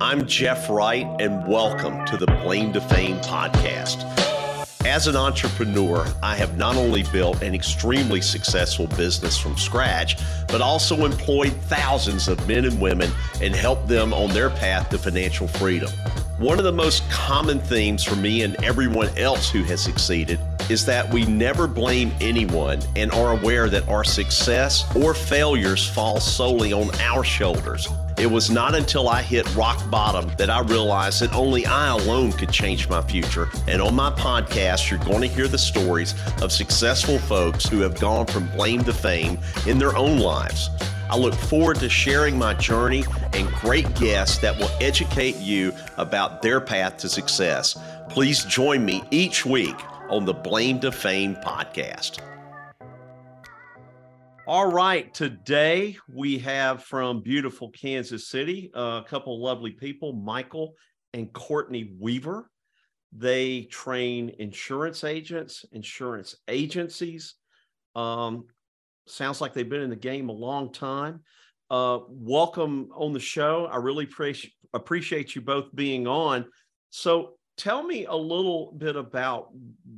I'm 0.00 0.28
Jeff 0.28 0.70
Wright, 0.70 1.08
and 1.18 1.44
welcome 1.48 2.06
to 2.06 2.16
the 2.16 2.26
Blame 2.44 2.72
to 2.74 2.80
Fame 2.80 3.16
podcast. 3.16 4.04
As 4.86 5.08
an 5.08 5.16
entrepreneur, 5.16 6.06
I 6.22 6.36
have 6.36 6.56
not 6.56 6.76
only 6.76 7.02
built 7.10 7.42
an 7.42 7.52
extremely 7.52 8.20
successful 8.20 8.86
business 8.86 9.36
from 9.36 9.56
scratch, 9.56 10.16
but 10.46 10.60
also 10.60 11.04
employed 11.04 11.52
thousands 11.62 12.28
of 12.28 12.46
men 12.46 12.64
and 12.64 12.80
women 12.80 13.10
and 13.42 13.56
helped 13.56 13.88
them 13.88 14.14
on 14.14 14.30
their 14.30 14.50
path 14.50 14.88
to 14.90 14.98
financial 14.98 15.48
freedom. 15.48 15.90
One 16.38 16.58
of 16.58 16.64
the 16.64 16.70
most 16.70 17.02
common 17.10 17.58
themes 17.58 18.04
for 18.04 18.14
me 18.14 18.42
and 18.42 18.54
everyone 18.62 19.08
else 19.18 19.50
who 19.50 19.64
has 19.64 19.82
succeeded 19.82 20.38
is 20.70 20.86
that 20.86 21.12
we 21.12 21.26
never 21.26 21.66
blame 21.66 22.12
anyone 22.20 22.78
and 22.94 23.10
are 23.10 23.32
aware 23.32 23.68
that 23.68 23.88
our 23.88 24.04
success 24.04 24.84
or 24.94 25.12
failures 25.12 25.88
fall 25.88 26.20
solely 26.20 26.72
on 26.72 26.88
our 27.00 27.24
shoulders. 27.24 27.88
It 28.18 28.28
was 28.28 28.50
not 28.50 28.74
until 28.74 29.08
I 29.08 29.22
hit 29.22 29.54
rock 29.54 29.88
bottom 29.90 30.28
that 30.38 30.50
I 30.50 30.60
realized 30.62 31.20
that 31.20 31.32
only 31.32 31.64
I 31.66 31.90
alone 31.90 32.32
could 32.32 32.50
change 32.50 32.88
my 32.88 33.00
future. 33.00 33.48
And 33.68 33.80
on 33.80 33.94
my 33.94 34.10
podcast, 34.10 34.90
you're 34.90 34.98
going 34.98 35.20
to 35.20 35.28
hear 35.28 35.46
the 35.46 35.56
stories 35.56 36.16
of 36.42 36.50
successful 36.50 37.20
folks 37.20 37.68
who 37.68 37.78
have 37.80 38.00
gone 38.00 38.26
from 38.26 38.48
blame 38.48 38.82
to 38.84 38.92
fame 38.92 39.38
in 39.68 39.78
their 39.78 39.96
own 39.96 40.18
lives. 40.18 40.68
I 41.08 41.16
look 41.16 41.34
forward 41.34 41.76
to 41.76 41.88
sharing 41.88 42.36
my 42.36 42.54
journey 42.54 43.04
and 43.34 43.46
great 43.52 43.94
guests 43.94 44.38
that 44.38 44.58
will 44.58 44.70
educate 44.80 45.36
you 45.36 45.72
about 45.96 46.42
their 46.42 46.60
path 46.60 46.96
to 46.98 47.08
success. 47.08 47.78
Please 48.08 48.44
join 48.44 48.84
me 48.84 49.04
each 49.12 49.46
week 49.46 49.76
on 50.10 50.24
the 50.24 50.34
Blame 50.34 50.80
to 50.80 50.90
Fame 50.90 51.36
podcast. 51.36 52.18
All 54.48 54.72
right, 54.72 55.12
today 55.12 55.98
we 56.10 56.38
have 56.38 56.82
from 56.82 57.20
beautiful 57.20 57.68
Kansas 57.68 58.28
City 58.28 58.70
a 58.72 59.04
couple 59.06 59.38
lovely 59.42 59.72
people, 59.72 60.14
Michael 60.14 60.72
and 61.12 61.30
Courtney 61.34 61.92
Weaver. 62.00 62.50
They 63.12 63.64
train 63.64 64.34
insurance 64.38 65.04
agents, 65.04 65.66
insurance 65.72 66.34
agencies, 66.48 67.34
um, 67.94 68.46
sounds 69.06 69.42
like 69.42 69.52
they've 69.52 69.68
been 69.68 69.82
in 69.82 69.90
the 69.90 69.96
game 69.96 70.30
a 70.30 70.32
long 70.32 70.72
time. 70.72 71.20
Uh, 71.70 71.98
welcome 72.08 72.88
on 72.96 73.12
the 73.12 73.20
show. 73.20 73.68
I 73.70 73.76
really 73.76 74.04
appreciate 74.04 74.54
appreciate 74.72 75.34
you 75.34 75.42
both 75.42 75.66
being 75.74 76.06
on. 76.06 76.46
So 76.88 77.34
tell 77.58 77.82
me 77.82 78.06
a 78.06 78.16
little 78.16 78.72
bit 78.78 78.96
about 78.96 79.48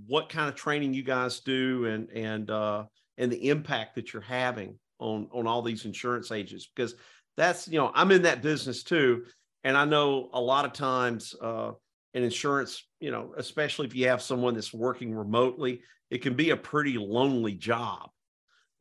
what 0.08 0.28
kind 0.28 0.48
of 0.48 0.56
training 0.56 0.92
you 0.92 1.04
guys 1.04 1.38
do 1.38 1.84
and 1.84 2.10
and 2.10 2.50
uh, 2.50 2.86
and 3.20 3.30
the 3.30 3.48
impact 3.48 3.94
that 3.94 4.12
you're 4.12 4.22
having 4.22 4.76
on 4.98 5.28
on 5.32 5.46
all 5.46 5.62
these 5.62 5.84
insurance 5.84 6.32
agents 6.32 6.68
because 6.74 6.94
that's 7.36 7.68
you 7.68 7.78
know 7.78 7.92
I'm 7.94 8.10
in 8.10 8.22
that 8.22 8.42
business 8.42 8.82
too, 8.82 9.24
and 9.62 9.76
I 9.76 9.84
know 9.84 10.30
a 10.32 10.40
lot 10.40 10.64
of 10.64 10.72
times 10.72 11.34
uh, 11.40 11.72
in 12.14 12.24
insurance, 12.24 12.82
you 12.98 13.10
know, 13.10 13.32
especially 13.36 13.86
if 13.86 13.94
you 13.94 14.08
have 14.08 14.22
someone 14.22 14.54
that's 14.54 14.74
working 14.74 15.14
remotely, 15.14 15.82
it 16.10 16.22
can 16.22 16.34
be 16.34 16.50
a 16.50 16.56
pretty 16.56 16.98
lonely 16.98 17.54
job. 17.54 18.10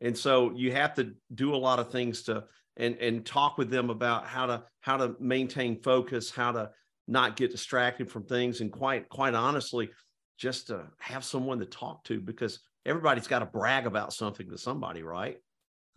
And 0.01 0.17
so 0.17 0.51
you 0.55 0.71
have 0.71 0.95
to 0.95 1.13
do 1.35 1.53
a 1.53 1.57
lot 1.57 1.79
of 1.79 1.91
things 1.91 2.23
to 2.23 2.45
and 2.77 2.95
and 2.97 3.25
talk 3.25 3.57
with 3.57 3.69
them 3.69 3.89
about 3.89 4.25
how 4.25 4.45
to 4.45 4.63
how 4.81 4.97
to 4.97 5.15
maintain 5.19 5.81
focus 5.81 6.31
how 6.31 6.51
to 6.53 6.71
not 7.07 7.35
get 7.35 7.51
distracted 7.51 8.09
from 8.09 8.23
things 8.23 8.61
and 8.61 8.71
quite 8.71 9.09
quite 9.09 9.33
honestly 9.33 9.89
just 10.37 10.67
to 10.67 10.85
have 10.99 11.25
someone 11.25 11.59
to 11.59 11.65
talk 11.65 12.03
to 12.05 12.21
because 12.21 12.59
everybody's 12.85 13.27
got 13.27 13.39
to 13.39 13.45
brag 13.45 13.85
about 13.85 14.13
something 14.13 14.49
to 14.49 14.57
somebody 14.57 15.03
right 15.03 15.37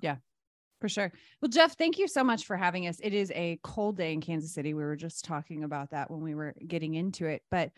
yeah 0.00 0.16
for 0.82 0.88
sure. 0.88 1.12
Well, 1.40 1.48
Jeff, 1.48 1.78
thank 1.78 1.96
you 1.96 2.08
so 2.08 2.24
much 2.24 2.44
for 2.44 2.56
having 2.56 2.88
us. 2.88 2.98
It 3.00 3.14
is 3.14 3.30
a 3.36 3.56
cold 3.62 3.96
day 3.96 4.12
in 4.12 4.20
Kansas 4.20 4.52
City. 4.52 4.74
We 4.74 4.82
were 4.82 4.96
just 4.96 5.24
talking 5.24 5.62
about 5.62 5.90
that 5.90 6.10
when 6.10 6.22
we 6.22 6.34
were 6.34 6.56
getting 6.66 6.94
into 6.94 7.26
it, 7.26 7.42
but 7.52 7.70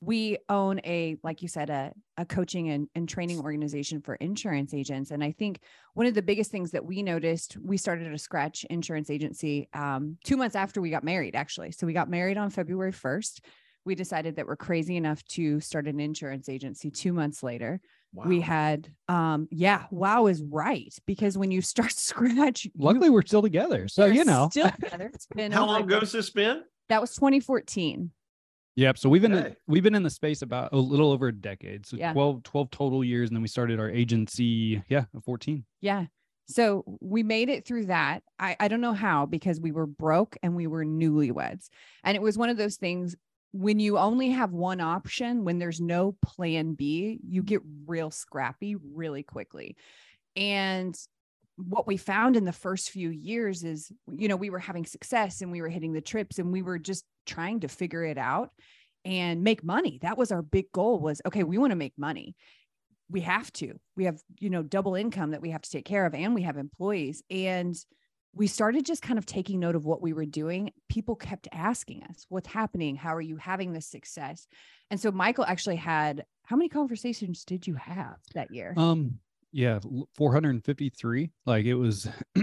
we 0.00 0.38
own 0.48 0.80
a 0.84 1.16
like 1.22 1.42
you 1.42 1.48
said 1.48 1.70
a, 1.70 1.92
a 2.16 2.24
coaching 2.24 2.68
and, 2.70 2.88
and 2.94 3.08
training 3.08 3.40
organization 3.40 4.00
for 4.00 4.14
insurance 4.16 4.72
agents 4.72 5.10
and 5.10 5.24
i 5.24 5.32
think 5.32 5.60
one 5.94 6.06
of 6.06 6.14
the 6.14 6.22
biggest 6.22 6.52
things 6.52 6.70
that 6.70 6.84
we 6.84 7.02
noticed 7.02 7.56
we 7.60 7.76
started 7.76 8.12
a 8.12 8.18
scratch 8.18 8.64
insurance 8.70 9.10
agency 9.10 9.68
um, 9.74 10.16
two 10.22 10.36
months 10.36 10.54
after 10.54 10.80
we 10.80 10.88
got 10.90 11.02
married 11.02 11.34
actually 11.34 11.72
so 11.72 11.84
we 11.84 11.92
got 11.92 12.08
married 12.08 12.38
on 12.38 12.48
february 12.48 12.92
1st 12.92 13.40
we 13.84 13.96
decided 13.96 14.36
that 14.36 14.46
we're 14.46 14.54
crazy 14.54 14.96
enough 14.96 15.24
to 15.24 15.58
start 15.58 15.88
an 15.88 15.98
insurance 15.98 16.48
agency 16.48 16.92
two 16.92 17.12
months 17.12 17.42
later 17.42 17.80
wow. 18.12 18.24
we 18.26 18.40
had 18.40 18.90
um 19.08 19.48
yeah 19.50 19.84
wow 19.90 20.26
is 20.26 20.42
right 20.42 20.94
because 21.06 21.36
when 21.36 21.50
you 21.50 21.60
start 21.60 21.92
scratch 21.98 22.66
luckily 22.76 23.06
you, 23.06 23.12
we're 23.12 23.22
still 23.22 23.42
together 23.42 23.88
so 23.88 24.06
you 24.06 24.24
know 24.24 24.48
still 24.50 24.70
together 24.80 25.10
it's 25.12 25.26
been 25.34 25.52
how 25.52 25.66
long 25.66 25.82
ago 25.82 26.00
has 26.00 26.12
this 26.12 26.30
been 26.30 26.62
that 26.88 27.00
was 27.00 27.14
2014 27.14 28.10
Yep. 28.78 28.96
So 28.98 29.08
we've 29.08 29.22
been 29.22 29.34
okay. 29.34 29.48
in, 29.48 29.56
we've 29.66 29.82
been 29.82 29.96
in 29.96 30.04
the 30.04 30.10
space 30.10 30.42
about 30.42 30.72
a 30.72 30.76
little 30.76 31.10
over 31.10 31.26
a 31.26 31.32
decade. 31.32 31.84
So 31.84 31.96
yeah. 31.96 32.12
12, 32.12 32.44
12 32.44 32.70
total 32.70 33.02
years. 33.02 33.28
And 33.28 33.36
then 33.36 33.42
we 33.42 33.48
started 33.48 33.80
our 33.80 33.90
agency. 33.90 34.80
Yeah. 34.88 35.06
14. 35.24 35.64
Yeah. 35.80 36.04
So 36.46 36.84
we 37.00 37.24
made 37.24 37.48
it 37.48 37.66
through 37.66 37.86
that. 37.86 38.22
I, 38.38 38.56
I 38.60 38.68
don't 38.68 38.80
know 38.80 38.94
how 38.94 39.26
because 39.26 39.60
we 39.60 39.72
were 39.72 39.86
broke 39.86 40.36
and 40.44 40.54
we 40.54 40.68
were 40.68 40.84
newlyweds. 40.84 41.70
And 42.04 42.14
it 42.14 42.22
was 42.22 42.38
one 42.38 42.50
of 42.50 42.56
those 42.56 42.76
things 42.76 43.16
when 43.52 43.80
you 43.80 43.98
only 43.98 44.30
have 44.30 44.52
one 44.52 44.80
option, 44.80 45.44
when 45.44 45.58
there's 45.58 45.80
no 45.80 46.16
plan 46.24 46.74
B, 46.74 47.18
you 47.26 47.42
get 47.42 47.62
real 47.86 48.10
scrappy 48.10 48.76
really 48.76 49.22
quickly. 49.22 49.76
And 50.36 50.96
what 51.56 51.86
we 51.86 51.96
found 51.96 52.36
in 52.36 52.44
the 52.44 52.52
first 52.52 52.90
few 52.90 53.10
years 53.10 53.64
is, 53.64 53.90
you 54.16 54.28
know, 54.28 54.36
we 54.36 54.50
were 54.50 54.58
having 54.58 54.84
success 54.84 55.40
and 55.40 55.50
we 55.50 55.60
were 55.60 55.68
hitting 55.68 55.92
the 55.92 56.00
trips 56.00 56.38
and 56.38 56.52
we 56.52 56.62
were 56.62 56.78
just 56.78 57.04
trying 57.26 57.60
to 57.60 57.68
figure 57.68 58.04
it 58.04 58.18
out 58.18 58.50
and 59.04 59.42
make 59.42 59.64
money. 59.64 59.98
That 60.02 60.18
was 60.18 60.30
our 60.30 60.42
big 60.42 60.70
goal 60.72 61.00
was, 61.00 61.20
okay, 61.26 61.42
we 61.42 61.58
want 61.58 61.72
to 61.72 61.76
make 61.76 61.94
money. 61.96 62.36
We 63.10 63.22
have 63.22 63.52
to. 63.54 63.74
We 63.96 64.04
have, 64.04 64.20
you 64.38 64.50
know, 64.50 64.62
double 64.62 64.94
income 64.94 65.30
that 65.30 65.40
we 65.40 65.50
have 65.50 65.62
to 65.62 65.70
take 65.70 65.86
care 65.86 66.04
of 66.04 66.14
and 66.14 66.34
we 66.34 66.42
have 66.42 66.58
employees. 66.58 67.22
And 67.30 67.74
we 68.38 68.46
started 68.46 68.86
just 68.86 69.02
kind 69.02 69.18
of 69.18 69.26
taking 69.26 69.58
note 69.58 69.74
of 69.74 69.84
what 69.84 70.00
we 70.00 70.12
were 70.12 70.24
doing. 70.24 70.70
People 70.88 71.16
kept 71.16 71.48
asking 71.52 72.04
us, 72.04 72.24
what's 72.28 72.46
happening? 72.46 72.94
How 72.94 73.14
are 73.14 73.20
you 73.20 73.36
having 73.36 73.72
this 73.72 73.86
success? 73.86 74.46
And 74.92 75.00
so 75.00 75.10
Michael 75.10 75.44
actually 75.44 75.76
had 75.76 76.24
how 76.44 76.56
many 76.56 76.68
conversations 76.68 77.44
did 77.44 77.66
you 77.66 77.74
have 77.74 78.16
that 78.34 78.50
year? 78.52 78.72
Um 78.76 79.18
yeah 79.50 79.78
453 80.14 81.30
like 81.46 81.64
it 81.64 81.74
was 81.74 82.06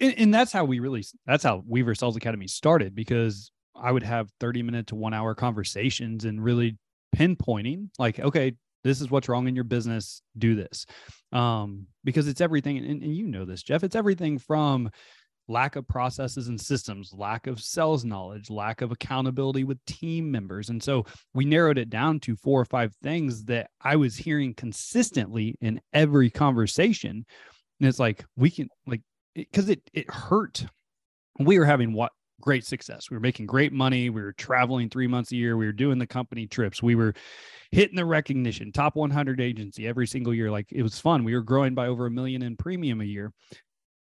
and, 0.00 0.34
that's 0.34 0.50
how 0.50 0.64
we 0.64 0.80
really 0.80 1.04
that's 1.24 1.44
how 1.44 1.62
weaver 1.68 1.94
sales 1.94 2.16
academy 2.16 2.48
started 2.48 2.96
because 2.96 3.52
i 3.80 3.92
would 3.92 4.02
have 4.02 4.28
30 4.40 4.64
minute 4.64 4.88
to 4.88 4.96
one 4.96 5.14
hour 5.14 5.36
conversations 5.36 6.24
and 6.24 6.42
really 6.42 6.76
pinpointing 7.14 7.90
like 8.00 8.18
okay 8.18 8.54
this 8.82 9.00
is 9.00 9.08
what's 9.08 9.28
wrong 9.28 9.46
in 9.46 9.54
your 9.54 9.62
business 9.62 10.20
do 10.36 10.56
this 10.56 10.84
um 11.32 11.86
because 12.02 12.26
it's 12.26 12.40
everything 12.40 12.78
and, 12.78 13.04
and 13.04 13.16
you 13.16 13.28
know 13.28 13.44
this 13.44 13.62
jeff 13.62 13.84
it's 13.84 13.96
everything 13.96 14.36
from 14.36 14.90
lack 15.48 15.76
of 15.76 15.88
processes 15.88 16.48
and 16.48 16.60
systems, 16.60 17.12
lack 17.14 17.46
of 17.46 17.60
sales 17.60 18.04
knowledge, 18.04 18.50
lack 18.50 18.82
of 18.82 18.92
accountability 18.92 19.64
with 19.64 19.84
team 19.86 20.30
members. 20.30 20.68
And 20.68 20.82
so 20.82 21.06
we 21.34 21.44
narrowed 21.44 21.78
it 21.78 21.90
down 21.90 22.20
to 22.20 22.36
four 22.36 22.60
or 22.60 22.66
five 22.66 22.94
things 23.02 23.44
that 23.46 23.70
I 23.80 23.96
was 23.96 24.16
hearing 24.16 24.54
consistently 24.54 25.56
in 25.60 25.80
every 25.92 26.30
conversation. 26.30 27.24
And 27.80 27.88
it's 27.88 27.98
like, 27.98 28.24
we 28.36 28.50
can, 28.50 28.68
like, 28.86 29.02
because 29.34 29.68
it, 29.70 29.80
it, 29.92 30.00
it 30.00 30.10
hurt. 30.10 30.66
We 31.40 31.58
were 31.58 31.64
having 31.64 31.92
what 31.92 32.12
great 32.40 32.64
success. 32.64 33.10
We 33.10 33.16
were 33.16 33.20
making 33.20 33.46
great 33.46 33.72
money. 33.72 34.10
We 34.10 34.22
were 34.22 34.32
traveling 34.32 34.88
three 34.88 35.06
months 35.06 35.32
a 35.32 35.36
year. 35.36 35.56
We 35.56 35.66
were 35.66 35.72
doing 35.72 35.98
the 35.98 36.06
company 36.06 36.46
trips. 36.46 36.82
We 36.82 36.94
were 36.94 37.14
hitting 37.70 37.96
the 37.96 38.04
recognition, 38.04 38.72
top 38.72 38.96
100 38.96 39.40
agency 39.40 39.86
every 39.86 40.06
single 40.06 40.34
year. 40.34 40.50
Like 40.50 40.70
it 40.72 40.82
was 40.82 40.98
fun. 40.98 41.24
We 41.24 41.34
were 41.34 41.42
growing 41.42 41.74
by 41.74 41.86
over 41.86 42.06
a 42.06 42.10
million 42.10 42.42
in 42.42 42.56
premium 42.56 43.00
a 43.00 43.04
year 43.04 43.32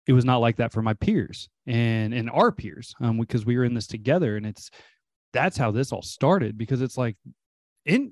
it 0.09 0.13
was 0.13 0.25
not 0.25 0.37
like 0.37 0.55
that 0.55 0.73
for 0.73 0.81
my 0.81 0.95
peers 0.95 1.49
and 1.67 2.15
and 2.15 2.31
our 2.31 2.51
peers 2.51 2.95
um 2.99 3.19
because 3.19 3.45
we 3.45 3.55
were 3.55 3.63
in 3.63 3.75
this 3.75 3.85
together 3.85 4.37
and 4.37 4.45
it's 4.47 4.71
that's 5.33 5.55
how 5.55 5.69
this 5.69 5.91
all 5.91 6.01
started 6.01 6.57
because 6.57 6.81
it's 6.81 6.97
like 6.97 7.15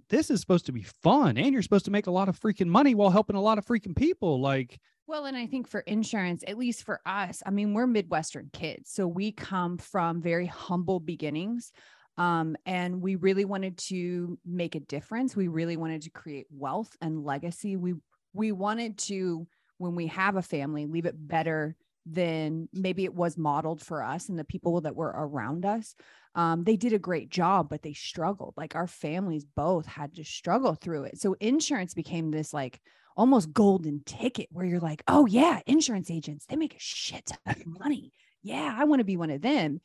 this 0.10 0.30
is 0.30 0.40
supposed 0.40 0.68
to 0.68 0.72
be 0.72 0.84
fun 0.84 1.38
and 1.38 1.54
you're 1.54 1.64
supposed 1.64 1.86
to 1.86 1.92
make 1.92 2.06
a 2.06 2.12
lot 2.12 2.30
of 2.30 2.40
freaking 2.40 2.68
money 2.68 2.94
while 2.94 3.10
helping 3.10 3.36
a 3.36 3.42
lot 3.42 3.58
of 3.58 3.66
freaking 3.66 3.96
people 3.96 4.40
like 4.40 4.80
well 5.08 5.26
and 5.26 5.36
i 5.36 5.48
think 5.48 5.68
for 5.68 5.80
insurance 5.82 6.44
at 6.46 6.58
least 6.58 6.84
for 6.84 7.02
us 7.08 7.42
i 7.48 7.50
mean 7.50 7.74
we're 7.74 7.88
midwestern 7.88 8.48
kids 8.54 8.92
so 8.92 9.08
we 9.08 9.32
come 9.32 9.76
from 9.80 10.22
very 10.22 10.46
humble 10.46 11.00
beginnings 11.00 11.72
um, 12.20 12.56
and 12.66 13.00
we 13.00 13.16
really 13.16 13.46
wanted 13.46 13.78
to 13.78 14.40
make 14.44 14.74
a 14.74 14.80
difference. 14.80 15.36
We 15.36 15.50
really 15.50 15.78
wanted 15.78 16.02
to 16.02 16.10
create 16.10 16.48
wealth 16.50 16.98
and 17.00 17.24
legacy. 17.24 17.76
We 17.76 17.94
we 18.34 18.52
wanted 18.52 18.98
to 18.98 19.46
when 19.78 19.94
we 19.94 20.08
have 20.08 20.36
a 20.36 20.42
family 20.42 20.88
leave 20.88 21.06
it 21.06 21.16
better 21.16 21.76
than 22.10 22.70
maybe 22.74 23.04
it 23.04 23.14
was 23.14 23.38
modeled 23.38 23.82
for 23.82 24.04
us 24.04 24.30
and 24.30 24.40
the 24.40 24.44
people 24.44 24.82
that 24.82 24.96
were 24.96 25.14
around 25.16 25.66
us. 25.66 25.96
Um, 26.36 26.64
they 26.64 26.78
did 26.78 26.94
a 26.94 27.00
great 27.00 27.30
job, 27.30 27.68
but 27.70 27.82
they 27.82 27.94
struggled. 27.94 28.54
Like 28.58 28.76
our 28.76 28.88
families 28.88 29.46
both 29.46 29.86
had 29.86 30.16
to 30.16 30.24
struggle 30.24 30.76
through 30.76 31.04
it. 31.06 31.20
So 31.20 31.36
insurance 31.40 31.94
became 31.94 32.32
this 32.32 32.54
like 32.54 32.80
almost 33.16 33.52
golden 33.54 34.04
ticket 34.06 34.48
where 34.52 34.66
you're 34.66 34.80
like, 34.80 35.04
oh 35.08 35.26
yeah, 35.26 35.60
insurance 35.66 36.12
agents, 36.12 36.46
they 36.46 36.56
make 36.56 36.76
a 36.76 36.80
shit 36.80 37.26
ton 37.26 37.56
of 37.62 37.66
money. 37.80 38.12
Yeah, 38.44 38.76
I 38.78 38.84
want 38.86 39.00
to 39.00 39.04
be 39.06 39.18
one 39.18 39.32
of 39.32 39.42
them. 39.42 39.80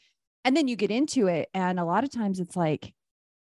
and 0.45 0.57
then 0.57 0.69
you 0.69 0.77
get 0.77 0.91
into 0.91 1.27
it 1.29 1.49
and 1.55 1.79
a 1.79 1.85
lot 1.85 2.05
of 2.05 2.11
times 2.11 2.41
it's 2.41 2.57
like 2.57 2.93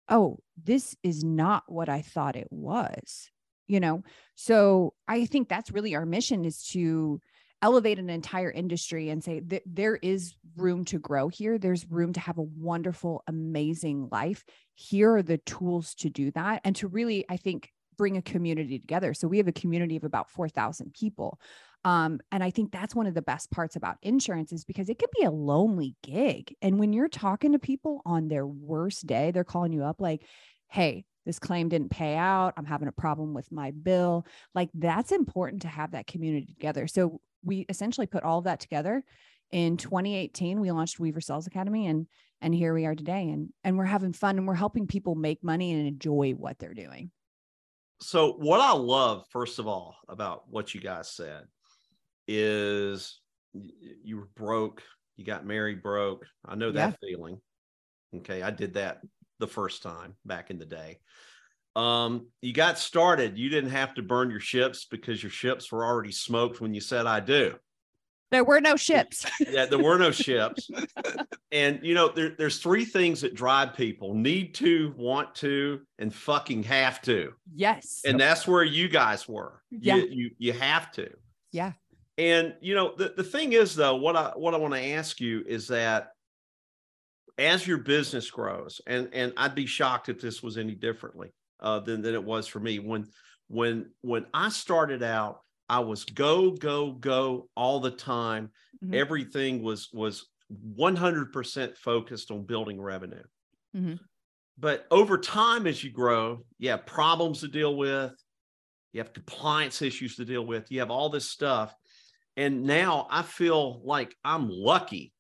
oh 0.10 0.38
this 0.64 0.96
is 1.04 1.24
not 1.24 1.64
what 1.68 1.90
i 1.90 2.02
thought 2.02 2.36
it 2.36 2.48
was 2.52 3.30
you 3.68 3.80
know 3.80 4.04
so 4.36 4.94
i 5.08 5.26
think 5.26 5.50
that's 5.50 5.72
really 5.72 5.96
our 5.96 6.06
mission 6.06 6.46
is 6.46 6.64
to 6.64 7.20
elevate 7.62 8.00
an 8.00 8.10
entire 8.10 8.52
industry 8.52 9.10
and 9.10 9.24
say 9.24 9.40
that 9.40 9.64
there 9.66 9.96
is 9.96 10.36
room 10.56 10.86
to 10.86 11.00
grow 11.00 11.28
here 11.28 11.58
there's 11.58 11.90
room 11.90 12.14
to 12.14 12.20
have 12.20 12.38
a 12.38 12.42
wonderful 12.42 13.24
amazing 13.28 14.08
life 14.12 14.44
here 14.76 15.16
are 15.16 15.24
the 15.24 15.38
tools 15.40 15.96
to 15.96 16.10
do 16.10 16.32
that 16.32 16.62
and 16.64 16.76
to 16.76 16.88
really 16.88 17.26
i 17.30 17.38
think 17.38 17.72
bring 17.98 18.18
a 18.18 18.22
community 18.22 18.78
together 18.78 19.14
so 19.14 19.28
we 19.28 19.38
have 19.38 19.48
a 19.48 19.54
community 19.54 19.96
of 19.96 20.04
about 20.04 20.30
4000 20.30 20.94
people 20.94 21.40
um, 21.86 22.20
and 22.32 22.44
I 22.44 22.50
think 22.50 22.72
that's 22.72 22.96
one 22.96 23.06
of 23.06 23.14
the 23.14 23.22
best 23.22 23.52
parts 23.52 23.76
about 23.76 23.98
insurance 24.02 24.52
is 24.52 24.66
because 24.66 24.90
it 24.90 24.98
can 24.98 25.08
be 25.16 25.24
a 25.24 25.30
lonely 25.30 25.96
gig. 26.02 26.56
And 26.60 26.80
when 26.80 26.94
you're 26.94 27.08
talking 27.08 27.52
to 27.52 27.60
people 27.60 28.02
on 28.08 28.28
their 28.28 28.46
worst 28.46 29.06
day, 29.06 29.30
they're 29.30 29.44
calling 29.44 29.72
you 29.72 29.84
up 29.84 30.02
like, 30.02 30.24
hey, 30.68 31.06
this 31.28 31.38
claim 31.38 31.70
didn't 31.70 31.90
pay 31.90 32.16
out. 32.16 32.54
I'm 32.58 32.66
having 32.66 32.88
a 32.88 32.92
problem 32.92 33.36
with 33.36 33.52
my 33.52 33.70
bill. 33.70 34.26
Like 34.56 34.70
that's 34.74 35.12
important 35.12 35.62
to 35.62 35.68
have 35.68 35.92
that 35.92 36.08
community 36.08 36.48
together. 36.48 36.88
So 36.88 37.22
we 37.46 37.66
essentially 37.70 38.08
put 38.08 38.24
all 38.24 38.40
of 38.40 38.46
that 38.46 38.60
together. 38.60 39.04
In 39.52 39.78
2018, 39.78 40.60
we 40.60 40.72
launched 40.72 41.00
Weaver 41.00 41.22
Sales 41.22 41.48
Academy 41.48 41.88
and 41.88 42.08
and 42.42 42.54
here 42.54 42.74
we 42.74 42.86
are 42.86 42.96
today. 42.96 43.30
And 43.30 43.50
and 43.64 43.78
we're 43.78 43.86
having 43.86 44.14
fun 44.14 44.38
and 44.38 44.48
we're 44.48 44.56
helping 44.56 44.88
people 44.88 45.16
make 45.16 45.44
money 45.44 45.72
and 45.72 45.88
enjoy 45.88 46.32
what 46.32 46.60
they're 46.60 46.74
doing. 46.74 47.12
So 48.02 48.34
what 48.34 48.60
I 48.60 48.74
love, 48.74 49.26
first 49.30 49.60
of 49.60 49.68
all, 49.68 49.96
about 50.10 50.44
what 50.50 50.74
you 50.74 50.82
guys 50.82 51.10
said 51.10 51.44
is 52.28 53.20
you 53.54 54.18
were 54.18 54.30
broke, 54.36 54.84
you 55.16 55.24
got 55.24 55.46
married 55.46 55.82
broke. 55.82 56.26
I 56.46 56.56
know 56.56 56.72
that 56.72 56.98
yeah. 57.02 57.08
feeling. 57.10 57.40
Okay, 58.18 58.42
I 58.42 58.52
did 58.52 58.74
that 58.74 59.00
the 59.40 59.48
first 59.48 59.82
time 59.82 60.16
back 60.26 60.50
in 60.50 60.60
the 60.60 60.66
day. 60.66 61.00
Um, 61.76 62.28
you 62.42 62.54
got 62.54 62.80
started. 62.80 63.38
You 63.38 63.50
didn't 63.50 63.72
have 63.72 63.94
to 63.96 64.02
burn 64.02 64.30
your 64.30 64.40
ships 64.40 64.86
because 64.86 65.22
your 65.22 65.30
ships 65.30 65.72
were 65.72 65.86
already 65.86 66.12
smoked 66.12 66.62
when 66.62 66.74
you 66.74 66.82
said 66.82 67.06
I 67.06 67.20
do. 67.20 67.56
There 68.32 68.44
were 68.44 68.60
no 68.60 68.76
ships. 68.76 69.26
yeah, 69.40 69.66
there 69.66 69.80
were 69.80 69.98
no 69.98 70.12
ships. 70.12 70.70
And 71.52 71.80
you 71.84 71.94
know, 71.94 72.10
there, 72.10 72.32
there's 72.38 72.58
three 72.58 72.84
things 72.84 73.22
that 73.22 73.34
drive 73.34 73.76
people: 73.76 74.14
need 74.14 74.56
to, 74.56 74.94
want 74.98 75.34
to, 75.36 75.80
and 76.00 76.14
fucking 76.14 76.64
have 76.64 77.02
to. 77.04 77.32
Yes. 77.54 78.02
And 78.04 78.20
that's 78.20 78.46
where 78.46 78.64
you 78.64 78.90
guys 78.90 79.26
were. 79.30 79.62
Yeah. 79.72 79.96
You 79.96 80.08
you, 80.10 80.32
you 80.38 80.54
have 80.54 80.92
to. 80.94 81.10
Yeah. 81.54 81.72
And 82.18 82.56
you 82.60 82.76
know, 82.76 82.94
the, 82.98 83.14
the 83.16 83.24
thing 83.24 83.54
is 83.54 83.74
though, 83.74 83.96
what 83.96 84.18
I 84.18 84.32
what 84.36 84.54
I 84.54 84.58
want 84.58 84.74
to 84.74 84.86
ask 84.86 85.22
you 85.22 85.46
is 85.48 85.70
that 85.70 86.10
as 87.38 87.66
your 87.66 87.78
business 87.78 88.30
grows, 88.30 88.82
and 88.86 89.08
and 89.14 89.32
I'd 89.38 89.56
be 89.56 89.66
shocked 89.66 90.10
if 90.10 90.20
this 90.20 90.44
was 90.44 90.58
any 90.58 90.76
differently 90.76 91.32
uh, 91.60 91.80
than 91.80 92.02
than 92.02 92.14
it 92.14 92.24
was 92.24 92.48
for 92.48 92.60
me 92.60 92.80
when 92.80 93.08
when 93.48 93.92
when 94.02 94.26
I 94.34 94.50
started 94.50 95.04
out. 95.04 95.40
I 95.68 95.80
was 95.80 96.04
go 96.04 96.52
go 96.52 96.92
go 96.92 97.50
all 97.56 97.80
the 97.80 97.90
time. 97.90 98.52
Mm-hmm. 98.84 98.94
Everything 98.94 99.64
was 99.64 99.90
was 99.92 100.28
100% 100.78 101.78
focused 101.78 102.32
on 102.32 102.44
building 102.44 102.80
revenue. 102.80 103.24
Mm-hmm. 103.76 103.96
But 104.58 104.86
over 104.90 105.18
time, 105.18 105.68
as 105.68 105.84
you 105.84 105.92
grow, 105.92 106.46
you 106.60 106.70
have 106.70 106.86
problems 106.86 107.42
to 107.42 107.48
deal 107.48 107.76
with, 107.76 108.14
you 108.94 109.02
have 109.02 109.14
compliance 109.14 109.82
issues 109.82 110.16
to 110.16 110.26
deal 110.26 110.46
with, 110.46 110.72
you 110.72 110.80
have 110.80 110.92
all 110.92 111.10
this 111.10 111.30
stuff. 111.30 111.74
And 112.38 112.64
now 112.64 113.08
I 113.10 113.22
feel 113.22 113.82
like 113.84 114.16
I'm 114.24 114.50
lucky 114.50 115.14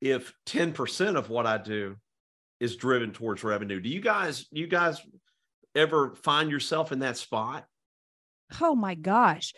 if 0.00 0.32
10% 0.46 1.16
of 1.16 1.30
what 1.30 1.46
I 1.46 1.58
do 1.58 1.96
is 2.58 2.76
driven 2.76 3.12
towards 3.12 3.44
revenue. 3.44 3.80
Do 3.80 3.88
you 3.88 4.00
guys, 4.00 4.46
you 4.50 4.66
guys 4.66 5.00
ever 5.76 6.14
find 6.14 6.50
yourself 6.50 6.92
in 6.92 7.00
that 7.00 7.16
spot? 7.16 7.66
Oh 8.60 8.74
my 8.74 8.94
gosh. 8.94 9.52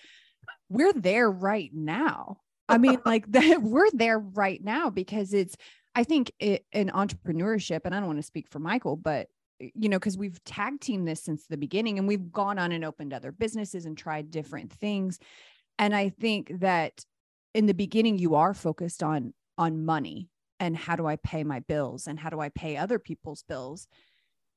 We're 0.68 0.92
there 0.92 1.30
right 1.30 1.70
now. 1.72 2.38
I 2.68 2.78
mean, 2.78 2.98
like 3.06 3.26
that, 3.32 3.62
we're 3.62 3.90
there 3.92 4.18
right 4.18 4.62
now 4.62 4.90
because 4.90 5.32
it's, 5.32 5.56
I 5.94 6.04
think 6.04 6.32
it, 6.38 6.64
in 6.72 6.88
entrepreneurship, 6.88 7.80
and 7.84 7.94
I 7.94 7.98
don't 7.98 8.06
want 8.06 8.18
to 8.18 8.22
speak 8.24 8.48
for 8.50 8.58
Michael, 8.58 8.96
but 8.96 9.28
you 9.60 9.88
know, 9.88 9.98
because 9.98 10.16
we've 10.16 10.42
tag 10.44 10.80
teamed 10.80 11.08
this 11.08 11.22
since 11.22 11.46
the 11.46 11.56
beginning 11.56 11.98
and 11.98 12.06
we've 12.06 12.30
gone 12.30 12.58
on 12.58 12.70
and 12.70 12.84
opened 12.84 13.12
other 13.12 13.32
businesses 13.32 13.86
and 13.86 13.98
tried 13.98 14.30
different 14.30 14.72
things. 14.72 15.18
And 15.80 15.96
I 15.96 16.10
think 16.10 16.60
that 16.60 17.04
in 17.54 17.66
the 17.66 17.74
beginning, 17.74 18.18
you 18.18 18.36
are 18.36 18.54
focused 18.54 19.02
on 19.02 19.34
on 19.56 19.84
money 19.84 20.28
and 20.60 20.76
how 20.76 20.96
do 20.96 21.06
I 21.06 21.16
pay 21.16 21.44
my 21.44 21.60
bills 21.60 22.06
and 22.06 22.18
how 22.18 22.30
do 22.30 22.40
I 22.40 22.48
pay 22.48 22.76
other 22.76 22.98
people's 22.98 23.42
bills. 23.42 23.88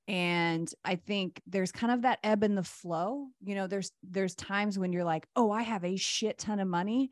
And 0.07 0.71
I 0.83 0.95
think 0.95 1.41
there's 1.47 1.71
kind 1.71 1.93
of 1.93 2.01
that 2.01 2.19
ebb 2.23 2.43
and 2.43 2.57
the 2.57 2.63
flow. 2.63 3.27
You 3.41 3.55
know, 3.55 3.67
there's 3.67 3.91
there's 4.03 4.35
times 4.35 4.77
when 4.77 4.91
you're 4.93 5.03
like, 5.03 5.27
oh, 5.35 5.51
I 5.51 5.61
have 5.61 5.85
a 5.85 5.95
shit 5.95 6.37
ton 6.37 6.59
of 6.59 6.67
money, 6.67 7.11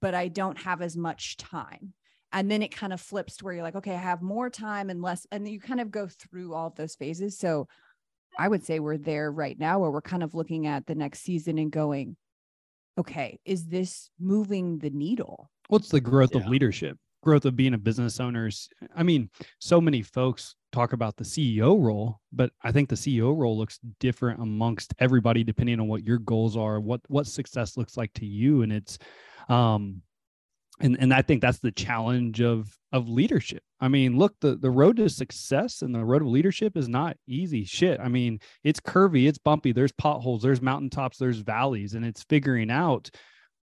but 0.00 0.14
I 0.14 0.28
don't 0.28 0.58
have 0.58 0.82
as 0.82 0.96
much 0.96 1.36
time. 1.36 1.94
And 2.32 2.50
then 2.50 2.62
it 2.62 2.74
kind 2.74 2.92
of 2.92 3.00
flips 3.00 3.36
to 3.36 3.44
where 3.44 3.54
you're 3.54 3.62
like, 3.62 3.76
okay, 3.76 3.94
I 3.94 3.98
have 3.98 4.20
more 4.20 4.50
time 4.50 4.90
and 4.90 5.00
less. 5.00 5.24
And 5.30 5.48
you 5.48 5.60
kind 5.60 5.80
of 5.80 5.92
go 5.92 6.08
through 6.08 6.52
all 6.52 6.66
of 6.66 6.74
those 6.74 6.96
phases. 6.96 7.38
So 7.38 7.68
I 8.36 8.48
would 8.48 8.64
say 8.64 8.80
we're 8.80 8.98
there 8.98 9.30
right 9.30 9.56
now 9.56 9.78
where 9.78 9.90
we're 9.90 10.02
kind 10.02 10.24
of 10.24 10.34
looking 10.34 10.66
at 10.66 10.86
the 10.86 10.96
next 10.96 11.20
season 11.20 11.58
and 11.58 11.70
going, 11.70 12.16
okay, 12.98 13.38
is 13.44 13.66
this 13.66 14.10
moving 14.20 14.78
the 14.78 14.90
needle? 14.90 15.48
What's 15.68 15.88
the 15.88 16.00
growth 16.00 16.34
yeah. 16.34 16.40
of 16.40 16.48
leadership? 16.48 16.98
Growth 17.22 17.44
of 17.44 17.56
being 17.56 17.74
a 17.74 17.78
business 17.78 18.20
owner. 18.20 18.50
I 18.94 19.02
mean, 19.02 19.30
so 19.58 19.80
many 19.80 20.02
folks 20.02 20.56
talk 20.74 20.92
about 20.92 21.16
the 21.16 21.24
CEO 21.24 21.80
role, 21.80 22.20
but 22.32 22.50
I 22.62 22.72
think 22.72 22.88
the 22.88 22.96
CEO 22.96 23.36
role 23.36 23.56
looks 23.56 23.78
different 24.00 24.40
amongst 24.40 24.94
everybody 24.98 25.44
depending 25.44 25.80
on 25.80 25.88
what 25.88 26.04
your 26.04 26.18
goals 26.18 26.56
are, 26.56 26.80
what 26.80 27.00
what 27.08 27.26
success 27.26 27.76
looks 27.76 27.96
like 27.96 28.12
to 28.14 28.26
you. 28.26 28.62
And 28.62 28.72
it's 28.72 28.98
um 29.48 30.02
and 30.80 30.96
and 30.98 31.14
I 31.14 31.22
think 31.22 31.40
that's 31.40 31.60
the 31.60 31.70
challenge 31.70 32.40
of 32.40 32.76
of 32.92 33.08
leadership. 33.08 33.62
I 33.80 33.88
mean, 33.88 34.18
look, 34.18 34.34
the 34.40 34.56
the 34.56 34.70
road 34.70 34.96
to 34.96 35.08
success 35.08 35.82
and 35.82 35.94
the 35.94 36.04
road 36.04 36.22
of 36.22 36.28
leadership 36.28 36.76
is 36.76 36.88
not 36.88 37.16
easy 37.28 37.64
shit. 37.64 38.00
I 38.00 38.08
mean, 38.08 38.40
it's 38.64 38.80
curvy, 38.80 39.28
it's 39.28 39.38
bumpy, 39.38 39.72
there's 39.72 39.92
potholes, 39.92 40.42
there's 40.42 40.60
mountaintops, 40.60 41.18
there's 41.18 41.38
valleys, 41.38 41.94
and 41.94 42.04
it's 42.04 42.24
figuring 42.24 42.70
out 42.70 43.10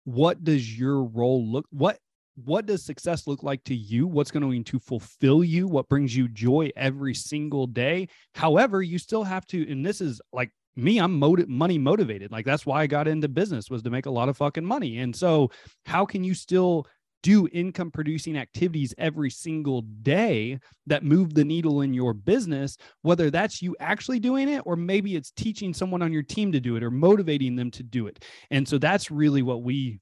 what 0.04 0.42
does 0.44 0.78
your 0.78 1.04
role 1.04 1.46
look 1.50 1.66
what 1.70 1.98
what 2.44 2.66
does 2.66 2.84
success 2.84 3.26
look 3.26 3.42
like 3.42 3.62
to 3.64 3.74
you? 3.74 4.06
What's 4.06 4.30
going 4.30 4.64
to 4.64 4.78
fulfill 4.78 5.44
you? 5.44 5.68
What 5.68 5.88
brings 5.88 6.16
you 6.16 6.28
joy 6.28 6.70
every 6.76 7.14
single 7.14 7.66
day? 7.66 8.08
However 8.34 8.82
you 8.82 8.98
still 8.98 9.24
have 9.24 9.46
to 9.48 9.70
and 9.70 9.84
this 9.84 10.00
is 10.00 10.20
like 10.32 10.50
me 10.76 10.98
i'm 10.98 11.18
money 11.18 11.78
motivated. 11.78 12.30
Like 12.30 12.46
that's 12.46 12.64
why 12.64 12.82
i 12.82 12.86
got 12.86 13.08
into 13.08 13.28
business 13.28 13.70
was 13.70 13.82
to 13.82 13.90
make 13.90 14.06
a 14.06 14.10
lot 14.10 14.28
of 14.28 14.36
fucking 14.36 14.64
money. 14.64 14.98
And 14.98 15.14
so 15.14 15.50
how 15.84 16.06
can 16.06 16.24
you 16.24 16.34
still 16.34 16.86
do 17.22 17.48
income 17.52 17.90
producing 17.90 18.36
activities 18.36 18.94
every 18.98 19.30
single 19.30 19.82
day 19.82 20.58
that 20.86 21.04
move 21.04 21.34
the 21.34 21.44
needle 21.44 21.82
in 21.82 21.92
your 21.92 22.14
business, 22.14 22.76
whether 23.02 23.30
that's 23.30 23.60
you 23.60 23.76
actually 23.78 24.18
doing 24.18 24.48
it 24.48 24.62
or 24.64 24.76
maybe 24.76 25.16
it's 25.16 25.30
teaching 25.30 25.74
someone 25.74 26.02
on 26.02 26.12
your 26.12 26.22
team 26.22 26.50
to 26.52 26.60
do 26.60 26.76
it 26.76 26.82
or 26.82 26.90
motivating 26.90 27.56
them 27.56 27.70
to 27.70 27.82
do 27.82 28.06
it. 28.06 28.24
And 28.50 28.66
so 28.66 28.78
that's 28.78 29.10
really 29.10 29.42
what 29.42 29.62
we 29.62 30.00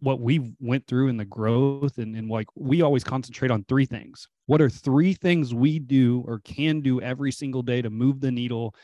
what 0.00 0.20
we 0.20 0.54
went 0.60 0.86
through 0.86 1.08
in 1.08 1.16
the 1.16 1.24
growth 1.24 1.98
and, 1.98 2.14
and 2.16 2.28
like 2.28 2.46
we 2.54 2.82
always 2.82 3.04
concentrate 3.04 3.50
on 3.50 3.64
three 3.64 3.86
things. 3.86 4.28
What 4.46 4.60
are 4.60 4.70
three 4.70 5.14
things 5.14 5.54
we 5.54 5.78
do 5.78 6.22
or 6.26 6.40
can 6.40 6.80
do 6.80 7.00
every 7.00 7.32
single 7.32 7.62
day 7.62 7.82
to 7.82 7.90
move 7.90 8.20
the 8.20 8.30
needle 8.30 8.74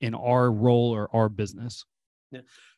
in 0.00 0.14
our 0.14 0.52
role 0.52 0.94
or 0.94 1.08
our 1.14 1.28
business? 1.28 1.84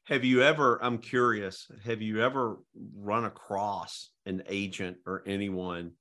Have 0.05 0.25
you 0.25 0.43
ever, 0.43 0.83
I'm 0.83 0.99
curious, 0.99 1.71
have 1.85 2.01
you 2.01 2.23
ever 2.23 2.59
run 2.97 3.25
across 3.25 4.11
an 4.25 4.45
agent 4.49 4.99
or 5.07 5.23
anyone 5.27 5.93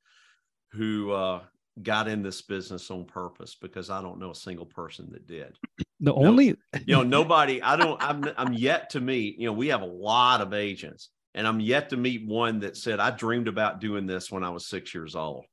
who 0.71 1.11
uh, 1.11 1.41
got 1.81 2.07
in 2.07 2.21
this 2.21 2.41
business 2.41 2.89
on 2.91 3.05
purpose? 3.05 3.55
Because 3.59 3.89
I 3.89 4.01
don't 4.01 4.19
know 4.19 4.31
a 4.31 4.35
single 4.35 4.65
person 4.65 5.09
that 5.11 5.27
did. 5.27 5.57
The 6.01 6.13
only, 6.13 6.55
you 6.85 6.95
know, 6.95 7.03
nobody, 7.03 7.61
I 7.61 7.75
don't, 7.75 8.01
I'm, 8.01 8.23
I'm 8.37 8.53
yet 8.53 8.91
to 8.91 9.01
meet, 9.01 9.37
you 9.37 9.47
know, 9.47 9.51
we 9.51 9.67
have 9.67 9.81
a 9.81 9.85
lot 9.85 10.39
of 10.39 10.53
agents 10.53 11.09
and 11.39 11.47
I'm 11.47 11.59
yet 11.59 11.89
to 11.89 11.97
meet 11.97 12.27
one 12.27 12.59
that 12.59 12.77
said, 12.77 12.99
I 12.99 13.09
dreamed 13.09 13.47
about 13.47 13.79
doing 13.79 14.05
this 14.05 14.29
when 14.31 14.43
I 14.43 14.49
was 14.49 14.67
six 14.67 14.93
years 14.93 15.15
old 15.15 15.45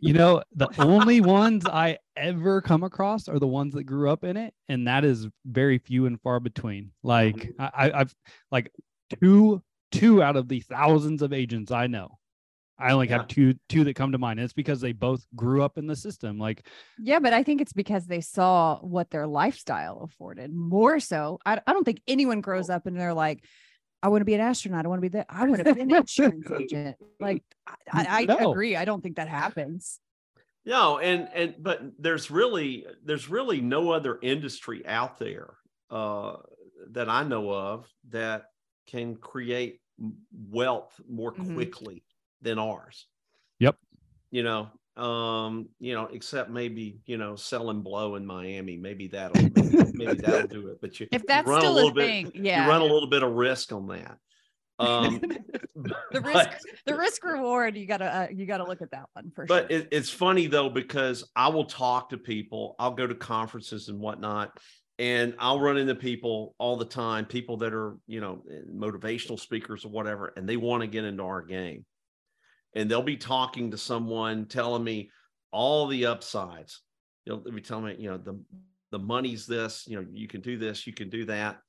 you 0.00 0.12
know, 0.12 0.42
the 0.54 0.68
only 0.78 1.20
ones 1.20 1.64
I 1.66 1.98
ever 2.16 2.60
come 2.60 2.82
across 2.82 3.28
are 3.28 3.38
the 3.38 3.46
ones 3.46 3.74
that 3.74 3.84
grew 3.84 4.10
up 4.10 4.24
in 4.24 4.36
it, 4.36 4.54
and 4.68 4.86
that 4.86 5.04
is 5.04 5.28
very 5.46 5.78
few 5.78 6.06
and 6.06 6.20
far 6.20 6.40
between. 6.40 6.92
Like 7.02 7.36
mm-hmm. 7.36 7.62
I, 7.62 8.00
I've 8.00 8.14
like 8.50 8.72
two 9.20 9.62
two 9.92 10.22
out 10.22 10.36
of 10.36 10.48
the 10.48 10.60
thousands 10.60 11.22
of 11.22 11.32
agents 11.32 11.72
I 11.72 11.86
know. 11.86 12.18
I 12.78 12.92
only 12.92 13.08
yeah. 13.08 13.18
have 13.18 13.28
two 13.28 13.54
two 13.68 13.84
that 13.84 13.94
come 13.94 14.12
to 14.12 14.18
mind. 14.18 14.38
And 14.38 14.44
it's 14.44 14.54
because 14.54 14.80
they 14.80 14.92
both 14.92 15.24
grew 15.34 15.62
up 15.62 15.76
in 15.78 15.86
the 15.86 15.96
system. 15.96 16.38
Like 16.38 16.66
Yeah, 16.98 17.18
but 17.18 17.32
I 17.32 17.42
think 17.42 17.60
it's 17.60 17.72
because 17.72 18.06
they 18.06 18.20
saw 18.20 18.78
what 18.80 19.10
their 19.10 19.26
lifestyle 19.26 20.02
afforded 20.02 20.54
more 20.54 21.00
so. 21.00 21.38
I, 21.44 21.60
I 21.66 21.72
don't 21.72 21.84
think 21.84 22.02
anyone 22.08 22.40
grows 22.40 22.70
up 22.70 22.86
and 22.86 22.98
they're 22.98 23.14
like, 23.14 23.44
I 24.02 24.08
want 24.08 24.20
to 24.22 24.24
be 24.24 24.34
an 24.34 24.40
astronaut. 24.40 24.84
I 24.84 24.88
want 24.88 24.98
to 24.98 25.02
be 25.02 25.08
that. 25.08 25.26
I 25.28 25.44
want 25.46 25.64
to 25.64 25.74
be 25.74 25.80
an 25.80 25.90
insurance 25.94 26.50
agent. 26.50 26.96
Like, 27.18 27.42
I, 27.92 28.06
I 28.08 28.24
no. 28.24 28.50
agree. 28.50 28.76
I 28.76 28.84
don't 28.84 29.02
think 29.02 29.16
that 29.16 29.28
happens. 29.28 30.00
No, 30.64 30.98
and 30.98 31.28
and 31.34 31.54
but 31.58 31.80
there's 31.98 32.30
really 32.30 32.86
there's 33.04 33.28
really 33.28 33.60
no 33.60 33.90
other 33.92 34.18
industry 34.22 34.86
out 34.86 35.18
there 35.18 35.54
uh, 35.90 36.36
that 36.90 37.08
I 37.08 37.24
know 37.24 37.50
of 37.52 37.88
that 38.10 38.46
can 38.86 39.16
create 39.16 39.80
wealth 40.50 40.98
more 41.08 41.32
Mhm. 41.32 41.54
quickly 41.54 42.04
than 42.42 42.58
ours. 42.58 43.06
Yep. 43.58 43.76
You 44.30 44.42
know, 44.42 44.70
um, 45.00 45.68
you 45.78 45.94
know, 45.94 46.08
except 46.12 46.50
maybe 46.50 46.98
you 47.06 47.16
know 47.16 47.34
selling 47.34 47.82
blow 47.82 48.16
in 48.16 48.26
Miami. 48.26 48.76
Maybe 48.76 49.08
that'll 49.08 49.42
maybe, 49.54 49.92
maybe 49.94 50.14
that'll 50.14 50.46
do 50.46 50.68
it. 50.68 50.80
But 50.80 51.00
you 51.00 51.08
If 51.10 51.22
you 51.22 51.26
that's 51.28 51.48
run 51.48 51.60
still 51.60 51.72
a 51.72 51.74
little 51.74 51.90
a 51.90 51.94
bit, 51.94 52.06
thing, 52.06 52.32
you 52.34 52.42
yeah. 52.44 52.68
run 52.68 52.82
a 52.82 52.84
little 52.84 53.08
bit 53.08 53.22
of 53.22 53.32
risk 53.32 53.72
on 53.72 53.86
that. 53.88 54.18
Um, 54.78 55.20
the 56.10 56.20
risk, 56.24 56.50
the 56.86 56.96
risk 56.96 57.24
reward, 57.24 57.76
you 57.76 57.86
gotta, 57.86 58.04
uh, 58.04 58.26
you 58.34 58.46
gotta 58.46 58.64
look 58.64 58.82
at 58.82 58.90
that 58.90 59.04
one 59.12 59.30
for 59.34 59.44
but 59.46 59.70
sure. 59.70 59.80
it, 59.80 59.88
it's 59.92 60.10
funny 60.10 60.46
though 60.46 60.70
because 60.70 61.30
I 61.36 61.48
will 61.48 61.66
talk 61.66 62.10
to 62.10 62.18
people. 62.18 62.76
I'll 62.78 62.94
go 62.94 63.06
to 63.06 63.14
conferences 63.14 63.88
and 63.88 63.98
whatnot, 64.00 64.52
and 64.98 65.34
I'll 65.38 65.60
run 65.60 65.76
into 65.76 65.94
people 65.94 66.54
all 66.58 66.76
the 66.76 66.86
time. 66.86 67.26
People 67.26 67.58
that 67.58 67.74
are 67.74 67.96
you 68.06 68.20
know 68.20 68.42
motivational 68.74 69.38
speakers 69.38 69.84
or 69.84 69.90
whatever, 69.90 70.32
and 70.36 70.48
they 70.48 70.56
want 70.56 70.82
to 70.82 70.86
get 70.86 71.04
into 71.04 71.22
our 71.22 71.42
game, 71.42 71.84
and 72.74 72.90
they'll 72.90 73.02
be 73.02 73.16
talking 73.16 73.70
to 73.70 73.78
someone 73.78 74.46
telling 74.46 74.84
me 74.84 75.10
all 75.52 75.86
the 75.86 76.06
upsides. 76.06 76.82
You 77.24 77.32
know, 77.34 77.40
they'll 77.42 77.54
be 77.54 77.60
telling 77.60 77.84
me 77.86 77.96
you 77.98 78.10
know 78.10 78.18
the 78.18 78.40
the 78.90 78.98
money's 78.98 79.46
this. 79.46 79.86
You 79.86 79.96
know, 80.00 80.06
you 80.12 80.26
can 80.28 80.40
do 80.40 80.56
this, 80.58 80.86
you 80.86 80.92
can 80.92 81.10
do 81.10 81.24
that, 81.26 81.60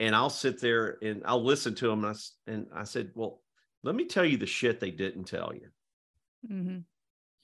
and 0.00 0.14
I'll 0.14 0.30
sit 0.30 0.60
there 0.60 0.98
and 1.02 1.22
I'll 1.24 1.42
listen 1.44 1.74
to 1.76 1.88
them. 1.88 2.00
And 2.00 2.06
I, 2.08 2.10
s- 2.10 2.36
and 2.46 2.66
I 2.74 2.84
said, 2.84 3.10
well, 3.14 3.42
let 3.82 3.94
me 3.94 4.04
tell 4.06 4.24
you 4.24 4.36
the 4.36 4.46
shit 4.46 4.80
they 4.80 4.90
didn't 4.90 5.24
tell 5.24 5.52
you. 5.54 5.68
Mm-hmm. 6.50 6.78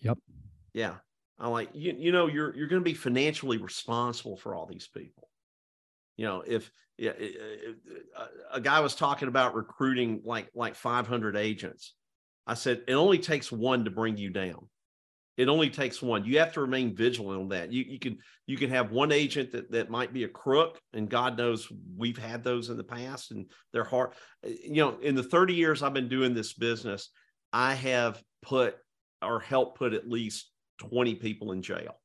Yep. 0.00 0.18
Yeah. 0.74 0.94
I'm 1.38 1.50
like, 1.50 1.70
you, 1.74 1.94
you 1.98 2.12
know, 2.12 2.26
you're 2.28 2.54
you're 2.56 2.68
going 2.68 2.80
to 2.82 2.84
be 2.84 2.94
financially 2.94 3.58
responsible 3.58 4.36
for 4.36 4.54
all 4.54 4.66
these 4.66 4.86
people. 4.88 5.28
You 6.16 6.26
know, 6.26 6.42
if, 6.46 6.70
yeah, 6.98 7.12
i- 7.18 7.22
i- 7.22 8.22
a- 8.52 8.56
a 8.56 8.60
guy 8.60 8.80
was 8.80 8.94
talking 8.94 9.28
about 9.28 9.54
recruiting 9.54 10.20
like 10.24 10.50
like 10.54 10.74
500 10.74 11.36
agents, 11.36 11.94
I 12.46 12.54
said 12.54 12.82
it 12.88 12.94
only 12.94 13.18
takes 13.18 13.52
one 13.52 13.84
to 13.84 13.90
bring 13.90 14.16
you 14.16 14.30
down. 14.30 14.68
It 15.36 15.48
only 15.48 15.70
takes 15.70 16.02
one. 16.02 16.24
You 16.24 16.38
have 16.40 16.52
to 16.54 16.60
remain 16.60 16.94
vigilant 16.94 17.40
on 17.40 17.48
that. 17.48 17.72
You 17.72 17.84
you 17.84 17.98
can 17.98 18.18
you 18.46 18.56
can 18.56 18.68
have 18.70 18.92
one 18.92 19.12
agent 19.12 19.52
that 19.52 19.70
that 19.72 19.90
might 19.90 20.12
be 20.12 20.24
a 20.24 20.28
crook, 20.28 20.78
and 20.92 21.08
God 21.08 21.38
knows 21.38 21.72
we've 21.96 22.18
had 22.18 22.44
those 22.44 22.68
in 22.68 22.76
the 22.76 22.84
past, 22.84 23.30
and 23.30 23.50
they're 23.72 23.84
hard. 23.84 24.10
You 24.44 24.74
know, 24.82 24.98
in 25.00 25.14
the 25.14 25.22
30 25.22 25.54
years 25.54 25.82
I've 25.82 25.94
been 25.94 26.08
doing 26.08 26.34
this 26.34 26.52
business, 26.52 27.10
I 27.52 27.74
have 27.74 28.22
put 28.42 28.76
or 29.22 29.40
helped 29.40 29.78
put 29.78 29.94
at 29.94 30.08
least 30.08 30.50
20 30.78 31.14
people 31.14 31.52
in 31.52 31.62
jail 31.62 31.96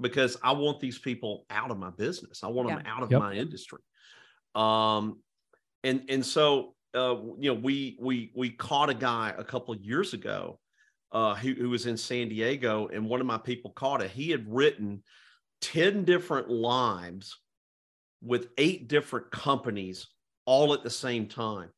because 0.00 0.36
I 0.42 0.52
want 0.52 0.80
these 0.80 0.98
people 0.98 1.44
out 1.50 1.70
of 1.70 1.78
my 1.78 1.90
business. 1.90 2.42
I 2.42 2.48
want 2.48 2.68
them 2.68 2.82
out 2.86 3.02
of 3.02 3.10
Yep. 3.10 3.20
my 3.20 3.34
industry. 3.34 3.80
Um, 4.54 5.20
and 5.84 6.04
and 6.08 6.24
so 6.24 6.74
uh, 6.94 7.16
you 7.38 7.52
know, 7.52 7.60
we 7.60 7.96
we 8.00 8.32
we 8.34 8.50
caught 8.50 8.90
a 8.90 8.94
guy 8.94 9.34
a 9.36 9.44
couple 9.44 9.74
of 9.74 9.80
years 9.80 10.12
ago 10.12 10.58
uh, 11.12 11.34
who, 11.34 11.54
who 11.54 11.70
was 11.70 11.86
in 11.86 11.96
San 11.96 12.28
Diego, 12.28 12.88
and 12.88 13.08
one 13.08 13.20
of 13.20 13.26
my 13.26 13.38
people 13.38 13.70
caught 13.70 14.02
it. 14.02 14.10
He 14.10 14.30
had 14.30 14.52
written 14.52 15.02
10 15.60 16.04
different 16.04 16.48
lives 16.48 17.38
with 18.22 18.48
eight 18.58 18.88
different 18.88 19.30
companies 19.30 20.08
all 20.44 20.74
at 20.74 20.82
the 20.82 20.90
same 20.90 21.26
time. 21.26 21.70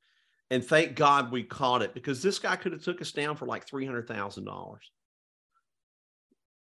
And 0.50 0.64
thank 0.64 0.97
God 0.97 1.33
we 1.33 1.42
caught 1.42 1.83
it 1.83 1.95
because 1.95 2.23
this 2.23 2.38
guy 2.38 2.57
could 2.57 2.73
have 2.73 2.83
took 2.83 3.00
us 3.00 3.12
down 3.12 3.37
for 3.37 3.47
like 3.47 3.66
three 3.66 3.87
hundred 3.87 4.07
thousand 4.07 4.45
dollars. 4.45 4.90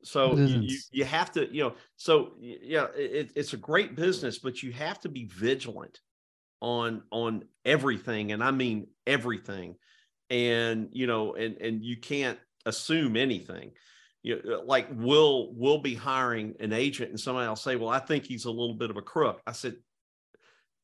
So 0.02 0.34
you, 0.36 0.60
you, 0.60 0.78
you 0.92 1.04
have 1.04 1.30
to, 1.32 1.52
you 1.54 1.62
know, 1.62 1.74
so 1.96 2.32
yeah, 2.40 2.86
it, 2.96 3.32
it's 3.36 3.52
a 3.52 3.58
great 3.58 3.96
business, 3.96 4.38
but 4.38 4.62
you 4.62 4.72
have 4.72 4.98
to 5.00 5.08
be 5.08 5.26
vigilant 5.26 6.00
on 6.60 7.02
on 7.10 7.44
everything, 7.64 8.32
and 8.32 8.42
I 8.42 8.50
mean 8.50 8.88
everything. 9.06 9.76
And 10.28 10.88
you 10.92 11.06
know, 11.06 11.34
and 11.34 11.56
and 11.60 11.84
you 11.84 11.96
can't 11.96 12.38
assume 12.66 13.16
anything. 13.16 13.72
You 14.22 14.40
know, 14.44 14.60
like 14.60 14.88
we'll 14.92 15.54
we'll 15.54 15.78
be 15.80 15.94
hiring 15.94 16.54
an 16.60 16.72
agent, 16.72 17.10
and 17.10 17.18
somebody 17.18 17.48
will 17.48 17.56
say, 17.56 17.76
"Well, 17.76 17.88
I 17.88 17.98
think 17.98 18.24
he's 18.24 18.44
a 18.44 18.50
little 18.50 18.74
bit 18.74 18.90
of 18.90 18.96
a 18.96 19.02
crook." 19.02 19.40
I 19.46 19.52
said, 19.52 19.76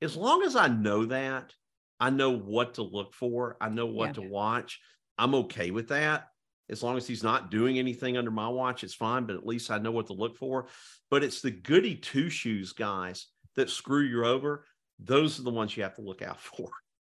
as 0.03 0.17
long 0.17 0.43
as 0.43 0.57
I 0.57 0.69
know 0.69 1.05
that, 1.07 1.53
I 2.01 2.11
know 2.11 2.31
what 2.31 2.75
to 2.75 2.83
look 2.83 3.15
for. 3.15 3.57
I 3.61 3.69
know 3.69 3.87
what 3.87 4.09
Yeah. 4.09 4.13
to 4.15 4.23
watch. 4.23 4.81
I'm 5.19 5.35
okay 5.35 5.71
with 5.71 5.89
that. 5.89 6.29
As 6.69 6.83
long 6.83 6.97
as 6.97 7.07
he's 7.07 7.23
not 7.23 7.51
doing 7.51 7.79
anything 7.79 8.17
under 8.17 8.31
my 8.31 8.49
watch, 8.49 8.83
it's 8.85 8.95
fine. 8.95 9.25
But 9.25 9.37
at 9.37 9.47
least 9.47 9.71
I 9.71 9.79
know 9.79 9.93
what 9.93 10.09
to 10.09 10.13
look 10.15 10.37
for. 10.37 10.69
But 11.11 11.23
it's 11.23 11.41
the 11.41 11.51
goody 11.51 11.95
two 11.95 12.29
shoes 12.29 12.73
guys 12.73 13.29
that 13.55 13.71
screw 13.71 14.03
you 14.03 14.25
over. 14.25 14.67
Those 14.99 15.39
are 15.39 15.43
the 15.43 15.51
ones 15.51 15.77
you 15.77 15.83
have 15.83 15.95
to 15.97 16.03
look 16.03 16.23
out 16.23 16.41
for. 16.41 16.69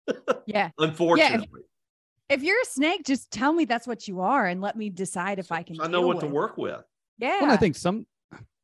Yeah. 0.46 0.70
Unfortunately, 0.78 1.64
If 2.30 2.44
you're 2.44 2.62
a 2.62 2.66
snake, 2.66 3.04
just 3.04 3.32
tell 3.32 3.52
me 3.52 3.66
that's 3.66 3.88
what 3.88 4.08
you 4.08 4.22
are 4.22 4.46
and 4.46 4.62
let 4.62 4.76
me 4.76 4.92
decide 4.92 5.40
if 5.40 5.52
I 5.52 5.64
can. 5.64 5.82
I 5.82 5.88
know 5.88 6.02
deal 6.02 6.08
what 6.08 6.20
to 6.20 6.28
work 6.28 6.58
with. 6.58 6.84
Yeah. 7.18 7.30
Well, 7.30 7.44
and 7.46 7.52
I 7.52 7.58
think 7.58 7.76
some, 7.76 8.06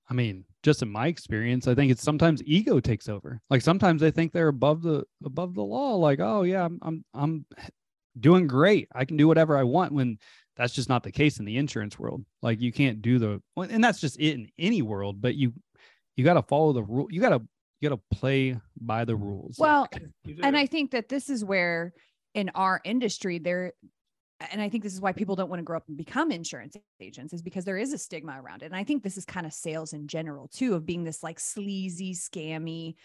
I 0.08 0.14
mean, 0.14 0.46
just 0.62 0.84
in 0.84 0.90
my 0.90 1.08
experience, 1.08 1.68
I 1.68 1.74
think 1.74 1.92
it's 1.92 2.04
sometimes 2.04 2.44
ego 2.46 2.80
takes 2.80 3.10
over. 3.10 3.42
Like 3.50 3.64
sometimes 3.64 4.02
they 4.02 4.12
think 4.12 4.32
they're 4.32 4.50
above 4.50 4.84
the 4.84 5.04
above 5.26 5.56
the 5.56 5.64
law. 5.64 5.96
Like, 5.96 6.20
oh 6.20 6.44
yeah, 6.44 6.66
I'm 6.66 6.78
I'm 6.84 7.06
I'm 7.16 7.46
doing 8.20 8.46
great. 8.46 8.88
I 8.94 9.06
can 9.06 9.18
do 9.18 9.28
whatever 9.28 9.58
I 9.58 9.64
want. 9.64 9.94
When 9.94 10.20
that's 10.56 10.74
just 10.74 10.90
not 10.90 11.02
the 11.02 11.12
case 11.12 11.40
in 11.40 11.46
the 11.46 11.58
insurance 11.58 11.98
world. 11.98 12.24
Like 12.42 12.62
you 12.62 12.72
can't 12.72 13.02
do 13.02 13.18
the, 13.18 13.42
and 13.58 13.84
that's 13.84 14.00
just 14.00 14.20
it 14.20 14.36
in 14.36 14.50
any 14.60 14.84
world. 14.84 15.22
But 15.22 15.36
you 15.36 15.54
you 16.16 16.24
got 16.24 16.36
to 16.36 16.44
follow 16.44 16.74
the 16.74 16.84
rule. 16.84 17.08
You 17.10 17.22
got 17.22 17.30
to 17.30 17.42
you 17.82 17.90
got 17.90 17.96
to 17.96 18.18
play 18.18 18.58
by 18.80 19.04
the 19.04 19.16
rules. 19.16 19.58
well, 19.60 19.88
You 20.24 20.38
and. 20.44 20.56
I 20.56 20.66
think 20.66 20.92
that 20.92 21.10
this 21.10 21.30
is 21.30 21.44
where 21.44 21.94
in 22.34 22.50
our 22.56 22.80
industry 22.86 23.40
there 23.40 23.74
and 24.52 24.62
I 24.62 24.70
think 24.70 24.84
this 24.84 24.94
is 24.94 25.02
why 25.02 25.12
people 25.12 25.36
don't 25.36 25.50
want 25.50 25.60
to 25.60 25.64
grow 25.64 25.78
up 25.78 25.88
and 25.88 25.98
become 25.98 26.32
insurance 26.32 26.76
agents 27.00 27.34
is 27.34 27.42
because 27.42 27.66
there 27.66 27.78
is 27.78 27.94
a 27.94 27.98
stigma 27.98 28.42
around 28.42 28.64
it. 28.64 28.68
And 28.68 28.76
I 28.76 28.84
think 28.84 29.04
this 29.04 29.18
is 29.18 29.26
kind 29.26 29.46
of 29.46 29.54
sales 29.54 29.94
in 29.94 30.08
general 30.08 30.48
too, 30.48 30.74
of 30.74 30.86
being 30.86 31.04
this 31.04 31.22
like 31.22 31.40
sleazy, 31.40 32.14
scammy, 32.16 32.96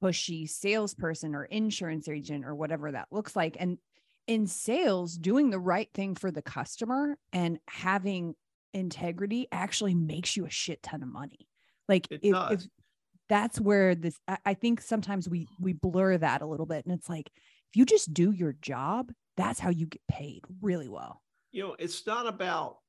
pushy 0.00 0.48
salesperson 0.48 1.34
or 1.34 1.44
insurance 1.46 2.08
agent 2.08 2.44
or 2.44 2.54
whatever 2.54 2.92
that 2.92 3.08
looks 3.10 3.34
like. 3.34 3.56
And 3.58 3.78
in 4.26 4.46
sales, 4.46 5.16
doing 5.16 5.50
the 5.50 5.58
right 5.58 5.88
thing 5.94 6.14
for 6.14 6.30
the 6.30 6.42
customer 6.42 7.18
and 7.32 7.58
having 7.66 8.34
integrity 8.74 9.48
actually 9.50 9.94
makes 9.94 10.36
you 10.36 10.46
a 10.46 10.50
shit 10.50 10.82
ton 10.82 11.02
of 11.02 11.08
money. 11.08 11.48
Like 11.88 12.06
It 12.10 12.20
if, 12.22 12.32
does. 12.32 12.64
if 12.64 12.70
that's 13.28 13.60
where 13.60 13.94
this 13.94 14.18
I, 14.28 14.38
I 14.46 14.54
think 14.54 14.80
sometimes 14.80 15.28
we 15.28 15.48
we 15.58 15.72
blur 15.72 16.18
that 16.18 16.42
a 16.42 16.46
little 16.46 16.66
bit 16.66 16.84
and 16.86 16.94
it's 16.94 17.08
like 17.08 17.30
if 17.34 17.76
you 17.76 17.84
just 17.84 18.12
do 18.14 18.32
your 18.32 18.54
job 18.54 19.12
that's 19.36 19.60
how 19.60 19.70
you 19.70 19.86
get 19.86 20.02
paid 20.08 20.42
really 20.60 20.88
well. 20.88 21.22
You 21.52 21.62
know 21.68 21.76
it's 21.78 22.06
not 22.06 22.26
about 22.26 22.80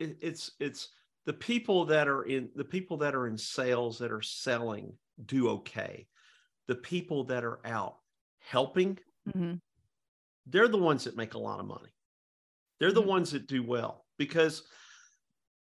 it, 0.00 0.18
it's 0.22 0.52
it's 0.60 0.90
the 1.26 1.32
people 1.34 1.86
that 1.86 2.08
are 2.08 2.24
in 2.24 2.50
the 2.56 2.64
people 2.64 2.98
that 2.98 3.14
are 3.14 3.28
in 3.28 3.38
sales 3.38 3.98
that 4.00 4.12
are 4.12 4.22
selling 4.22 4.98
do 5.26 5.50
okay. 5.50 6.08
The 6.68 6.76
people 6.76 7.24
that 7.24 7.44
are 7.44 7.66
out 7.66 8.00
helping 8.40 8.98
they're 10.46 10.68
the 10.68 10.78
ones 10.78 11.04
that 11.04 11.16
make 11.16 11.34
a 11.34 11.38
lot 11.38 11.60
of 11.60 11.66
money. 11.66 11.90
They're 12.80 12.92
the 12.92 13.02
Mhm. 13.02 13.02
ones 13.02 13.32
that 13.32 13.46
do 13.48 13.62
well 13.62 14.06
because 14.18 14.68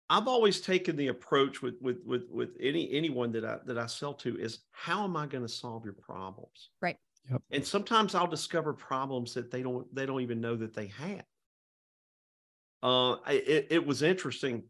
i've 0.09 0.27
always 0.27 0.61
taken 0.61 0.95
the 0.95 1.07
approach 1.07 1.61
with 1.61 1.75
with 1.81 1.97
with 2.05 2.29
with 2.29 2.49
any 2.59 2.91
anyone 2.91 3.31
that 3.31 3.43
i 3.45 3.57
that 3.65 3.77
i 3.77 3.85
sell 3.85 4.13
to 4.13 4.37
is 4.37 4.59
how 4.71 5.03
am 5.03 5.17
i 5.17 5.25
going 5.25 5.43
to 5.43 5.49
solve 5.51 5.83
your 5.83 5.93
problems 5.93 6.69
Right. 6.81 6.97
Yep. 7.29 7.41
and 7.51 7.65
sometimes 7.65 8.15
i'll 8.15 8.27
discover 8.27 8.73
problems 8.73 9.33
that 9.33 9.51
they 9.51 9.61
don't 9.61 9.93
they 9.93 10.05
don't 10.05 10.21
even 10.21 10.41
know 10.41 10.55
that 10.55 10.73
they 10.73 10.87
have 10.87 11.23
uh 12.83 13.15
it, 13.27 13.67
it 13.71 13.85
was 13.85 14.01
interesting 14.01 14.63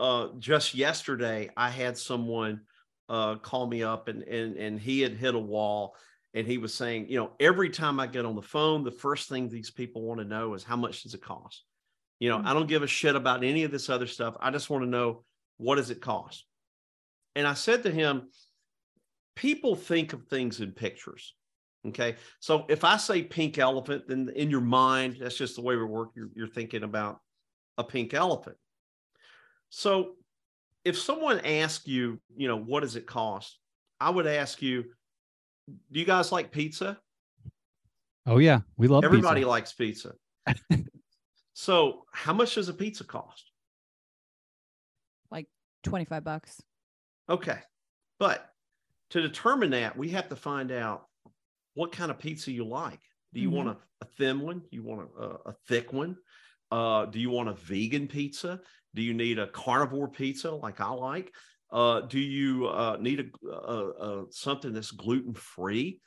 uh 0.00 0.28
just 0.38 0.74
yesterday 0.74 1.50
i 1.56 1.70
had 1.70 1.96
someone 1.96 2.62
uh 3.08 3.36
call 3.36 3.66
me 3.66 3.82
up 3.82 4.08
and 4.08 4.22
and 4.24 4.56
and 4.56 4.80
he 4.80 5.00
had 5.00 5.12
hit 5.12 5.34
a 5.34 5.38
wall 5.38 5.94
and 6.34 6.46
he 6.46 6.58
was 6.58 6.74
saying 6.74 7.06
you 7.08 7.18
know 7.18 7.30
every 7.38 7.70
time 7.70 8.00
i 8.00 8.06
get 8.06 8.24
on 8.24 8.34
the 8.34 8.42
phone 8.42 8.82
the 8.82 8.90
first 8.90 9.28
thing 9.28 9.48
these 9.48 9.70
people 9.70 10.02
want 10.02 10.18
to 10.18 10.26
know 10.26 10.54
is 10.54 10.64
how 10.64 10.76
much 10.76 11.02
does 11.02 11.14
it 11.14 11.22
cost 11.22 11.64
you 12.18 12.28
know 12.28 12.38
mm. 12.38 12.46
i 12.46 12.52
don't 12.52 12.68
give 12.68 12.82
a 12.82 12.86
shit 12.86 13.16
about 13.16 13.44
any 13.44 13.64
of 13.64 13.70
this 13.70 13.88
other 13.88 14.06
stuff. 14.06 14.36
I 14.40 14.50
just 14.50 14.70
want 14.70 14.84
to 14.84 14.90
know 14.90 15.24
what 15.58 15.76
does 15.76 15.90
it 15.90 16.00
cost? 16.00 16.44
And 17.34 17.46
i 17.46 17.54
said 17.54 17.82
to 17.84 17.90
him 17.90 18.28
people 19.34 19.76
think 19.76 20.12
of 20.12 20.24
things 20.24 20.60
in 20.60 20.72
pictures 20.72 21.34
okay? 21.88 22.16
So 22.40 22.64
if 22.68 22.84
i 22.84 22.96
say 22.96 23.22
pink 23.22 23.58
elephant 23.58 24.04
then 24.08 24.30
in 24.34 24.50
your 24.50 24.60
mind 24.60 25.16
that's 25.20 25.36
just 25.36 25.56
the 25.56 25.62
way 25.62 25.76
we 25.76 25.84
work. 25.84 26.10
You're, 26.14 26.30
you're 26.34 26.48
thinking 26.48 26.82
about 26.82 27.20
a 27.78 27.84
pink 27.84 28.14
elephant. 28.14 28.56
So 29.70 30.12
if 30.84 30.98
someone 30.98 31.40
asks 31.40 31.86
you 31.86 32.20
you 32.36 32.48
know 32.48 32.58
what 32.58 32.80
does 32.80 32.96
it 32.96 33.06
cost? 33.06 33.58
I 34.00 34.10
would 34.10 34.26
ask 34.26 34.62
you 34.62 34.84
do 35.90 36.00
you 36.00 36.06
guys 36.06 36.30
like 36.30 36.52
pizza? 36.52 36.98
Oh 38.26 38.38
yeah, 38.38 38.60
we 38.76 38.88
love 38.88 39.02
pizza. 39.02 39.08
everybody 39.08 39.40
pizza. 39.40 39.48
likes 39.48 39.72
pizza 39.72 40.12
So, 41.58 42.04
how 42.12 42.34
much 42.34 42.56
does 42.56 42.68
a 42.68 42.74
pizza 42.74 43.02
cost? 43.02 43.50
Like 45.30 45.46
25 45.84 46.22
bucks. 46.22 46.62
Okay. 47.30 47.58
But 48.18 48.46
to 49.08 49.22
determine 49.22 49.70
that, 49.70 49.96
we 49.96 50.10
have 50.10 50.28
to 50.28 50.36
find 50.36 50.70
out 50.70 51.06
what 51.72 51.92
kind 51.92 52.10
of 52.10 52.18
pizza 52.18 52.52
you 52.52 52.66
like. 52.66 53.00
Do 53.32 53.40
you 53.40 53.48
Mhm. 53.48 53.54
want 53.54 53.68
a, 53.70 53.76
a 54.02 54.04
thin 54.04 54.40
one? 54.40 54.58
Do 54.58 54.68
you 54.72 54.82
want 54.82 55.08
a, 55.18 55.22
a, 55.22 55.52
thick 55.66 55.94
one? 55.94 56.18
Uh, 56.70 57.06
do 57.06 57.18
you 57.18 57.30
want 57.30 57.48
a 57.48 57.54
vegan 57.54 58.06
pizza? 58.06 58.60
Do 58.94 59.00
you 59.00 59.14
need 59.14 59.38
a 59.38 59.46
carnivore 59.46 60.10
pizza 60.10 60.50
like 60.50 60.82
I 60.82 60.90
like? 60.90 61.34
Uh, 61.70 62.02
do 62.02 62.20
you 62.20 62.66
uh, 62.66 62.98
need 63.00 63.32
a, 63.44 63.48
a, 63.50 63.90
a 63.90 64.26
something 64.30 64.74
that's 64.74 64.90
gluten 64.90 65.32
free? 65.32 66.02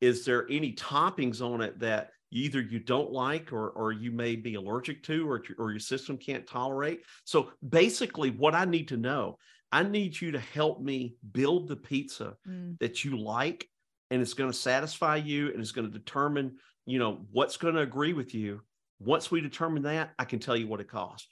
Is 0.00 0.24
there 0.24 0.46
any 0.48 0.74
toppings 0.74 1.42
on 1.42 1.60
it 1.60 1.80
that 1.80 2.10
either 2.32 2.60
you 2.60 2.78
don't 2.80 3.12
like 3.12 3.52
or 3.52 3.70
or 3.70 3.92
you 3.92 4.10
may 4.10 4.34
be 4.36 4.54
allergic 4.54 5.02
to 5.04 5.28
or 5.30 5.42
or 5.58 5.70
your 5.70 5.80
system 5.80 6.16
can't 6.16 6.46
tolerate? 6.46 7.04
So 7.24 7.52
basically, 7.68 8.30
what 8.30 8.54
I 8.54 8.64
need 8.64 8.88
to 8.88 8.96
know, 8.96 9.38
I 9.70 9.82
need 9.82 10.20
you 10.20 10.32
to 10.32 10.40
help 10.40 10.80
me 10.80 11.16
build 11.32 11.68
the 11.68 11.76
pizza 11.76 12.36
Mm, 12.48 12.78
that 12.80 13.04
you 13.04 13.16
like 13.18 13.68
and 14.10 14.20
it's 14.20 14.34
going 14.34 14.50
to 14.50 14.56
satisfy 14.56 15.16
you 15.16 15.50
and 15.52 15.60
it's 15.60 15.72
going 15.72 15.90
to 15.90 15.98
determine 15.98 16.56
you 16.86 16.98
know 16.98 17.24
what's 17.30 17.56
going 17.56 17.74
to 17.74 17.80
agree 17.80 18.12
with 18.12 18.34
you 18.34 18.60
once 18.98 19.30
we 19.30 19.40
determine 19.40 19.82
that 19.84 20.10
i 20.18 20.24
can 20.24 20.38
tell 20.38 20.56
you 20.56 20.66
what 20.66 20.80
it 20.80 20.88
costs 20.88 21.28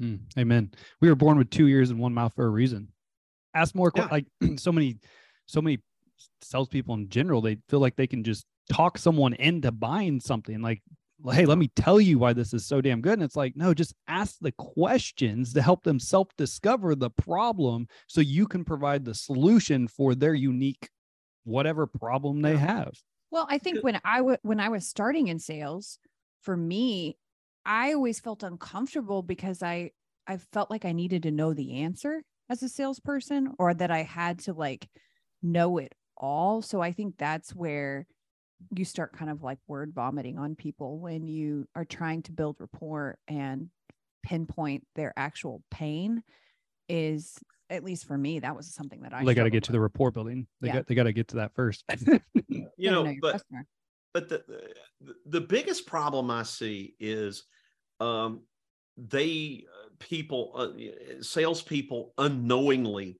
Mm, 0.00 0.20
amen. 0.38 0.72
We 1.00 1.08
were 1.08 1.14
born 1.14 1.38
with 1.38 1.50
two 1.50 1.68
ears 1.68 1.90
and 1.90 2.00
one 2.00 2.12
mouth 2.14 2.34
for 2.34 2.44
a 2.46 2.50
reason. 2.50 2.88
Ask 3.54 3.74
more. 3.74 3.90
que- 3.92 4.02
Yeah. 4.02 4.08
Like 4.10 4.26
so 4.58 4.72
many, 4.72 4.98
so 5.46 5.60
many 5.62 5.78
salespeople 6.42 6.94
in 6.94 7.08
general, 7.08 7.40
they 7.40 7.58
feel 7.68 7.80
like 7.80 7.94
they 7.96 8.06
can 8.08 8.24
just 8.24 8.44
talk 8.72 8.98
someone 8.98 9.34
into 9.34 9.70
buying 9.72 10.20
something. 10.20 10.60
Like, 10.62 10.82
hey, 11.32 11.46
let 11.46 11.58
me 11.58 11.68
tell 11.68 12.00
you 12.00 12.18
why 12.18 12.32
this 12.32 12.52
is 12.52 12.66
so 12.66 12.80
damn 12.80 13.00
good. 13.00 13.14
And 13.14 13.22
it's 13.22 13.36
like, 13.36 13.56
no, 13.56 13.72
just 13.74 13.94
ask 14.08 14.36
the 14.40 14.52
questions 14.52 15.52
to 15.54 15.62
help 15.62 15.82
them 15.84 15.98
self-discover 15.98 16.94
the 16.96 17.10
problem, 17.10 17.86
so 18.08 18.20
you 18.20 18.46
can 18.46 18.64
provide 18.64 19.04
the 19.04 19.14
solution 19.14 19.88
for 19.88 20.14
their 20.14 20.34
unique, 20.34 20.88
whatever 21.44 21.86
problem 21.86 22.42
they 22.42 22.52
Yeah. 22.52 22.58
have. 22.58 22.92
Well, 23.30 23.46
I 23.50 23.58
think 23.58 23.82
when 23.82 24.00
I 24.04 24.20
when 24.20 24.60
I 24.60 24.68
was 24.68 24.86
starting 24.86 25.28
in 25.28 25.38
sales, 25.38 25.98
for 26.42 26.56
me, 26.56 27.16
I 27.64 27.92
always 27.94 28.20
felt 28.20 28.42
uncomfortable 28.42 29.22
because 29.22 29.62
I 29.62 29.90
I 30.26 30.36
felt 30.36 30.70
like 30.70 30.84
I 30.84 30.92
needed 30.92 31.24
to 31.24 31.30
know 31.30 31.52
the 31.52 31.80
answer 31.82 32.22
as 32.48 32.62
a 32.62 32.68
salesperson 32.68 33.54
or 33.58 33.74
that 33.74 33.90
I 33.90 34.02
had 34.02 34.38
to 34.40 34.52
like 34.52 34.88
know 35.42 35.78
it 35.78 35.94
all. 36.16 36.62
So 36.62 36.80
I 36.80 36.92
think 36.92 37.16
that's 37.18 37.54
where 37.54 38.06
you 38.74 38.84
start 38.84 39.12
kind 39.16 39.30
of 39.30 39.42
like 39.42 39.58
word 39.66 39.92
vomiting 39.94 40.38
on 40.38 40.54
people 40.54 40.98
when 40.98 41.26
you 41.26 41.66
are 41.74 41.84
trying 41.84 42.22
to 42.22 42.32
build 42.32 42.56
rapport 42.58 43.18
and 43.28 43.68
pinpoint 44.22 44.86
their 44.94 45.12
actual 45.16 45.62
pain 45.70 46.22
is 46.88 47.38
at 47.70 47.82
least 47.84 48.06
for 48.06 48.16
me 48.16 48.38
that 48.40 48.54
was 48.56 48.72
something 48.74 49.02
that 49.02 49.12
I 49.12 49.18
they 49.20 49.26
got 49.26 49.28
to 49.28 49.32
struggled 49.34 49.52
get 49.52 49.62
to 49.64 49.72
the 49.72 49.80
rapport 49.80 50.10
building. 50.10 50.46
They 50.60 50.68
Yeah. 50.68 50.74
got 50.74 50.86
they 50.86 50.94
got 50.94 51.04
to 51.04 51.12
get 51.12 51.28
to 51.28 51.36
that 51.36 51.54
first. 51.54 51.84
you 52.48 52.90
Gotta 52.90 52.90
know, 52.90 53.14
but 53.20 53.32
customer. 53.32 53.66
but 54.12 54.28
the, 54.28 54.44
the 55.00 55.14
the 55.26 55.40
biggest 55.40 55.86
problem 55.86 56.30
i 56.30 56.42
see 56.42 56.94
is 57.00 57.44
um 58.00 58.42
they 58.96 59.64
uh, 59.68 59.88
people 59.98 60.52
uh, 60.54 61.22
salespeople 61.22 62.12
unknowingly 62.18 63.18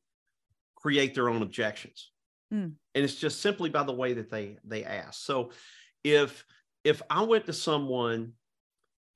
create 0.76 1.14
their 1.14 1.28
own 1.28 1.42
objections 1.42 2.10
Mm. 2.54 2.74
and 2.94 3.04
it's 3.04 3.16
just 3.16 3.40
simply 3.42 3.68
by 3.70 3.82
the 3.82 3.92
way 3.92 4.14
that 4.14 4.30
they 4.30 4.58
they 4.64 4.84
ask. 4.84 5.20
So 5.24 5.50
if 6.04 6.44
if 6.84 7.02
i 7.10 7.22
went 7.22 7.46
to 7.46 7.52
someone 7.52 8.34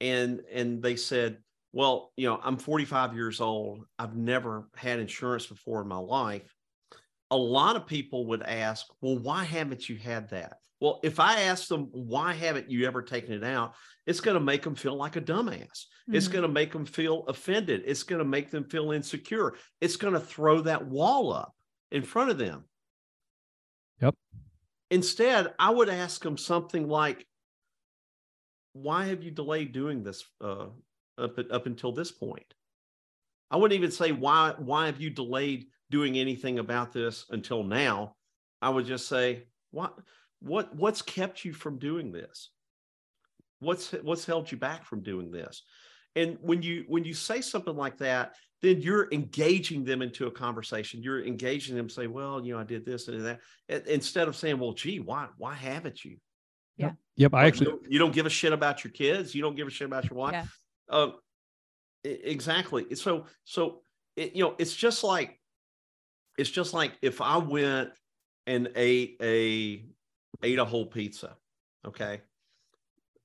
and 0.00 0.40
and 0.52 0.82
they 0.82 0.96
said 0.96 1.38
well 1.72 2.12
you 2.16 2.26
know 2.28 2.40
i'm 2.42 2.56
45 2.56 3.14
years 3.14 3.40
old. 3.40 3.84
I've 3.98 4.16
never 4.16 4.68
had 4.74 4.98
insurance 4.98 5.46
before 5.46 5.82
in 5.82 5.88
my 5.88 5.98
life. 5.98 6.52
A 7.30 7.36
lot 7.36 7.76
of 7.76 7.86
people 7.86 8.26
would 8.28 8.42
ask 8.42 8.86
well 9.00 9.18
why 9.18 9.44
haven't 9.44 9.88
you 9.88 9.96
had 9.96 10.30
that? 10.30 10.56
Well 10.80 11.00
if 11.04 11.20
i 11.20 11.42
ask 11.42 11.68
them 11.68 11.88
why 11.92 12.32
haven't 12.32 12.70
you 12.70 12.86
ever 12.86 13.02
taken 13.02 13.32
it 13.34 13.44
out? 13.44 13.74
It's 14.06 14.20
going 14.20 14.38
to 14.38 14.44
make 14.44 14.62
them 14.62 14.74
feel 14.74 14.96
like 14.96 15.16
a 15.16 15.20
dumbass. 15.20 15.84
It's 16.10 16.28
Mhm. 16.28 16.32
going 16.32 16.42
to 16.42 16.48
make 16.48 16.72
them 16.72 16.86
feel 16.86 17.24
offended. 17.28 17.82
It's 17.84 18.02
going 18.02 18.20
to 18.20 18.24
make 18.24 18.50
them 18.50 18.64
feel 18.64 18.92
insecure. 18.92 19.54
It's 19.82 19.96
going 19.96 20.14
to 20.14 20.20
throw 20.20 20.62
that 20.62 20.86
wall 20.86 21.32
up 21.32 21.54
in 21.90 22.02
front 22.02 22.30
of 22.30 22.38
them 22.38 22.64
Yep. 24.00 24.14
instead 24.90 25.54
i 25.58 25.70
would 25.70 25.88
ask 25.88 26.22
them 26.22 26.36
something 26.36 26.88
like 26.88 27.26
why 28.82 29.06
have 29.06 29.22
you 29.22 29.30
delayed 29.30 29.72
doing 29.72 30.02
this 30.02 30.24
uh, 30.40 30.66
up, 31.16 31.38
up 31.50 31.66
until 31.66 31.92
this 31.92 32.12
point? 32.12 32.54
I 33.50 33.56
wouldn't 33.56 33.78
even 33.78 33.90
say 33.90 34.12
why 34.12 34.54
why 34.58 34.86
have 34.86 35.00
you 35.00 35.10
delayed 35.10 35.66
doing 35.90 36.18
anything 36.18 36.58
about 36.58 36.92
this 36.92 37.24
until 37.30 37.62
now? 37.62 38.14
I 38.60 38.68
would 38.68 38.86
just 38.86 39.08
say 39.08 39.44
what 39.70 39.94
what 40.40 40.74
what's 40.76 41.02
kept 41.02 41.44
you 41.44 41.52
from 41.52 41.78
doing 41.78 42.12
this? 42.12 42.50
What's 43.60 43.92
what's 43.92 44.26
held 44.26 44.50
you 44.52 44.58
back 44.58 44.84
from 44.84 45.02
doing 45.02 45.30
this? 45.30 45.62
And 46.14 46.36
when 46.40 46.62
you 46.62 46.84
when 46.88 47.04
you 47.04 47.14
say 47.14 47.40
something 47.40 47.76
like 47.76 47.98
that 47.98 48.34
then 48.60 48.80
you're 48.80 49.08
engaging 49.12 49.84
them 49.84 50.02
into 50.02 50.26
a 50.26 50.30
conversation 50.30 51.02
you're 51.02 51.24
engaging 51.24 51.76
them 51.76 51.88
say 51.88 52.06
well 52.06 52.44
you 52.44 52.52
know 52.52 52.60
i 52.60 52.64
did 52.64 52.84
this 52.84 53.08
and 53.08 53.24
that 53.24 53.40
instead 53.86 54.28
of 54.28 54.34
saying 54.36 54.58
well 54.58 54.72
gee 54.72 55.00
why 55.00 55.26
why 55.36 55.54
haven't 55.54 56.04
you 56.04 56.16
Yeah. 56.76 56.92
Yep, 57.16 57.34
I 57.34 57.36
What, 57.36 57.42
you 57.42 57.48
actually 57.48 57.66
don't- 57.66 57.92
you 57.92 57.98
don't 57.98 58.12
give 58.14 58.26
a 58.26 58.30
shit 58.30 58.52
about 58.52 58.84
your 58.84 58.92
kids 58.92 59.34
you 59.34 59.42
don't 59.42 59.56
give 59.56 59.66
a 59.66 59.70
shit 59.70 59.86
about 59.86 60.08
your 60.10 60.18
wife 60.18 60.32
Yeah. 60.32 60.46
um, 60.96 61.14
exactly. 62.04 62.94
So, 62.94 63.26
so 63.44 63.82
it, 64.16 64.34
you 64.34 64.42
know, 64.44 64.54
it's 64.58 64.74
just 64.74 65.02
like, 65.04 65.40
it's 66.38 66.50
just 66.50 66.72
like 66.72 66.92
if 67.02 67.20
I 67.20 67.36
went 67.38 67.90
and 68.46 68.70
ate 68.76 69.16
a 69.20 69.84
ate 70.42 70.58
a 70.58 70.64
whole 70.64 70.86
pizza, 70.86 71.36
okay, 71.86 72.20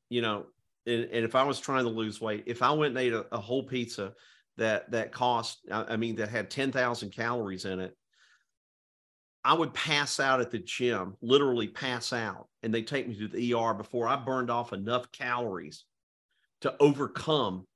you 0.10 0.22
know, 0.22 0.48
and, 0.88 1.04
and 1.06 1.24
if 1.24 1.36
I 1.36 1.44
was 1.44 1.60
trying 1.60 1.84
to 1.84 1.90
lose 1.92 2.20
weight, 2.20 2.44
if 2.48 2.62
I 2.62 2.72
went 2.72 2.90
and 2.92 2.98
ate 2.98 3.14
a, 3.14 3.26
a 3.32 3.40
whole 3.40 3.64
pizza 3.64 4.14
that 4.58 4.92
that 4.92 5.12
cost, 5.12 5.60
I, 5.72 5.98
mean, 5.98 6.18
that 6.18 6.30
had 6.30 6.50
ten 6.50 6.72
thousand 6.72 7.12
calories 7.12 7.66
in 7.66 7.80
it, 7.80 7.96
I 9.44 9.54
would 9.54 9.74
pass 9.74 10.20
out 10.20 10.42
at 10.42 10.52
the 10.52 10.60
gym, 10.60 11.16
literally 11.22 11.68
pass 11.68 12.14
out, 12.14 12.48
and 12.62 12.74
they 12.74 12.82
take 12.82 13.08
me 13.08 13.18
to 13.20 13.28
the 13.28 13.54
ER 13.54 13.74
before 13.74 14.08
I 14.08 14.16
burned 14.16 14.50
off 14.50 14.72
enough 14.72 15.12
calories 15.12 15.84
to 16.62 16.74
overcome 16.80 17.68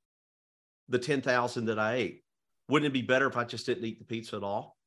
the 0.88 1.00
10,000 1.00 1.66
that 1.66 1.78
I 1.78 1.96
ate. 1.96 2.24
Wouldn't 2.70 2.90
it 2.90 2.94
be 2.94 3.02
better 3.02 3.28
if 3.28 3.36
I 3.36 3.44
just 3.44 3.66
didn't 3.66 3.84
eat 3.84 4.00
the 4.00 4.06
pizza 4.06 4.38
at 4.38 4.44
all? 4.44 4.78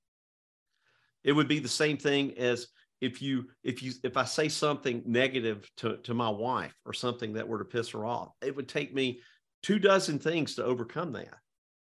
It 1.22 1.32
would 1.32 1.48
be 1.48 1.58
the 1.58 1.68
same 1.68 1.98
thing 1.98 2.38
as 2.38 2.68
if 3.02 3.20
you 3.22 3.48
if 3.62 3.82
you 3.82 3.92
if 4.02 4.16
I 4.16 4.24
say 4.24 4.48
something 4.48 5.02
negative 5.06 5.70
to 5.78 5.98
to 5.98 6.14
my 6.14 6.28
wife 6.28 6.74
or 6.84 6.92
something 6.92 7.34
that 7.34 7.48
were 7.48 7.58
to 7.58 7.64
piss 7.64 7.90
her 7.90 8.06
off. 8.06 8.32
It 8.42 8.54
would 8.56 8.68
take 8.68 8.94
me 8.94 9.20
two 9.62 9.78
dozen 9.78 10.18
things 10.18 10.54
to 10.54 10.64
overcome 10.64 11.12
that. 11.12 11.34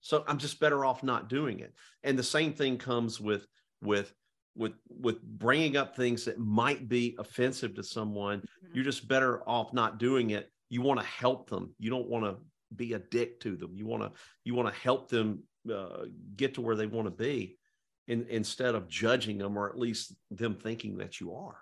So 0.01 0.25
I'm 0.27 0.39
just 0.39 0.61
better 0.61 0.85
off 0.85 1.03
not 1.03 1.29
doing 1.29 1.61
it. 1.61 1.75
And 2.03 2.19
the 2.19 2.23
same 2.23 2.53
thing 2.53 2.79
comes 2.79 3.21
with 3.21 3.47
with 3.83 4.13
with 4.55 4.75
with 4.89 5.23
bringing 5.23 5.77
up 5.77 5.95
things 5.95 6.25
that 6.25 6.39
might 6.39 6.89
be 6.89 7.17
offensive 7.19 7.75
to 7.77 7.83
someone. 7.83 8.41
Mhm. 8.41 8.75
You're 8.75 8.85
just 8.85 9.09
better 9.09 9.49
off 9.49 9.73
not 9.73 9.99
doing 9.99 10.31
it. 10.31 10.51
You 10.69 10.83
want 10.83 11.01
to 11.01 11.07
help 11.07 11.49
them. 11.49 11.75
You 11.79 11.91
don't 11.91 12.09
want 12.09 12.25
to 12.25 12.37
be 12.75 12.93
a 12.93 12.99
dick 12.99 13.41
to 13.41 13.57
them. 13.57 13.77
You 13.77 13.87
want 13.87 14.03
to 14.03 14.13
you 14.45 14.55
want 14.55 14.73
to 14.73 14.81
help 14.81 15.09
them 15.09 15.45
uh, 15.73 16.07
get 16.37 16.55
to 16.55 16.61
where 16.61 16.77
they 16.77 16.87
want 16.87 17.07
to 17.07 17.11
be, 17.11 17.59
in, 18.07 18.27
instead 18.31 18.75
of 18.75 18.89
judging 18.89 19.39
them 19.39 19.57
or 19.57 19.69
at 19.69 19.79
least 19.79 20.15
them 20.31 20.55
thinking 20.55 20.97
that 20.99 21.21
you 21.21 21.35
are. 21.35 21.59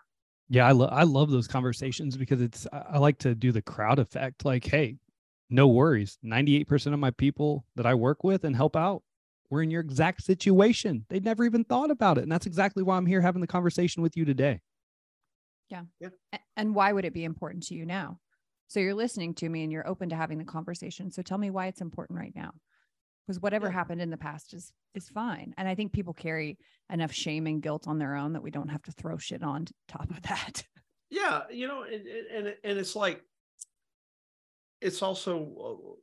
Yeah, 0.48 0.66
I 0.66 0.72
love 0.72 0.90
I 0.92 1.02
love 1.02 1.30
those 1.30 1.48
conversations 1.48 2.16
because 2.16 2.40
it's 2.40 2.66
I 2.72 2.84
I 2.92 2.98
like 2.98 3.18
to 3.18 3.34
do 3.34 3.52
the 3.52 3.62
crowd 3.62 3.98
effect. 3.98 4.44
Like, 4.44 4.64
hey, 4.64 4.96
no 5.48 5.68
worries. 5.68 6.18
98% 6.24 6.92
of 6.92 6.98
my 6.98 7.10
people 7.10 7.64
that 7.76 7.86
I 7.86 7.94
work 7.94 8.24
with 8.24 8.44
and 8.44 8.56
help 8.56 8.76
out 8.76 9.02
were 9.50 9.62
in 9.62 9.70
your 9.70 9.80
exact 9.80 10.22
situation. 10.24 11.06
They'd 11.08 11.24
never 11.24 11.44
even 11.44 11.64
thought 11.64 11.90
about 11.90 12.18
it. 12.18 12.22
And 12.22 12.32
that's 12.32 12.46
exactly 12.46 12.82
why 12.82 12.96
I'm 12.96 13.06
here 13.06 13.20
having 13.20 13.40
the 13.40 13.46
conversation 13.46 14.02
with 14.02 14.16
you 14.16 14.24
today. 14.24 14.60
Yeah. 15.68 15.82
yeah. 16.00 16.08
And 16.56 16.74
why 16.74 16.92
would 16.92 17.04
it 17.04 17.14
be 17.14 17.24
important 17.24 17.64
to 17.64 17.74
you 17.74 17.86
now? 17.86 18.18
So 18.68 18.80
you're 18.80 18.94
listening 18.94 19.34
to 19.34 19.48
me 19.48 19.62
and 19.62 19.70
you're 19.72 19.86
open 19.86 20.08
to 20.08 20.16
having 20.16 20.38
the 20.38 20.44
conversation. 20.44 21.10
So 21.10 21.22
tell 21.22 21.38
me 21.38 21.50
why 21.50 21.66
it's 21.66 21.80
important 21.80 22.18
right 22.18 22.32
now. 22.34 22.52
Because 23.26 23.40
whatever 23.40 23.66
Yeah. 23.66 23.72
happened 23.72 24.00
in 24.00 24.10
the 24.10 24.16
past 24.16 24.54
is 24.54 24.72
is 24.94 25.08
fine. 25.10 25.52
And 25.58 25.68
I 25.68 25.74
think 25.74 25.92
people 25.92 26.14
carry 26.14 26.56
enough 26.90 27.12
shame 27.12 27.46
and 27.46 27.60
guilt 27.60 27.86
on 27.86 27.98
their 27.98 28.14
own 28.14 28.32
that 28.32 28.42
we 28.42 28.50
don't 28.50 28.68
have 28.70 28.82
to 28.84 28.92
throw 28.92 29.18
shit 29.18 29.42
on 29.42 29.66
top 29.88 30.10
of 30.10 30.22
that. 30.22 30.64
Yeah, 31.10 31.42
you 31.50 31.68
know, 31.68 31.82
and 31.84 32.04
and 32.06 32.56
and 32.64 32.78
it's 32.78 32.96
like 32.96 33.22
it's 34.80 35.02
also 35.02 35.96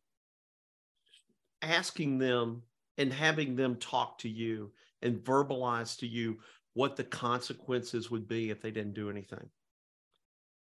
uh, 1.63 1.67
asking 1.67 2.17
them 2.17 2.63
and 2.97 3.11
having 3.11 3.55
them 3.55 3.75
talk 3.77 4.17
to 4.19 4.29
you 4.29 4.71
and 5.01 5.23
verbalize 5.23 5.97
to 5.99 6.07
you 6.07 6.39
what 6.73 6.95
the 6.95 7.03
consequences 7.03 8.09
would 8.09 8.27
be 8.27 8.49
if 8.49 8.61
they 8.61 8.71
didn't 8.71 8.93
do 8.93 9.09
anything. 9.09 9.49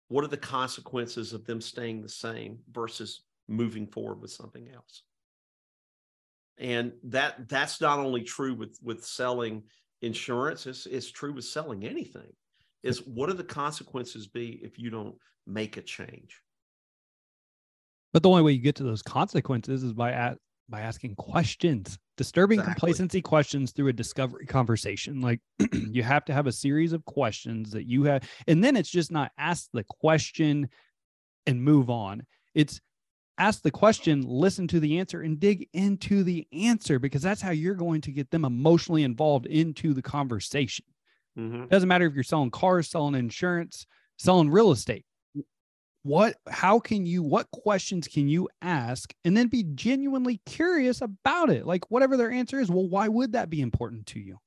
What 0.09 0.25
are 0.25 0.29
the 0.29 0.37
consequences 0.37 1.33
of 1.33 1.47
them 1.47 1.61
staying 1.61 2.03
the 2.03 2.09
same 2.09 2.59
versus 2.71 3.23
moving 3.49 3.87
forward 3.87 4.21
with 4.21 4.31
something 4.31 4.69
else. 4.75 5.03
And 6.59 6.93
that 7.05 7.49
that's 7.49 7.81
not 7.81 7.99
only 7.99 8.23
true 8.23 8.55
with 8.55 8.79
with 8.83 9.05
selling 9.05 9.63
insurance, 10.01 10.67
it's, 10.67 10.87
it's 10.87 11.11
true 11.11 11.33
with 11.33 11.45
selling 11.45 11.85
anything. 11.85 12.33
Is 12.83 13.07
what 13.07 13.31
are 13.31 13.35
the 13.35 13.45
consequences 13.45 14.27
be 14.27 14.61
if 14.63 14.79
you 14.79 14.91
don't 14.91 15.15
make 15.47 15.77
a 15.77 15.83
change? 15.83 16.41
But 18.13 18.23
the 18.23 18.29
only 18.29 18.43
way 18.43 18.53
you 18.53 18.59
get 18.61 18.77
to 18.77 18.85
those 18.85 19.03
consequences 19.03 19.83
is 19.83 19.93
by 19.93 20.13
at, 20.13 20.39
by 20.69 20.81
asking 20.81 21.17
questions, 21.17 21.99
disturbing 22.17 22.61
Exactly. 22.61 22.75
complacency 22.75 23.23
questions 23.23 23.73
through 23.73 23.89
a 23.89 23.93
discovery 23.93 24.47
conversation. 24.47 25.21
Like 25.21 25.41
you 25.73 26.03
have 26.03 26.25
to 26.27 26.33
have 26.35 26.47
a 26.47 26.53
series 26.53 26.93
of 26.93 27.05
questions 27.05 27.71
that 27.73 27.87
you 27.87 28.05
have, 28.05 28.29
and 28.47 28.63
then 28.63 28.77
it's 28.77 28.91
just 28.91 29.11
not 29.11 29.33
ask 29.39 29.69
the 29.73 29.85
question 29.85 30.69
and 31.47 31.63
move 31.63 31.91
on. 31.91 32.23
It's 32.55 32.81
ask 33.39 33.63
the 33.63 33.71
question, 33.71 34.23
listen 34.23 34.69
to 34.69 34.79
the 34.79 34.99
answer, 34.99 35.23
and 35.23 35.41
dig 35.41 35.69
into 35.73 36.23
the 36.23 36.47
answer 36.53 36.99
because 36.99 37.23
that's 37.23 37.41
how 37.41 37.51
you're 37.51 37.75
going 37.75 38.03
to 38.03 38.13
get 38.13 38.31
them 38.31 38.45
emotionally 38.45 39.03
involved 39.05 39.47
into 39.47 39.95
the 39.95 40.03
conversation. 40.03 40.85
Mhm. 41.39 41.69
Doesn't 41.71 41.89
matter 41.89 42.07
if 42.07 42.15
you're 42.15 42.25
selling 42.25 42.51
cars, 42.51 42.91
selling 42.91 43.15
insurance, 43.15 43.87
selling 44.19 44.51
real 44.51 44.71
estate. 44.71 45.07
What, 46.03 46.37
how 46.49 46.81
can 46.81 47.07
you, 47.07 47.23
what 47.23 47.51
questions 47.51 48.09
can 48.09 48.29
you 48.29 48.49
ask 48.61 49.15
and 49.25 49.37
then 49.37 49.49
be 49.49 49.63
genuinely 49.63 50.41
curious 50.47 51.01
about 51.01 51.51
it? 51.51 51.65
Like, 51.67 51.91
whatever 51.91 52.17
their 52.17 52.31
answer 52.31 52.59
is, 52.59 52.71
well, 52.71 52.89
why 52.89 53.09
would 53.09 53.33
that 53.33 53.51
be 53.51 53.61
important 53.61 54.07
to 54.07 54.21
you? 54.21 54.39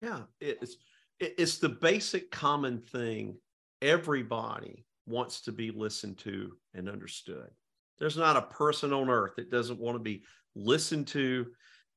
Yeah, 0.00 0.22
it's 0.40 0.76
it's 1.18 1.58
the 1.58 1.68
basic 1.68 2.30
common 2.30 2.80
thing. 2.80 3.36
Everybody 3.82 4.86
wants 5.06 5.40
to 5.42 5.52
be 5.52 5.70
listened 5.70 6.18
to 6.18 6.52
and 6.74 6.88
understood. 6.88 7.50
There's 7.98 8.16
not 8.16 8.36
a 8.36 8.42
person 8.42 8.92
on 8.92 9.10
earth 9.10 9.32
that 9.36 9.50
doesn't 9.50 9.80
want 9.80 9.96
to 9.96 10.02
be 10.02 10.22
listened 10.54 11.08
to 11.08 11.46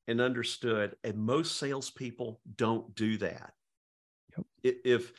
and 0.08 0.20
understood, 0.20 0.96
and 1.04 1.16
most 1.16 1.58
salespeople 1.58 2.40
don't 2.56 2.92
do 2.96 3.16
that. 3.18 3.52
Yep. 4.36 4.46
If 4.84 5.12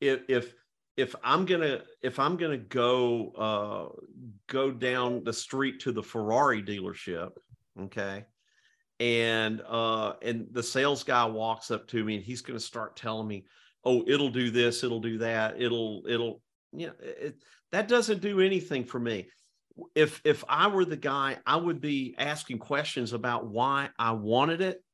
if 0.00 0.20
if 0.28 0.54
if 1.00 1.14
I'm 1.22 1.44
gonna 1.44 1.82
if 2.02 2.18
I'm 2.18 2.36
gonna 2.36 2.58
go 2.58 3.32
uh, 3.36 4.28
go 4.46 4.70
down 4.70 5.24
the 5.24 5.32
street 5.32 5.80
to 5.80 5.92
the 5.92 6.02
Ferrari 6.02 6.62
dealership, 6.62 7.30
okay, 7.80 8.24
and 9.00 9.62
uh 9.66 10.12
and 10.22 10.46
the 10.52 10.62
sales 10.62 11.02
guy 11.02 11.24
walks 11.24 11.70
up 11.70 11.88
to 11.88 12.04
me 12.04 12.16
and 12.16 12.24
he's 12.24 12.42
to 12.58 12.64
start 12.64 12.96
telling 12.96 13.26
me 13.26 13.46
oh 13.84 14.04
it'll 14.06 14.30
do 14.30 14.50
this 14.50 14.84
it'll 14.84 15.00
do 15.00 15.16
that 15.16 15.60
it'll 15.60 16.02
it'll 16.06 16.42
you 16.72 16.86
know 16.86 16.92
it, 17.00 17.42
that 17.72 17.88
doesn't 17.88 18.20
do 18.20 18.40
anything 18.40 18.84
for 18.84 19.00
me. 19.00 19.28
If 19.94 20.20
if 20.24 20.44
i 20.48 20.66
were 20.66 20.84
the 20.84 20.96
guy 20.98 21.38
i 21.46 21.56
would 21.56 21.80
be 21.80 22.14
asking 22.18 22.58
questions 22.58 23.14
about 23.14 23.46
why 23.46 23.88
i 23.98 24.12
wanted 24.12 24.60
it 24.60 24.84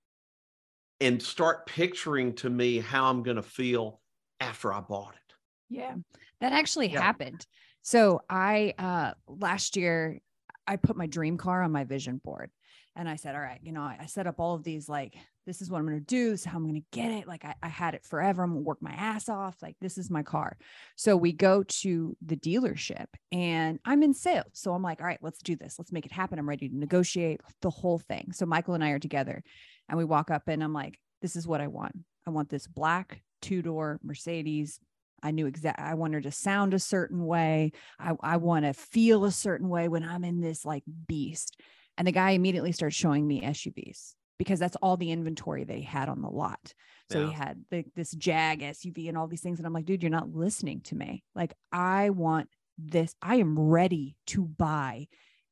and 1.01 1.21
start 1.21 1.66
picturing 1.66 2.35
to 2.37 2.49
me 2.49 2.79
how 2.79 3.11
i'm 3.11 3.25
to 3.25 3.42
feel 3.42 4.01
after 4.38 4.73
i 4.73 4.81
bought 4.81 5.14
it 5.14 5.26
Yeah, 5.68 5.94
that 6.40 6.52
actually 6.52 6.88
Yeah. 6.92 7.00
happened. 7.02 7.46
So 7.83 8.20
I 8.29 8.74
uh 8.79 9.12
last 9.26 9.76
year 9.76 10.20
I 10.66 10.76
put 10.76 10.96
my 10.96 11.07
dream 11.07 11.37
car 11.38 11.62
on 11.62 11.70
my 11.72 11.85
vision 11.85 12.20
board 12.24 12.50
and 12.96 13.09
I 13.09 13.16
said, 13.16 13.35
all 13.35 13.40
right, 13.40 13.61
you 13.62 13.72
know, 13.72 13.83
I, 13.83 13.98
I 14.00 14.07
set 14.07 14.26
up 14.26 14.40
all 14.40 14.55
of 14.55 14.64
these 14.64 14.88
like 14.88 15.14
this 15.46 15.61
is 15.62 15.70
what 15.70 15.79
I'm 15.79 15.87
gonna 15.87 16.00
do, 16.00 16.31
this 16.31 16.40
is 16.40 16.46
how 16.46 16.57
I'm 16.59 16.66
gonna 16.66 16.81
get 16.92 17.12
it. 17.12 17.29
Like 17.29 17.44
I, 17.44 17.55
I 17.62 17.68
had 17.68 17.94
it 17.94 18.05
forever. 18.05 18.42
I'm 18.42 18.50
gonna 18.50 18.61
work 18.62 18.83
my 18.83 18.92
ass 18.92 19.29
off. 19.29 19.57
Like 19.62 19.76
this 19.81 19.98
is 19.98 20.11
my 20.11 20.22
car. 20.22 20.57
So 20.96 21.16
we 21.16 21.33
go 21.33 21.62
to 21.62 22.16
the 22.24 22.37
dealership 22.37 23.07
and 23.31 23.79
I'm 23.85 24.02
in 24.02 24.14
sales. 24.14 24.46
So 24.55 24.72
I'm 24.72 24.83
like, 24.83 25.00
all 25.00 25.07
right, 25.07 25.22
let's 25.22 25.38
do 25.42 25.55
this. 25.57 25.76
Let's 25.79 25.92
make 25.92 26.07
it 26.07 26.12
happen. 26.12 26.38
I'm 26.38 26.48
ready 26.48 26.68
to 26.68 26.76
negotiate 26.76 27.40
the 27.62 27.70
whole 27.70 27.98
thing. 27.98 28.33
So 28.33 28.46
Michael 28.46 28.74
and 28.74 28.83
I 28.83 28.90
are 28.90 28.98
together 28.98 29.42
and 29.88 29.98
we 29.98 30.05
walk 30.05 30.31
up 30.31 30.48
and 30.48 30.62
I'm 30.64 30.72
like, 30.72 30.98
this 31.22 31.37
is 31.37 31.46
what 31.46 31.61
I 31.61 31.68
want. 31.68 31.96
I 32.26 32.31
want 32.31 32.48
this 32.48 32.66
black 32.66 33.22
two-door 33.42 34.00
Mercedes 34.02 34.81
I 35.22 35.31
knew 35.31 35.46
exactly 35.46 35.85
I 35.85 35.94
want 35.94 36.14
her 36.14 36.20
to 36.20 36.31
sound 36.31 36.74
a 36.74 36.79
certain 36.79 37.24
way. 37.24 37.72
I, 37.98 38.12
I 38.20 38.37
want 38.37 38.64
to 38.64 38.72
feel 38.72 39.24
a 39.24 39.33
certain 39.33 39.68
way 39.68 39.88
when 39.88 40.05
I'm 40.05 40.24
in 40.24 40.40
this 40.40 40.64
like 40.64 40.85
beast. 41.07 41.61
And 41.98 42.07
the 42.07 42.12
guy 42.12 42.31
immediately 42.31 42.72
starts 42.72 42.94
showing 42.94 43.26
me 43.26 43.40
SUVs 43.42 44.14
because 44.38 44.59
that's 44.59 44.76
all 44.76 44.96
the 44.96 45.11
inventory 45.11 45.64
they 45.64 45.81
had 45.81 46.09
on 46.09 46.20
the 46.20 46.29
lot. 46.29 46.74
So 47.11 47.26
he 47.26 47.33
had 47.33 47.64
the, 47.70 47.85
this 47.94 48.11
Jag 48.11 48.61
SUV 48.61 49.09
and 49.09 49.16
all 49.16 49.29
these 49.29 49.40
things. 49.40 49.59
And 49.59 49.66
I'm 49.66 49.72
like, 49.72 49.85
dude, 49.85 50.02
you're 50.02 50.11
not 50.11 50.35
listening 50.35 50.81
to 50.83 50.96
me. 50.96 51.22
Like, 51.35 51.55
I 51.72 52.11
want 52.11 52.48
this. 52.76 53.14
I 53.22 53.37
am 53.37 53.59
ready 53.59 54.16
to 54.29 54.44
buy 54.44 55.07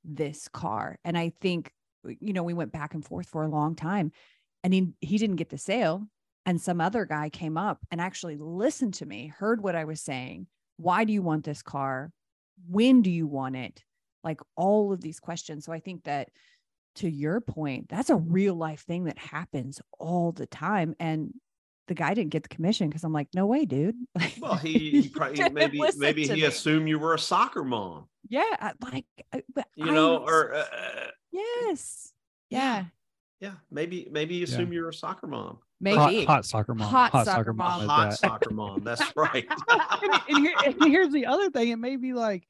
this 0.05 0.49
car. 0.49 0.99
And 1.05 1.17
I 1.17 1.33
think, 1.41 1.73
you 2.05 2.33
know, 2.33 2.43
we 2.43 2.55
went 2.55 2.73
back 2.73 2.95
and 2.95 3.05
forth 3.05 3.29
for 3.29 3.45
a 3.45 3.49
long 3.49 3.75
time 3.75 4.13
and 4.63 4.75
he, 4.75 4.89
he 5.01 5.17
didn't 5.17 5.37
get 5.37 5.49
the 5.51 5.59
sale 5.59 6.07
and 6.47 6.61
some 6.61 6.81
other 6.81 7.05
guy 7.05 7.29
came 7.31 7.57
up 7.57 7.79
and 7.91 8.01
actually 8.01 8.37
listened 8.37 8.95
to 8.95 9.07
me, 9.07 9.29
heard 9.29 9.63
what 9.63 9.75
I 9.75 9.85
was 9.85 10.01
saying. 10.01 10.47
Why 10.77 11.05
do 11.05 11.13
you 11.13 11.23
want 11.23 11.45
this 11.45 11.63
car? 11.63 12.13
When 12.69 13.03
do 13.03 13.11
you 13.11 13.27
want 13.27 13.57
it? 13.57 13.83
Like 14.23 14.41
all 14.57 14.93
of 14.93 15.01
these 15.01 15.21
questions. 15.21 15.65
So 15.65 15.73
I 15.73 15.81
think 15.81 16.05
that 16.05 16.29
to 16.97 17.09
your 17.09 17.41
point, 17.41 17.89
that's 17.89 18.11
a 18.11 18.17
real 18.17 18.55
life 18.55 18.83
thing 18.83 19.05
that 19.05 19.19
happens 19.19 19.81
all 19.99 20.33
the 20.33 20.47
time. 20.47 20.95
And 21.01 21.35
the 21.89 21.95
guy 21.95 22.15
didn't 22.15 22.31
get 22.31 22.43
the 22.43 22.49
commission 22.49 22.89
because 22.89 23.05
I'm 23.05 23.13
like, 23.13 23.29
no 23.35 23.47
way, 23.47 23.65
dude. 23.65 23.97
well 24.41 24.55
he, 24.57 25.03
he 25.03 25.09
probably 25.09 25.49
maybe 25.51 25.81
maybe 25.97 26.27
he 26.27 26.33
me. 26.35 26.45
assumed 26.45 26.89
you 26.89 26.99
were 26.99 27.15
a 27.15 27.19
soccer 27.19 27.65
mom 27.65 28.07
yeah, 28.29 28.73
like, 28.81 29.05
I- 29.35 29.43
you 29.77 29.93
know 29.93 30.25
I- 30.25 30.31
or 30.31 30.55
uh, 30.55 30.65
yes, 31.31 32.13
Yeah. 32.49 32.85
Yeah, 33.45 33.51
yeah 33.51 33.55
maybe 33.71 34.09
maybe 34.11 34.35
you 34.37 34.45
assume 34.45 34.73
you're 34.73 34.89
a 34.89 34.95
soccer 34.95 35.27
mom 35.27 35.59
maybe 35.81 35.97
Hot, 35.97 36.25
hot 36.27 36.45
soccer 36.47 36.75
mom. 36.75 36.89
Hot 36.89 37.13
soccer 37.13 37.25
soccer 37.25 37.53
mom. 37.53 37.81
is 37.83 37.87
hot 37.89 38.11
that. 38.11 38.19
soccer 38.19 38.51
mom 38.55 38.85
that's 38.85 39.13
right 39.17 39.47
and, 40.03 40.13
and 40.29 40.39
here, 40.39 40.55
and 40.65 40.85
here's 40.85 41.13
the 41.13 41.27
other 41.27 41.51
thing. 41.51 41.69
It 41.69 41.79
may 41.79 41.97
be 41.97 42.13
like 42.15 42.47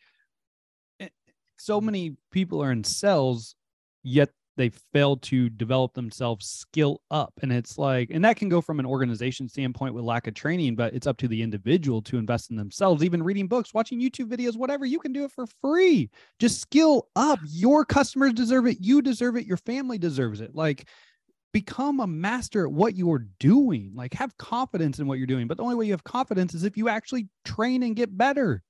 eh, 1.00 1.09
so 1.57 1.80
many 1.80 2.16
people 2.30 2.62
are 2.62 2.70
in 2.72 2.85
cells, 2.85 3.57
yet 4.02 4.30
they 4.57 4.71
fail 4.93 5.17
to 5.17 5.49
develop 5.51 5.95
themselves 5.95 6.47
skill 6.47 7.01
up. 7.11 7.33
And 7.43 7.53
it's 7.53 7.79
like, 7.79 8.11
and 8.11 8.25
that 8.25 8.37
can 8.37 8.49
go 8.49 8.61
from 8.61 8.81
an 8.81 8.87
organization 8.87 9.49
standpoint 9.49 9.95
with 9.95 10.05
lack 10.05 10.27
of 10.27 10.35
training, 10.35 10.77
but 10.77 10.95
it's 10.95 11.07
up 11.07 11.17
to 11.19 11.29
the 11.29 11.43
individual 11.43 12.03
to 12.03 12.19
invest 12.19 12.51
in 12.51 12.57
themselves, 12.57 13.03
even 13.03 13.23
reading 13.23 13.49
books, 13.49 13.75
watching 13.75 14.01
YouTube 14.01 14.29
videos, 14.29 14.57
whatever. 14.57 14.85
You 14.85 14.99
can 14.99 15.12
do 15.12 15.25
it 15.25 15.33
for 15.33 15.47
free. 15.61 16.11
Just 16.38 16.61
skill 16.61 17.09
up. 17.17 17.38
Your 17.49 17.85
customers 17.85 18.33
deserve 18.33 18.67
it. 18.67 18.79
You 18.81 19.03
deserve 19.03 19.37
it. 19.37 19.47
Your 19.47 19.57
family 19.57 19.99
deserves 19.99 20.40
it. 20.40 20.55
Like, 20.55 20.88
become 21.53 22.01
a 22.01 22.07
master 22.07 22.67
at 22.67 22.73
what 22.73 22.97
you're 22.97 23.27
doing. 23.38 23.93
Like 23.95 24.12
have 24.14 24.37
confidence 24.38 24.99
in 24.99 25.07
what 25.07 25.19
you're 25.19 25.27
doing. 25.29 25.47
But 25.47 25.57
the 25.57 25.62
only 25.62 25.77
way 25.77 25.87
you 25.87 25.93
have 25.93 26.05
confidence 26.05 26.53
is 26.53 26.64
if 26.64 26.77
you 26.77 26.88
actually 26.88 27.29
train 27.45 27.85
and 27.85 27.95
get 27.95 28.19
better. 28.19 28.62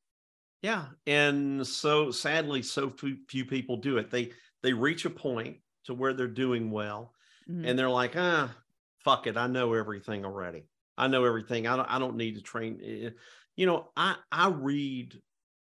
Yeah, 0.63 0.87
and 1.07 1.67
so 1.67 2.11
sadly, 2.11 2.63
so 2.63 2.91
few, 2.91 3.17
few 3.29 3.45
people 3.45 3.79
do 3.79 3.97
it. 3.97 4.11
They 4.11 4.33
they 4.63 4.73
reach 4.73 5.05
a 5.05 5.11
point 5.11 5.59
to 5.85 5.95
where 5.95 6.15
they're 6.15 6.29
doing 6.29 6.71
well, 6.71 7.15
Mhm. 7.47 7.69
and 7.69 7.79
they're 7.79 7.91
like, 7.91 8.17
ah, 8.17 8.57
fuck 8.99 9.27
it, 9.27 9.37
I 9.37 9.47
know 9.47 9.75
everything 9.75 10.25
already. 10.25 10.71
I 10.97 11.09
know 11.09 11.25
everything. 11.25 11.67
I 11.67 11.77
don't 11.77 11.91
I 11.91 11.99
don't 11.99 12.17
need 12.17 12.37
to 12.37 12.43
train. 12.43 12.81
Eh, 12.83 13.11
You 13.57 13.67
know, 13.67 13.93
I 13.97 14.19
I 14.33 14.49
read 14.51 15.23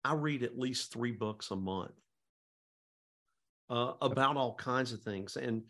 I 0.04 0.14
read 0.14 0.42
at 0.44 0.58
least 0.58 0.92
three 0.92 1.12
books 1.12 1.50
a 1.52 1.56
month 1.56 1.94
uh, 3.68 3.94
about 4.02 4.36
all 4.36 4.54
kinds 4.54 4.92
of 4.92 5.02
things, 5.02 5.36
and 5.36 5.64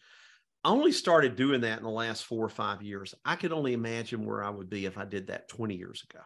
I 0.64 0.70
only 0.70 0.92
started 0.92 1.36
doing 1.36 1.62
that 1.62 1.78
in 1.78 1.84
the 1.84 1.90
last 1.90 2.24
four 2.26 2.44
or 2.44 2.50
five 2.50 2.82
years. 2.82 3.14
I 3.24 3.36
could 3.36 3.52
only 3.52 3.74
imagine 3.74 4.26
where 4.26 4.44
I 4.44 4.50
would 4.50 4.70
be 4.70 4.86
if 4.86 4.98
I 4.98 5.06
did 5.06 5.28
that 5.28 5.48
20 5.48 5.76
years 5.76 6.04
ago. 6.04 6.22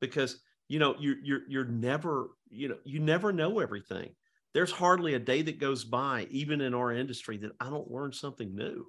Because 0.00 0.42
you 0.68 0.78
know, 0.78 0.96
you're 0.98 1.18
you're 1.22 1.48
you're 1.48 1.64
never, 1.64 2.30
you 2.48 2.68
know, 2.68 2.78
you 2.84 3.00
never 3.00 3.32
know 3.32 3.58
everything. 3.58 4.16
There's 4.54 4.70
hardly 4.70 5.14
a 5.14 5.18
day 5.18 5.42
that 5.42 5.58
goes 5.58 5.84
by, 5.84 6.28
even 6.30 6.60
in 6.60 6.74
our 6.74 6.92
industry, 6.92 7.36
that 7.38 7.52
I 7.60 7.70
don't 7.70 7.90
learn 7.90 8.12
something 8.12 8.54
new. 8.54 8.86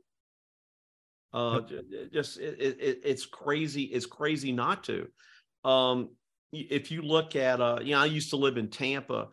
Uh, 1.34 1.62
ju- 1.62 1.84
ju- 1.90 2.10
just 2.14 2.40
it, 2.40 2.62
it, 2.62 2.78
it- 2.80 3.02
it's 3.04 3.26
crazy. 3.26 3.84
It's 3.84 4.06
crazy 4.06 4.52
not 4.52 4.84
to. 4.86 5.08
Um, 5.64 6.12
if 6.54 6.92
you 6.92 7.02
look 7.02 7.36
at, 7.36 7.60
uh, 7.60 7.80
you 7.82 7.92
know, 7.92 8.00
I 8.00 8.06
used 8.06 8.30
to 8.30 8.38
live 8.38 8.58
in 8.58 8.70
Tampa, 8.70 9.30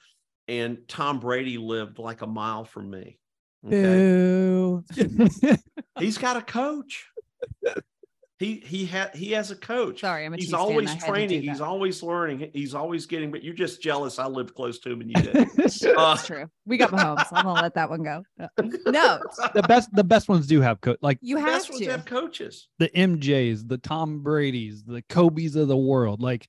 and 0.48 0.78
Tom 0.88 1.20
Brady 1.20 1.58
lived 1.58 1.98
like 1.98 2.22
a 2.22 2.26
mile 2.26 2.64
from 2.64 2.90
me. 2.90 3.18
Okay 3.64 3.82
Boo. 3.82 4.84
he's 5.98 6.18
got 6.18 6.36
a 6.36 6.42
coach. 6.42 7.06
He 8.42 8.56
he 8.66 8.84
had 8.86 9.14
he 9.14 9.30
has 9.32 9.50
a 9.50 9.56
coach. 9.56 10.00
Sorry, 10.00 10.26
I'm 10.26 10.32
a 10.34 10.36
he's 10.36 10.46
Chiefs 10.46 10.54
always 10.54 10.88
I 10.88 10.92
had 10.94 11.00
to 11.00 11.06
training. 11.06 11.40
do 11.42 11.48
He's 11.48 11.58
that. 11.58 11.64
always 11.64 12.02
learning. 12.02 12.50
He's 12.52 12.74
always 12.74 13.06
getting. 13.06 13.30
But 13.30 13.44
you're 13.44 13.54
just 13.54 13.80
jealous. 13.80 14.18
I 14.18 14.26
live 14.26 14.54
close 14.54 14.78
to 14.80 14.90
him 14.90 15.00
and 15.02 15.10
you 15.10 15.22
didn't. 15.22 15.96
Uh, 15.96 16.16
true. 16.16 16.46
We 16.66 16.76
got 16.76 16.90
Mahomes. 16.90 17.26
I'm 17.32 17.44
gonna 17.44 17.62
let 17.62 17.74
that 17.74 17.88
one 17.88 18.02
go. 18.02 18.22
No, 18.86 19.20
the 19.54 19.62
best 19.68 19.94
the 19.94 20.04
best 20.04 20.28
ones 20.28 20.46
do 20.46 20.60
have 20.60 20.80
coach 20.80 20.98
like 21.02 21.18
you 21.22 21.36
have 21.36 21.46
Best 21.46 21.70
ones 21.70 21.82
to. 21.82 21.90
have 21.92 22.04
coaches. 22.04 22.68
the 22.78 22.88
MJs, 22.88 23.68
the 23.68 23.78
Tom 23.78 24.22
Brady's, 24.22 24.82
the 24.84 25.02
Kobe's 25.08 25.54
of 25.56 25.68
the 25.68 25.76
world. 25.76 26.20
Like 26.20 26.48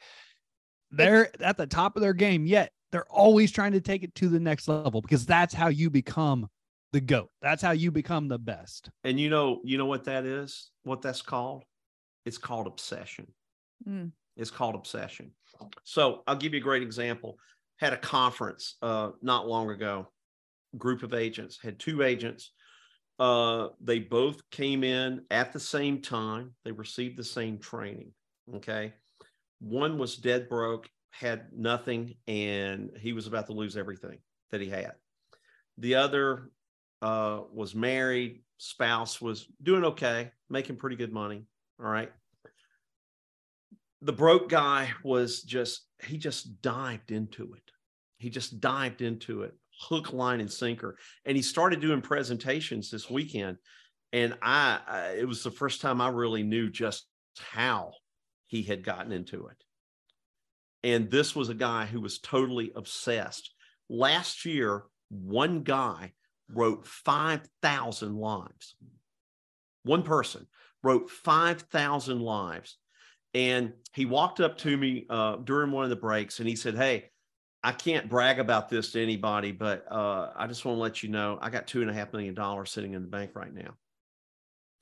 they're 0.92 1.30
at 1.44 1.58
the 1.58 1.68
top 1.68 1.96
of 1.96 2.02
their 2.02 2.14
game, 2.14 2.46
yet 2.46 2.72
They're 2.92 3.06
always 3.12 3.52
trying 3.52 3.72
to 3.74 3.82
take 3.82 4.04
it 4.04 4.14
to 4.16 4.30
the 4.30 4.40
next 4.40 4.68
level 4.68 5.02
because 5.02 5.26
that's 5.26 5.54
how 5.54 5.68
you 5.68 5.90
become 5.90 6.48
the 6.92 7.02
goat. 7.02 7.30
That's 7.42 7.62
how 7.62 7.72
you 7.72 7.92
become 7.92 8.28
the 8.28 8.38
best. 8.40 8.90
And 9.04 9.20
you 9.20 9.30
know, 9.30 9.62
you 9.64 9.78
know 9.78 9.86
what 9.88 10.04
that 10.06 10.26
is? 10.26 10.70
What 10.84 11.02
that's 11.02 11.22
called? 11.22 11.64
It's 12.26 12.38
called 12.38 12.68
obsession. 12.68 13.28
Mm. 13.88 14.12
It's 14.38 14.52
called 14.52 14.76
obsession. 14.76 15.32
So 15.84 16.24
I'll 16.28 16.36
give 16.36 16.54
you 16.54 16.60
a 16.60 16.64
great 16.64 16.84
example. 16.84 17.38
Had 17.78 17.94
a 17.94 17.98
conference 17.98 18.76
uh, 18.82 19.12
not 19.22 19.48
long 19.48 19.70
ago. 19.70 20.08
Group 20.78 21.04
of 21.04 21.14
agents 21.14 21.60
had 21.62 21.80
two 21.80 22.02
agents. 22.02 22.52
Uh, 23.20 23.68
they 23.80 24.00
both 24.00 24.50
came 24.50 24.84
in 24.84 25.22
at 25.30 25.54
the 25.54 25.60
same 25.60 26.02
time. 26.02 26.52
They 26.66 26.72
received 26.72 27.18
the 27.18 27.24
same 27.24 27.60
training. 27.60 28.12
Okay, 28.56 28.94
one 29.60 29.98
was 29.98 30.18
dead 30.18 30.50
broke, 30.50 30.90
had 31.12 31.48
nothing, 31.56 32.16
and 32.28 32.90
he 33.00 33.14
was 33.14 33.28
about 33.28 33.48
to 33.48 33.54
lose 33.54 33.78
everything 33.78 34.18
that 34.52 34.62
he 34.62 34.70
had. 34.70 34.94
The 35.78 35.96
other 35.96 36.50
uh, 37.02 37.42
was 37.52 37.76
married, 37.76 38.44
spouse 38.58 39.22
was 39.22 39.48
doing 39.62 39.86
okay, 39.86 40.32
making 40.50 40.78
pretty 40.78 40.96
good 40.96 41.14
money. 41.14 41.46
All 41.80 41.90
right. 41.90 42.12
The 44.02 44.14
broke 44.14 44.50
guy 44.50 44.92
was 45.04 45.44
just 45.44 45.86
he 46.06 46.18
just 46.18 46.62
dived 46.62 47.12
into 47.12 47.54
it. 47.54 47.72
He 48.18 48.30
just 48.30 48.60
dived 48.60 49.02
into 49.02 49.44
it 49.44 49.54
hook 49.80 50.14
line 50.14 50.40
and 50.40 50.52
sinker. 50.52 50.98
And 51.26 51.36
he 51.36 51.44
started 51.44 51.82
doing 51.82 52.02
presentations 52.02 52.90
this 52.90 53.10
weekend. 53.10 53.58
And 54.12 54.38
I, 54.42 54.80
I, 54.88 55.02
it 55.18 55.28
was 55.28 55.44
the 55.44 55.52
first 55.52 55.82
time 55.82 56.00
i 56.00 56.10
really 56.10 56.44
knew 56.44 56.70
just 56.70 57.08
how 57.40 57.94
he 58.46 58.62
had 58.62 58.84
gotten 58.84 59.12
into 59.12 59.48
it. 59.48 59.58
And 60.84 61.10
this 61.10 61.36
was 61.36 61.50
a 61.50 61.56
guy 61.56 61.86
who 61.86 62.02
was 62.02 62.20
totally 62.20 62.72
obsessed. 62.76 63.52
Last 63.90 64.46
year 64.46 64.84
one 65.10 65.64
guy 65.64 66.14
wrote 66.50 66.86
5000 66.86 68.16
lives 68.16 68.76
one 69.84 70.04
person 70.04 70.46
wrote 70.84 71.10
5000 71.10 72.20
lives 72.22 72.78
and 73.34 73.74
he 73.94 74.06
walked 74.06 74.40
up 74.40 74.58
to 74.60 74.78
me 74.78 75.06
uh, 75.10 75.38
during 75.38 75.72
one 75.72 75.84
of 75.84 75.90
the 75.90 75.96
breaks 75.96 76.40
and 76.40 76.48
he 76.48 76.56
said, 76.56 76.76
Hey, 76.76 77.10
I 77.64 77.72
can't 77.72 78.10
brag 78.10 78.40
about 78.40 78.70
this 78.70 78.92
to 78.92 79.02
anybody, 79.02 79.52
but 79.52 79.86
uh, 79.90 80.32
I 80.36 80.48
just 80.48 80.66
want 80.66 80.78
to 80.78 80.82
let 80.82 81.02
you 81.02 81.10
know 81.10 81.40
I 81.42 81.50
got 81.50 81.66
two 81.66 81.82
and 81.82 81.90
a 81.90 81.94
half 81.94 82.12
million 82.12 82.34
dollars 82.36 82.72
sitting 82.72 82.94
in 82.94 83.02
the 83.02 83.08
bank 83.08 83.32
right 83.36 83.54
now. 83.54 83.76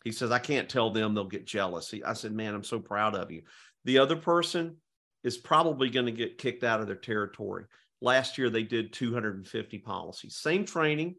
He 0.03 0.11
says, 0.11 0.31
I 0.31 0.39
can't 0.39 0.67
tell 0.67 0.89
them, 0.89 1.13
they'll 1.13 1.25
get 1.25 1.45
jealous. 1.45 1.91
He, 1.91 2.03
I 2.03 2.13
said, 2.13 2.33
Man, 2.33 2.55
I'm 2.55 2.63
so 2.63 2.79
proud 2.79 3.15
of 3.15 3.31
you. 3.31 3.43
The 3.85 3.99
other 3.99 4.15
person 4.15 4.77
is 5.23 5.37
probably 5.37 5.89
going 5.89 6.07
to 6.07 6.11
get 6.11 6.39
kicked 6.39 6.63
out 6.63 6.81
of 6.81 6.87
their 6.87 6.95
territory. 6.95 7.65
Last 8.01 8.39
year, 8.39 8.49
they 8.49 8.63
did 8.63 8.93
250 8.93 9.77
policies, 9.77 10.35
same 10.35 10.65
training, 10.65 11.15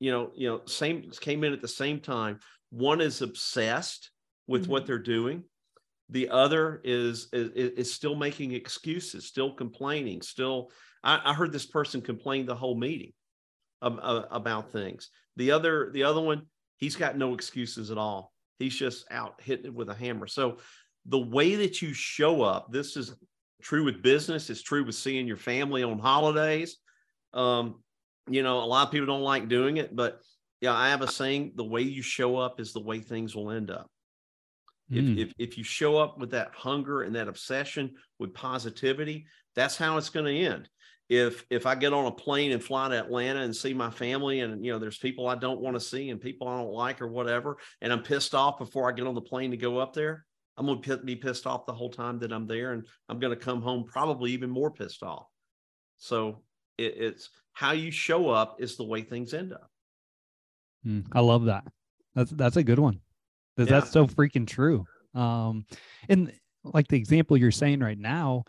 you 0.00 0.10
know, 0.10 0.30
you 0.34 0.48
know, 0.48 0.60
same 0.66 1.10
came 1.20 1.44
in 1.44 1.52
at 1.52 1.62
the 1.62 1.68
same 1.68 2.00
time. 2.00 2.40
One 2.74 3.00
is 3.00 3.22
obsessed 3.22 4.10
with 4.46 4.62
mm-hmm. 4.62 4.72
what 4.72 4.86
they're 4.86 4.98
doing. 4.98 5.44
The 6.10 6.28
other 6.28 6.80
is, 6.84 7.28
is 7.32 7.50
is 7.50 7.92
still 7.92 8.14
making 8.14 8.52
excuses 8.52 9.26
still 9.26 9.54
complaining 9.54 10.20
still 10.20 10.70
i, 11.02 11.18
I 11.24 11.32
heard 11.32 11.50
this 11.50 11.64
person 11.64 12.02
complain 12.02 12.44
the 12.44 12.54
whole 12.54 12.76
meeting 12.76 13.14
um, 13.84 14.00
uh, 14.02 14.22
about 14.30 14.72
things. 14.72 15.10
The 15.36 15.50
other 15.50 15.90
the 15.92 16.02
other 16.02 16.20
one 16.20 16.42
he's 16.78 16.96
got 16.96 17.16
no 17.16 17.34
excuses 17.34 17.90
at 17.90 17.98
all. 17.98 18.32
He's 18.58 18.74
just 18.74 19.04
out 19.10 19.40
hitting 19.40 19.66
it 19.66 19.74
with 19.74 19.88
a 19.88 19.94
hammer. 19.94 20.26
So 20.26 20.58
the 21.06 21.18
way 21.18 21.54
that 21.56 21.80
you 21.82 21.92
show 21.92 22.42
up 22.42 22.72
this 22.72 22.96
is 22.96 23.14
true 23.62 23.84
with 23.84 24.02
business. 24.02 24.50
It's 24.50 24.62
true 24.62 24.84
with 24.84 24.94
seeing 24.94 25.26
your 25.26 25.36
family 25.36 25.82
on 25.82 25.98
holidays. 25.98 26.78
Um, 27.32 27.82
you 28.28 28.42
know 28.42 28.62
a 28.62 28.64
lot 28.64 28.86
of 28.86 28.92
people 28.92 29.06
don't 29.06 29.20
like 29.20 29.48
doing 29.48 29.76
it 29.76 29.94
but 29.94 30.20
yeah 30.64 30.74
i 30.74 30.88
have 30.88 31.02
a 31.02 31.10
saying 31.10 31.52
the 31.54 31.64
way 31.64 31.82
you 31.82 32.02
show 32.02 32.36
up 32.36 32.60
is 32.60 32.72
the 32.72 32.80
way 32.80 32.98
things 32.98 33.34
will 33.34 33.50
end 33.50 33.70
up 33.70 33.88
if, 34.90 35.04
mm. 35.04 35.18
if, 35.18 35.32
if 35.38 35.58
you 35.58 35.64
show 35.64 35.96
up 35.96 36.18
with 36.18 36.30
that 36.32 36.52
hunger 36.54 37.02
and 37.02 37.14
that 37.16 37.28
obsession 37.28 37.94
with 38.18 38.34
positivity, 38.34 39.26
that's 39.54 39.76
how 39.76 39.96
it's 39.96 40.10
going 40.10 40.26
to 40.26 40.40
end. 40.40 40.68
If 41.08 41.44
if 41.50 41.66
I 41.66 41.74
get 41.74 41.92
on 41.92 42.06
a 42.06 42.10
plane 42.10 42.52
and 42.52 42.64
fly 42.64 42.88
to 42.88 42.98
Atlanta 42.98 43.40
and 43.40 43.54
see 43.54 43.74
my 43.74 43.90
family, 43.90 44.40
and 44.40 44.64
you 44.64 44.72
know 44.72 44.78
there's 44.78 44.96
people 44.96 45.28
I 45.28 45.34
don't 45.34 45.60
want 45.60 45.76
to 45.76 45.80
see 45.80 46.08
and 46.08 46.20
people 46.20 46.48
I 46.48 46.56
don't 46.56 46.72
like 46.72 47.02
or 47.02 47.08
whatever, 47.08 47.58
and 47.82 47.92
I'm 47.92 48.02
pissed 48.02 48.34
off 48.34 48.58
before 48.58 48.88
I 48.88 48.92
get 48.92 49.06
on 49.06 49.14
the 49.14 49.20
plane 49.20 49.50
to 49.50 49.58
go 49.58 49.78
up 49.78 49.92
there, 49.92 50.24
I'm 50.56 50.64
going 50.64 50.80
to 50.80 50.96
be 50.98 51.16
pissed 51.16 51.46
off 51.46 51.66
the 51.66 51.74
whole 51.74 51.90
time 51.90 52.20
that 52.20 52.32
I'm 52.32 52.46
there, 52.46 52.72
and 52.72 52.86
I'm 53.10 53.18
going 53.18 53.36
to 53.36 53.44
come 53.44 53.60
home 53.60 53.84
probably 53.84 54.32
even 54.32 54.48
more 54.48 54.70
pissed 54.70 55.02
off. 55.02 55.26
So 55.98 56.42
it, 56.78 56.94
it's 56.96 57.28
how 57.52 57.72
you 57.72 57.90
show 57.90 58.30
up 58.30 58.56
is 58.60 58.76
the 58.76 58.84
way 58.84 59.02
things 59.02 59.34
end 59.34 59.52
up. 59.52 59.70
Mm, 60.86 61.06
I 61.12 61.20
love 61.20 61.46
that. 61.46 61.64
That's 62.14 62.30
that's 62.30 62.56
a 62.56 62.64
good 62.64 62.78
one. 62.78 63.00
Yeah. 63.56 63.64
That's 63.66 63.90
so 63.90 64.06
freaking 64.06 64.46
true. 64.46 64.84
Um, 65.14 65.66
and 66.08 66.32
like 66.64 66.88
the 66.88 66.96
example 66.96 67.36
you're 67.36 67.50
saying 67.50 67.80
right 67.80 67.98
now, 67.98 68.44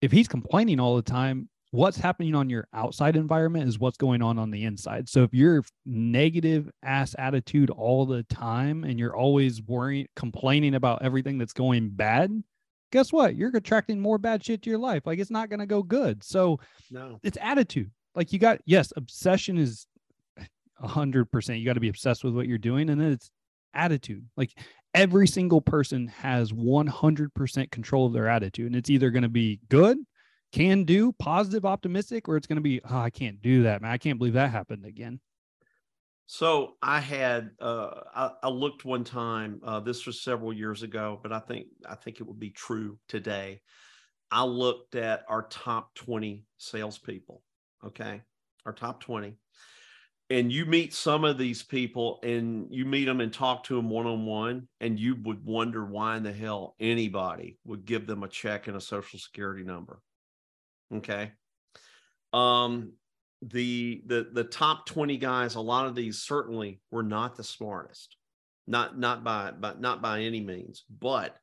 if 0.00 0.10
he's 0.10 0.28
complaining 0.28 0.80
all 0.80 0.96
the 0.96 1.02
time, 1.02 1.48
what's 1.70 1.96
happening 1.96 2.34
on 2.34 2.50
your 2.50 2.66
outside 2.74 3.16
environment 3.16 3.68
is 3.68 3.78
what's 3.78 3.96
going 3.96 4.22
on 4.22 4.38
on 4.38 4.50
the 4.50 4.64
inside. 4.64 5.08
So 5.08 5.22
if 5.22 5.32
you're 5.32 5.62
negative 5.86 6.68
ass 6.82 7.14
attitude 7.18 7.70
all 7.70 8.06
the 8.06 8.24
time 8.24 8.84
and 8.84 8.98
you're 8.98 9.14
always 9.16 9.62
worrying, 9.62 10.06
complaining 10.16 10.74
about 10.74 11.02
everything 11.02 11.38
that's 11.38 11.52
going 11.52 11.90
bad, 11.90 12.42
guess 12.90 13.12
what? 13.12 13.36
You're 13.36 13.56
attracting 13.56 14.00
more 14.00 14.18
bad 14.18 14.44
shit 14.44 14.62
to 14.62 14.70
your 14.70 14.80
life. 14.80 15.02
Like 15.06 15.20
it's 15.20 15.30
not 15.30 15.48
going 15.48 15.60
to 15.60 15.66
go 15.66 15.82
good. 15.82 16.24
So 16.24 16.58
no, 16.90 17.20
it's 17.22 17.38
attitude. 17.40 17.90
Like 18.16 18.32
you 18.32 18.40
got, 18.40 18.58
yes, 18.66 18.92
obsession 18.96 19.56
is 19.56 19.86
a 20.80 20.88
hundred 20.88 21.30
percent. 21.30 21.58
You 21.58 21.66
got 21.66 21.74
to 21.74 21.80
be 21.80 21.88
obsessed 21.88 22.24
with 22.24 22.34
what 22.34 22.46
you're 22.46 22.58
doing. 22.58 22.90
And 22.90 23.00
then 23.00 23.12
it's 23.12 23.30
attitude. 23.74 24.24
Like 24.36 24.52
every 24.94 25.26
single 25.26 25.60
person 25.60 26.08
has 26.08 26.52
100% 26.52 27.70
control 27.70 28.06
of 28.06 28.12
their 28.12 28.28
attitude. 28.28 28.66
And 28.66 28.76
it's 28.76 28.90
either 28.90 29.10
going 29.10 29.22
to 29.22 29.28
be 29.28 29.60
good, 29.68 29.98
can 30.52 30.84
do, 30.84 31.12
positive, 31.12 31.64
optimistic, 31.64 32.28
or 32.28 32.36
it's 32.36 32.46
going 32.46 32.56
to 32.56 32.62
be, 32.62 32.80
oh, 32.88 32.98
I 32.98 33.10
can't 33.10 33.40
do 33.40 33.64
that, 33.64 33.82
man. 33.82 33.90
I 33.90 33.98
can't 33.98 34.18
believe 34.18 34.34
that 34.34 34.50
happened 34.50 34.84
again. 34.84 35.20
So 36.32 36.76
I 36.80 37.00
had 37.00 37.50
uh, 37.60 37.90
I, 38.14 38.30
I, 38.44 38.48
looked 38.50 38.84
one 38.84 39.02
time. 39.02 39.60
Uh, 39.64 39.80
this 39.80 40.06
was 40.06 40.22
several 40.22 40.52
years 40.52 40.84
ago, 40.84 41.18
but 41.20 41.32
I 41.32 41.40
think 41.40 41.66
I 41.88 41.96
think 41.96 42.20
it 42.20 42.22
would 42.22 42.38
be 42.38 42.50
true 42.50 43.00
today. 43.08 43.62
I 44.30 44.44
looked 44.44 44.94
at 44.94 45.24
our 45.28 45.48
top 45.48 45.92
twenty 45.96 46.44
salespeople. 46.56 47.42
Okay, 47.84 48.22
our 48.64 48.72
top 48.72 49.00
twenty, 49.00 49.38
and 50.30 50.52
you 50.52 50.64
meet 50.64 50.94
some 50.94 51.24
of 51.24 51.36
these 51.38 51.62
people 51.62 52.20
and 52.22 52.68
you 52.70 52.84
meet 52.84 53.04
them 53.06 53.20
and 53.20 53.32
talk 53.32 53.64
to 53.64 53.74
them 53.74 53.90
one 53.90 54.06
on 54.06 54.24
one 54.24 54.68
and 54.80 54.98
you 54.98 55.16
would 55.24 55.44
wonder 55.44 55.84
why 55.84 56.16
in 56.16 56.22
the 56.22 56.32
hell 56.32 56.76
anybody 56.78 57.58
would 57.64 57.84
give 57.84 58.06
them 58.06 58.22
a 58.22 58.28
check 58.28 58.68
and 58.68 58.76
a 58.76 58.80
social 58.80 59.18
security 59.18 59.64
number 59.64 60.00
okay? 60.94 61.32
Um 62.32 62.92
the 63.42 64.02
the 64.06 64.28
the 64.32 64.44
top 64.44 64.84
20 64.86 65.16
guys 65.16 65.54
a 65.54 65.60
lot 65.60 65.86
of 65.86 65.94
these 65.94 66.18
certainly 66.18 66.80
were 66.90 67.02
not 67.02 67.36
the 67.36 67.44
smartest. 67.44 68.16
Not 68.66 68.98
not 68.98 69.24
by 69.24 69.50
but 69.50 69.80
not 69.80 70.00
by 70.00 70.20
any 70.20 70.40
means 70.40 70.84
but 70.88 71.36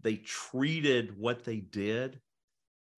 they 0.00 0.16
treated 0.16 1.18
what 1.18 1.44
they 1.44 1.56
did 1.56 2.20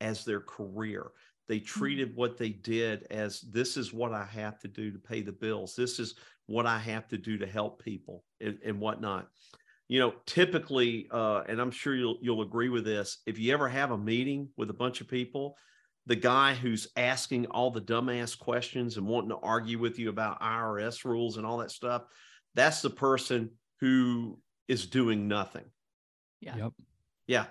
as 0.00 0.24
their 0.24 0.40
career 0.40 1.12
they 1.48 1.59
mm-hmm. 1.59 1.66
treated 1.66 2.16
what 2.16 2.37
they 2.37 2.50
did 2.50 3.07
as 3.11 3.40
this 3.40 3.76
is 3.76 3.92
what 3.92 4.12
I 4.12 4.24
have 4.24 4.59
to 4.61 4.68
do 4.68 4.90
to 4.90 4.98
pay 4.98 5.22
the 5.22 5.33
bills. 5.33 5.74
This 5.74 5.98
is 5.98 6.14
what 6.46 6.66
I 6.66 6.78
have 6.78 7.09
to 7.09 7.18
do 7.18 7.38
to 7.38 7.46
help 7.46 7.83
people 7.83 8.24
and, 8.40 8.59
and 8.64 8.80
whatnot. 8.80 9.28
You 9.88 10.00
know, 10.00 10.14
typically, 10.26 11.09
uh, 11.11 11.42
and 11.46 11.61
I'm 11.61 11.70
sure 11.70 11.94
you'll 11.94 12.18
you'll 12.22 12.42
agree 12.42 12.70
with 12.70 12.85
this. 12.85 13.18
If 13.26 13.38
you 13.38 13.52
ever 13.52 13.68
have 13.68 13.90
a 13.90 13.98
meeting 13.98 14.48
with 14.57 14.70
a 14.70 14.74
bunch 14.74 15.02
of 15.02 15.09
people, 15.09 15.57
the 16.07 16.16
guy 16.16 16.54
who's 16.54 16.88
asking 16.96 17.46
all 17.46 17.70
the 17.70 17.80
dumbass 17.80 18.38
questions 18.38 18.96
and 18.96 19.07
wanting 19.07 19.30
to 19.30 19.37
argue 19.37 19.78
with 19.78 19.98
you 19.98 20.09
about 20.09 20.40
IRS 20.40 21.04
rules 21.04 21.37
and 21.37 21.46
all 21.46 21.59
that 21.59 21.70
stuff, 21.70 22.04
that's 22.54 22.80
the 22.80 22.90
person 22.90 23.50
who 23.80 24.38
is 24.68 24.87
doing 24.87 25.28
nothing. 25.28 25.64
Yeah. 26.40 26.57
Yep. 26.57 26.72
Yeah. 27.26 27.44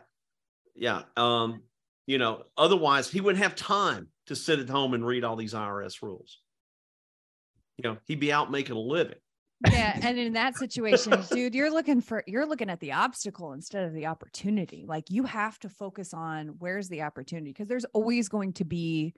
Yeah. 0.75 1.01
Um, 1.17 1.61
you 2.05 2.17
know, 2.17 2.43
otherwise 2.57 3.09
he 3.09 3.21
wouldn't 3.21 3.43
have 3.43 3.55
time 3.55 4.07
to 4.27 4.35
sit 4.35 4.59
at 4.59 4.69
home 4.69 4.93
and 4.93 5.05
read 5.05 5.23
all 5.23 5.35
these 5.35 5.53
IRS 5.53 6.01
rules. 6.01 6.39
You 7.77 7.89
know, 7.89 7.97
he'd 8.05 8.19
be 8.19 8.31
out 8.31 8.51
making 8.51 8.75
a 8.75 8.79
living. 8.79 9.17
Yeah, 9.71 9.97
and 10.03 10.17
in 10.17 10.33
that 10.33 10.57
situation, 10.57 11.23
dude, 11.31 11.55
you're 11.55 11.71
looking 11.71 12.01
for 12.01 12.23
you're 12.27 12.45
looking 12.45 12.69
at 12.69 12.79
the 12.79 12.91
obstacle 12.91 13.53
instead 13.53 13.85
of 13.85 13.93
the 13.93 14.07
opportunity. 14.07 14.85
Like 14.87 15.09
you 15.09 15.23
have 15.23 15.57
to 15.59 15.69
focus 15.69 16.13
on 16.13 16.55
where's 16.59 16.89
the 16.89 17.03
opportunity 17.03 17.51
because 17.51 17.67
there's 17.67 17.85
always 17.93 18.29
going 18.29 18.53
to 18.53 18.65
be 18.65 19.13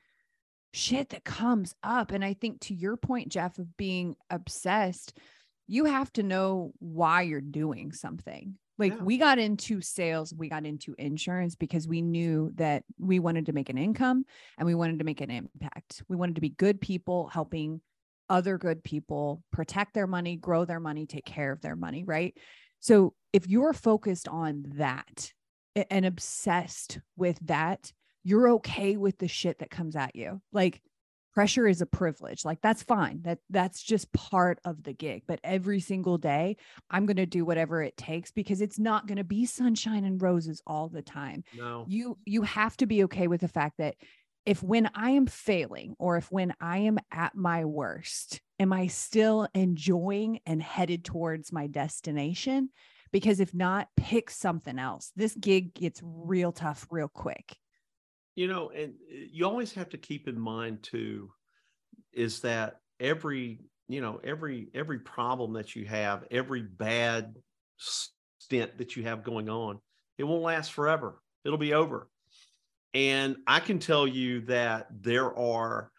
shit 0.73 1.09
that 1.09 1.23
comes 1.23 1.73
up 1.83 2.11
and 2.11 2.23
I 2.23 2.33
think 2.33 2.59
to 2.59 2.73
your 2.73 2.97
point 2.97 3.29
Jeff 3.29 3.57
of 3.59 3.77
being 3.77 4.17
obsessed, 4.29 5.17
you 5.67 5.85
have 5.85 6.11
to 6.13 6.23
know 6.23 6.73
why 6.79 7.21
you're 7.21 7.39
doing 7.39 7.93
something 7.93 8.57
Like 8.77 8.93
Yeah. 8.93 9.03
we 9.03 9.17
got 9.17 9.39
into 9.39 9.81
sales, 9.81 10.33
we 10.33 10.49
got 10.49 10.65
into 10.65 10.95
insurance 10.97 11.55
because 11.55 11.87
we 11.87 12.01
knew 12.01 12.51
that 12.55 12.83
we 12.99 13.19
wanted 13.19 13.45
to 13.47 13.53
make 13.53 13.69
an 13.69 13.77
income 13.77 14.25
and 14.57 14.65
we 14.65 14.75
wanted 14.75 14.99
to 14.99 15.05
make 15.05 15.21
an 15.21 15.31
impact. 15.31 16.03
We 16.09 16.15
wanted 16.15 16.35
to 16.35 16.41
be 16.41 16.49
good 16.49 16.81
people 16.81 17.27
helping 17.27 17.81
other 18.29 18.57
good 18.57 18.83
people 18.83 19.43
protect 19.51 19.93
their 19.93 20.07
money, 20.07 20.35
grow 20.35 20.65
their 20.65 20.79
money, 20.79 21.05
take 21.05 21.25
care 21.25 21.51
of 21.51 21.61
their 21.61 21.75
money, 21.75 22.03
right? 22.03 22.35
So 22.79 23.13
if 23.33 23.47
you're 23.47 23.73
focused 23.73 24.27
on 24.27 24.65
that 24.75 25.31
and 25.89 26.05
obsessed 26.05 26.99
with 27.15 27.37
that, 27.43 27.91
you're 28.23 28.49
okay 28.49 28.97
with 28.97 29.19
the 29.19 29.27
shit 29.27 29.59
that 29.59 29.69
comes 29.69 29.95
at 29.95 30.15
you. 30.15 30.41
Like 30.51 30.81
pressure 31.35 31.67
is 31.67 31.81
a 31.81 31.85
privilege. 31.85 32.45
Like 32.45 32.61
that's 32.61 32.81
fine. 32.81 33.21
That 33.23 33.39
that's 33.49 33.83
just 33.83 34.11
part 34.13 34.59
of 34.65 34.83
the 34.83 34.93
gig. 34.93 35.23
But 35.27 35.39
every 35.43 35.81
single 35.81 36.17
day, 36.17 36.57
I'm 36.89 37.05
going 37.05 37.17
to 37.17 37.25
do 37.25 37.45
whatever 37.45 37.83
it 37.83 37.97
takes 37.97 38.31
because 38.31 38.61
it's 38.61 38.79
not 38.79 39.05
going 39.05 39.17
to 39.17 39.23
be 39.23 39.45
sunshine 39.45 40.05
and 40.05 40.21
roses 40.21 40.61
all 40.65 40.89
the 40.89 41.01
time 41.01 41.43
No. 41.55 41.85
you 41.87 42.17
you 42.25 42.43
have 42.43 42.77
to 42.77 42.85
be 42.85 43.03
okay 43.03 43.27
with 43.27 43.41
the 43.41 43.47
fact 43.47 43.77
that 43.79 43.95
if 44.45 44.61
when 44.61 44.89
i 44.93 45.09
am 45.11 45.25
failing 45.25 45.95
or 45.99 46.17
if 46.17 46.31
when 46.31 46.53
i 46.61 46.77
am 46.79 46.99
at 47.11 47.35
my 47.35 47.65
worst 47.65 48.41
am 48.59 48.71
i 48.71 48.87
still 48.87 49.47
enjoying 49.53 50.39
and 50.45 50.61
headed 50.61 51.03
towards 51.03 51.51
my 51.51 51.67
destination 51.67 52.69
because 53.11 53.39
if 53.39 53.53
not 53.53 53.87
pick 53.97 54.29
something 54.29 54.77
else 54.79 55.11
this 55.15 55.35
gig 55.35 55.73
gets 55.73 55.99
real 56.03 56.51
tough 56.51 56.85
real 56.91 57.07
quick 57.07 57.57
You 58.35 58.47
know, 58.47 58.69
and 58.69 58.93
uh, 58.93 59.25
you 59.31 59.45
always 59.45 59.73
have 59.73 59.89
to 59.89 59.97
keep 59.97 60.27
in 60.27 60.39
mind 60.39 60.83
too, 60.83 61.31
is 62.13 62.41
that 62.41 62.79
every 62.99 63.61
you 63.87 64.01
know 64.01 64.19
every 64.23 64.69
every 64.73 64.99
problem 64.99 65.53
that 65.53 65.75
you 65.75 65.85
have, 65.85 66.25
every 66.31 66.61
bad 66.61 67.35
stint 67.77 68.77
that 68.77 68.95
you 68.95 69.03
have 69.03 69.23
going 69.23 69.49
on, 69.49 69.79
it 70.17 70.23
won't 70.23 70.43
last 70.43 70.73
forever. 70.73 71.21
It'll 71.43 71.57
be 71.57 71.73
over. 71.73 72.09
And 72.93 73.35
I 73.45 73.59
can 73.59 73.79
tell 73.79 74.07
you 74.07 74.41
that 74.41 74.87
there 75.01 75.37
are 75.37 75.91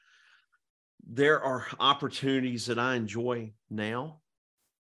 there 1.08 1.40
are 1.42 1.66
opportunities 1.78 2.66
that 2.66 2.78
I 2.78 2.96
enjoy 2.96 3.52
now 3.70 4.20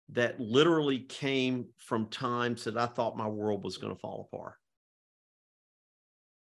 that 0.10 0.39
literally 0.39 0.99
came 0.99 1.67
from 1.77 2.08
times 2.08 2.65
that 2.65 2.77
I 2.77 2.86
thought 2.86 3.15
my 3.15 3.27
world 3.27 3.63
was 3.63 3.77
going 3.77 3.93
to 3.93 3.99
fall 3.99 4.30
apart. 4.32 4.56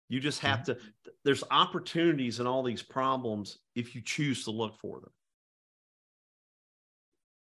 You 0.09 0.21
just 0.21 0.41
have 0.41 0.65
to, 0.65 0.79
there's 1.25 1.43
opportunities 1.51 2.39
in 2.39 2.47
all 2.47 2.63
these 2.63 2.83
problems 2.83 3.59
if 3.75 3.95
you 3.95 4.03
choose 4.03 4.45
to 4.45 4.51
look 4.53 4.79
for 4.79 5.01
them. 5.01 5.11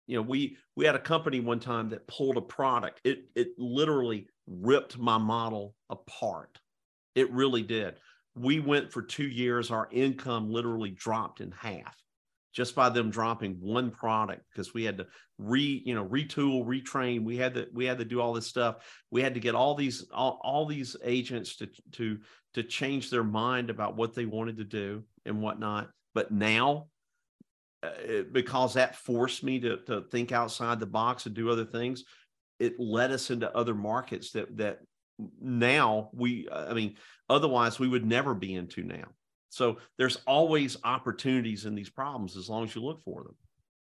You 0.08 0.18
know, 0.18 0.22
we 0.24 0.58
we 0.76 0.86
had 0.86 0.96
a 0.96 1.00
company 1.00 1.42
one 1.42 1.60
time 1.60 1.90
that 1.90 2.08
pulled 2.08 2.38
a 2.38 2.42
product. 2.42 3.02
It 3.04 3.26
it 3.36 3.50
literally 3.58 4.28
ripped 4.48 4.98
my 4.98 5.18
model 5.18 5.76
apart. 5.90 6.60
It 7.14 7.30
really 7.32 7.62
did. 7.62 7.96
We 8.34 8.62
went 8.62 8.94
for 8.94 9.02
two 9.02 9.28
years, 9.28 9.70
our 9.70 9.90
income 9.92 10.50
literally 10.50 10.92
dropped 10.92 11.42
in 11.42 11.52
half 11.52 11.98
just 12.58 12.74
by 12.74 12.90
them 12.90 13.12
dropping 13.12 13.54
one 13.62 13.92
product 13.92 14.42
because 14.52 14.74
we 14.74 14.84
had 14.84 14.98
to 14.98 15.06
re 15.38 15.84
you 15.86 15.94
know 15.94 16.04
retool 16.06 16.66
retrain 16.66 17.24
we 17.24 17.38
had 17.38 17.54
to 17.54 17.68
we 17.72 17.86
had 17.86 18.00
to 18.00 18.04
do 18.04 18.20
all 18.20 18.34
this 18.34 18.48
stuff 18.48 18.78
we 19.12 19.22
had 19.22 19.36
to 19.36 19.40
get 19.40 19.54
all 19.54 19.76
these 19.76 20.08
all, 20.12 20.40
all 20.44 20.66
these 20.66 20.96
agents 21.04 21.56
to 21.58 21.70
to 21.92 22.18
to 22.58 22.64
change 22.64 23.10
their 23.10 23.24
mind 23.24 23.70
about 23.70 23.96
what 23.96 24.14
they 24.14 24.26
wanted 24.26 24.58
to 24.58 24.64
do 24.64 25.04
and 25.26 25.42
whatnot 25.42 25.90
but 26.14 26.32
now 26.32 26.88
uh, 27.84 27.90
it- 28.00 28.34
because 28.34 28.74
that 28.74 28.96
forced 28.96 29.44
me 29.44 29.60
to, 29.60 29.78
to 29.86 30.02
think 30.12 30.32
outside 30.32 30.80
the 30.80 30.86
box 30.86 31.26
and 31.26 31.36
do 31.36 31.50
other 31.50 31.66
things 31.66 32.04
it 32.60 32.80
led 32.80 33.12
us 33.12 33.30
into 33.30 33.56
other 33.56 33.76
markets 33.76 34.32
that 34.32 34.56
that 34.58 34.80
now 35.42 36.10
we 36.14 36.48
i 36.52 36.74
mean 36.74 36.96
otherwise 37.30 37.80
we 37.80 37.88
would 37.88 38.06
never 38.06 38.34
be 38.36 38.54
into 38.54 38.84
now 38.84 39.08
so 39.50 39.78
there's 39.98 40.18
always 40.28 40.78
opportunities 40.84 41.66
in 41.66 41.76
these 41.76 41.90
problems 41.90 42.38
as 42.38 42.50
long 42.50 42.64
as 42.64 42.76
you 42.76 42.84
look 42.84 43.04
for 43.04 43.24
them. 43.24 43.36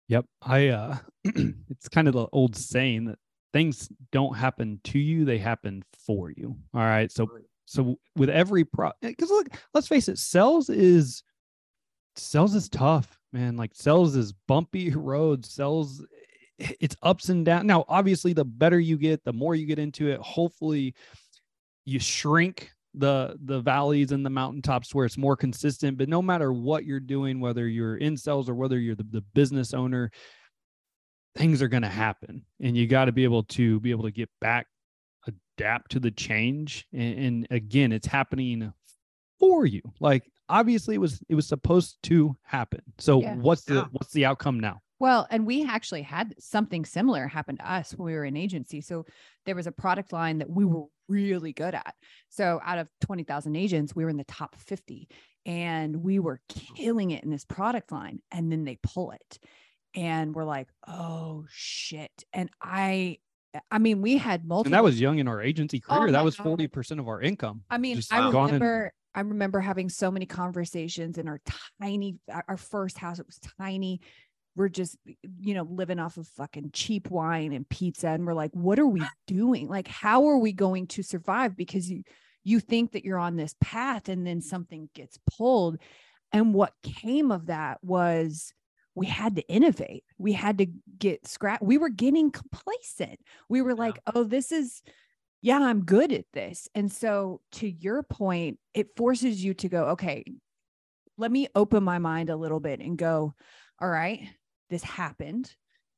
Yep. 0.09 0.25
I 0.41 0.67
uh 0.69 0.97
it's 1.23 1.87
kind 1.89 2.07
of 2.07 2.13
the 2.13 2.27
old 2.31 2.55
saying 2.55 3.05
that 3.05 3.19
things 3.53 3.89
don't 4.11 4.35
happen 4.35 4.81
to 4.85 4.99
you, 4.99 5.25
they 5.25 5.37
happen 5.37 5.83
for 6.05 6.31
you. 6.31 6.57
All 6.73 6.81
right. 6.81 7.11
So 7.11 7.29
so 7.65 7.97
with 8.15 8.29
every 8.29 8.65
pro 8.65 8.89
eh, 8.89 9.09
because 9.09 9.29
look, 9.29 9.47
let's 9.73 9.87
face 9.87 10.07
it, 10.07 10.17
sales 10.17 10.69
is 10.69 11.23
sales 12.15 12.55
is 12.55 12.69
tough, 12.69 13.17
man. 13.31 13.55
Like 13.55 13.71
sales 13.73 14.15
is 14.15 14.33
bumpy 14.47 14.91
roads, 14.95 15.53
sales 15.53 16.05
eh, 16.59 16.65
eh, 16.65 16.73
it's 16.79 16.95
ups 17.01 17.29
and 17.29 17.45
downs. 17.45 17.65
Now, 17.65 17.85
obviously, 17.87 18.33
the 18.33 18.45
better 18.45 18.79
you 18.79 18.97
get, 18.97 19.23
the 19.23 19.33
more 19.33 19.55
you 19.55 19.65
get 19.65 19.79
into 19.79 20.09
it, 20.09 20.19
hopefully 20.19 20.93
you 21.85 21.99
shrink 21.99 22.71
the 22.95 23.37
the 23.45 23.59
valleys 23.59 24.11
and 24.11 24.25
the 24.25 24.29
mountaintops 24.29 24.93
where 24.93 25.05
it's 25.05 25.17
more 25.17 25.35
consistent 25.35 25.97
but 25.97 26.07
no 26.07 26.21
matter 26.21 26.53
what 26.53 26.85
you're 26.85 26.99
doing 26.99 27.39
whether 27.39 27.67
you're 27.67 27.97
in 27.97 28.15
sales 28.15 28.47
or 28.47 28.53
whether 28.53 28.77
you're 28.77 28.95
the, 28.95 29.07
the 29.09 29.21
business 29.33 29.73
owner 29.73 30.11
things 31.35 31.61
are 31.61 31.67
going 31.67 31.81
to 31.81 31.89
happen 31.89 32.45
and 32.61 32.77
you 32.77 32.85
got 32.85 33.05
to 33.05 33.11
be 33.11 33.23
able 33.23 33.43
to 33.43 33.79
be 33.79 33.89
able 33.89 34.03
to 34.03 34.11
get 34.11 34.29
back 34.39 34.67
adapt 35.27 35.91
to 35.91 35.99
the 35.99 36.11
change 36.11 36.85
and, 36.93 37.19
and 37.19 37.47
again 37.51 37.91
it's 37.91 38.07
happening 38.07 38.71
for 39.39 39.65
you 39.65 39.81
like 39.99 40.23
obviously 40.49 40.95
it 40.95 40.99
was 40.99 41.21
it 41.29 41.35
was 41.35 41.47
supposed 41.47 41.97
to 42.03 42.35
happen 42.43 42.81
so 42.97 43.21
Yeah. 43.21 43.35
what's 43.35 43.63
the 43.63 43.87
what's 43.91 44.13
the 44.13 44.25
outcome 44.25 44.59
now 44.59 44.81
Well, 44.99 45.27
and 45.31 45.45
we 45.45 45.65
actually 45.65 46.03
had 46.03 46.33
something 46.39 46.85
similar 46.85 47.27
happen 47.27 47.57
to 47.57 47.69
us 47.69 47.91
when 47.91 48.05
we 48.05 48.13
were 48.13 48.23
in 48.23 48.37
agency. 48.37 48.79
So 48.79 49.05
there 49.45 49.55
was 49.55 49.67
a 49.67 49.71
product 49.71 50.13
line 50.13 50.37
that 50.37 50.49
we 50.49 50.63
were 50.63 50.85
really 51.09 51.51
good 51.51 51.75
at. 51.75 51.93
So 52.29 52.61
out 52.63 52.77
of 52.77 52.87
20,000 53.01 53.53
agents, 53.57 53.93
we 53.95 54.03
were 54.05 54.09
in 54.09 54.15
the 54.17 54.23
top 54.23 54.55
50 54.55 55.09
and 55.45 55.97
we 55.97 56.19
were 56.19 56.39
killing 56.77 57.11
it 57.11 57.23
in 57.25 57.31
this 57.31 57.43
product 57.43 57.91
line. 57.91 58.21
And 58.31 58.49
then 58.49 58.63
they 58.63 58.77
pull 58.81 59.11
it 59.11 59.39
and 59.93 60.33
we're 60.33 60.45
like, 60.45 60.69
oh 60.87 61.45
shit. 61.51 62.23
And 62.31 62.49
I, 62.61 63.17
I 63.71 63.77
mean, 63.77 64.01
we 64.01 64.17
had 64.17 64.45
multiple. 64.45 64.67
and 64.67 64.73
that 64.73 64.83
was 64.83 64.99
young 64.99 65.19
in 65.19 65.27
our 65.27 65.41
agency 65.41 65.81
oh 65.89 65.99
career 65.99 66.11
that 66.11 66.23
was 66.23 66.35
40% 66.35 66.99
of 66.99 67.07
our 67.07 67.21
income 67.21 67.63
I 67.69 67.77
mean, 67.77 68.01
I 68.11 68.27
remember 68.29 68.93
I 69.15 69.21
remember 69.21 69.59
having 69.59 69.89
so 69.89 70.09
many 70.09 70.25
conversations 70.25 71.17
in 71.17 71.27
our 71.27 71.39
tiny 71.79 72.17
our 72.31 72.43
our 72.47 72.57
first 72.57 72.97
house. 72.97 73.19
It 73.19 73.27
was 73.27 73.39
tiny. 73.59 74.01
We're 74.55 74.69
just, 74.69 74.97
you 75.39 75.55
know, 75.55 75.63
living 75.63 75.99
off 75.99 76.17
of 76.17 76.27
fucking 76.27 76.71
cheap 76.73 77.09
wine 77.09 77.53
and 77.53 77.67
pizza. 77.67 78.09
And 78.09 78.25
we're 78.25 78.35
like, 78.35 78.51
what 78.53 78.77
are 78.77 78.87
we 78.87 79.01
doing? 79.25 79.67
Like, 79.67 79.87
how 79.87 80.27
are 80.27 80.37
we 80.37 80.53
going 80.53 80.87
to 80.87 81.03
survive? 81.03 81.55
Because 81.55 81.89
you 81.89 82.03
you 82.43 82.59
think 82.59 82.91
that 82.91 83.05
you're 83.05 83.19
on 83.19 83.35
this 83.35 83.55
path 83.61 84.09
and 84.09 84.25
then 84.27 84.41
something 84.41 84.89
gets 84.93 85.17
pulled. 85.37 85.77
And 86.31 86.53
what 86.53 86.73
came 86.83 87.31
of 87.31 87.47
that 87.47 87.77
was 87.83 88.53
we 88.95 89.07
had 89.07 89.35
to 89.37 89.47
innovate. 89.47 90.03
We 90.17 90.33
had 90.33 90.57
to 90.59 90.67
get 90.99 91.27
scrap. 91.27 91.61
We 91.61 91.77
were 91.77 91.89
getting 91.89 92.31
complacent. 92.31 93.19
We 93.49 93.61
were 93.61 93.71
Yeah. 93.71 93.75
like, 93.75 93.99
oh, 94.13 94.23
this 94.23 94.51
is 94.51 94.81
yeah, 95.41 95.59
I'm 95.59 95.83
good 95.83 96.13
at 96.13 96.25
this. 96.33 96.69
And 96.73 96.89
so, 96.91 97.41
to 97.53 97.69
your 97.69 98.01
point, 98.03 98.59
it 98.73 98.95
forces 98.95 99.43
you 99.43 99.53
to 99.55 99.67
go, 99.69 99.85
okay, 99.89 100.23
let 101.17 101.31
me 101.31 101.47
open 101.55 101.83
my 101.83 101.99
mind 101.99 102.29
a 102.29 102.35
little 102.35 102.59
bit 102.61 102.79
and 102.79 102.97
go, 102.97 103.33
all 103.81 103.89
right, 103.89 104.27
this 104.69 104.83
happened. 104.83 105.53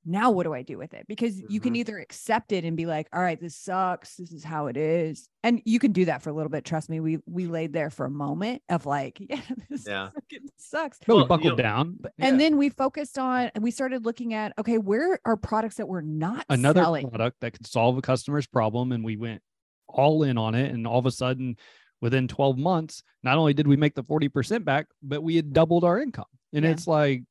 Now, 0.06 0.30
what 0.30 0.44
do 0.44 0.54
I 0.54 0.62
do 0.62 0.78
with 0.78 0.94
it? 0.94 1.06
Because 1.08 1.42
you 1.50 1.60
can 1.60 1.74
Mhm. 1.74 1.78
either 1.78 1.98
accept 2.00 2.52
it 2.52 2.64
and 2.64 2.78
be 2.78 2.86
like, 2.86 3.08
all 3.12 3.22
right, 3.22 3.40
this 3.40 3.56
sucks. 3.56 4.18
This 4.18 4.32
is 4.32 4.44
how 4.44 4.68
it 4.68 4.78
is. 4.78 5.28
And 5.44 5.62
you 5.66 5.80
can 5.80 5.92
do 5.94 6.06
that 6.06 6.22
for 6.22 6.30
a 6.30 6.34
little 6.34 6.50
bit. 6.52 6.64
Trust 6.64 6.90
me, 6.90 7.00
we 7.00 7.18
we 7.26 7.48
laid 7.48 7.74
there 7.74 7.90
for 7.90 8.06
a 8.06 8.10
moment 8.10 8.62
of 8.70 8.86
like, 8.86 9.18
yeah, 9.30 9.42
this 9.70 9.88
Yeah. 9.88 10.10
sucks. 10.58 11.00
but 11.00 11.08
Well, 11.08 11.18
we 11.18 11.22
you 11.24 11.28
buckled 11.28 11.58
know, 11.58 11.64
down 11.64 11.98
But, 12.00 12.14
Yeah. 12.20 12.28
And 12.28 12.40
then 12.40 12.58
we 12.58 12.70
focused 12.70 13.18
on, 13.18 13.50
and 13.56 13.64
we 13.64 13.72
started 13.72 14.06
looking 14.06 14.34
at, 14.36 14.54
okay, 14.60 14.78
where 14.78 15.20
are 15.26 15.36
products 15.38 15.76
that 15.78 15.88
we're 15.88 16.02
not 16.02 16.46
another 16.50 16.84
selling? 16.84 17.10
product 17.10 17.38
that 17.42 17.54
could 17.54 17.66
solve 17.66 17.98
a 17.98 18.02
customer's 18.02 18.46
problem 18.48 18.92
and 18.92 19.04
we 19.04 19.18
went 19.18 19.42
all 19.88 20.22
in 20.24 20.38
on 20.38 20.54
it 20.56 20.72
and 20.74 20.86
all 20.86 21.00
of 21.00 21.06
a 21.06 21.12
sudden 21.12 21.56
within 22.02 22.28
12 22.28 22.58
months 22.58 23.02
not 23.24 23.38
only 23.38 23.54
did 23.54 23.66
we 23.68 23.76
make 23.78 23.96
the 23.96 24.04
40% 24.04 24.66
back 24.66 24.88
but 25.02 25.24
we 25.24 25.36
had 25.36 25.54
doubled 25.54 25.84
our 25.84 26.00
income 26.02 26.26
and 26.54 26.66
Yeah. 26.66 26.72
it's 26.72 26.86
like 26.88 27.24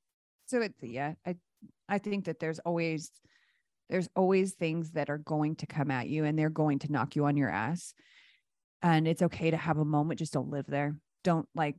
so 0.47 0.61
it's 0.63 0.81
yeah 0.83 1.15
i 1.27 1.37
i 1.89 1.99
think 1.99 2.25
that 2.25 2.39
there's 2.39 2.59
always 2.61 3.11
there's 3.91 4.09
always 4.17 4.53
things 4.53 4.93
that 4.93 5.11
are 5.11 5.19
going 5.19 5.57
to 5.57 5.67
come 5.67 5.91
at 5.91 6.09
you 6.09 6.25
and 6.25 6.39
they're 6.39 6.51
going 6.51 6.79
to 6.81 6.91
knock 6.93 7.17
you 7.17 7.27
on 7.27 7.37
your 7.37 7.51
ass. 7.51 7.93
And 8.83 9.07
it's 9.07 9.23
okay 9.23 9.51
to 9.51 9.57
have 9.57 9.79
a 9.79 9.85
moment 9.85 10.19
just 10.19 10.33
don't 10.33 10.51
live 10.51 10.67
there. 10.67 10.97
Don't 11.23 11.49
like 11.55 11.77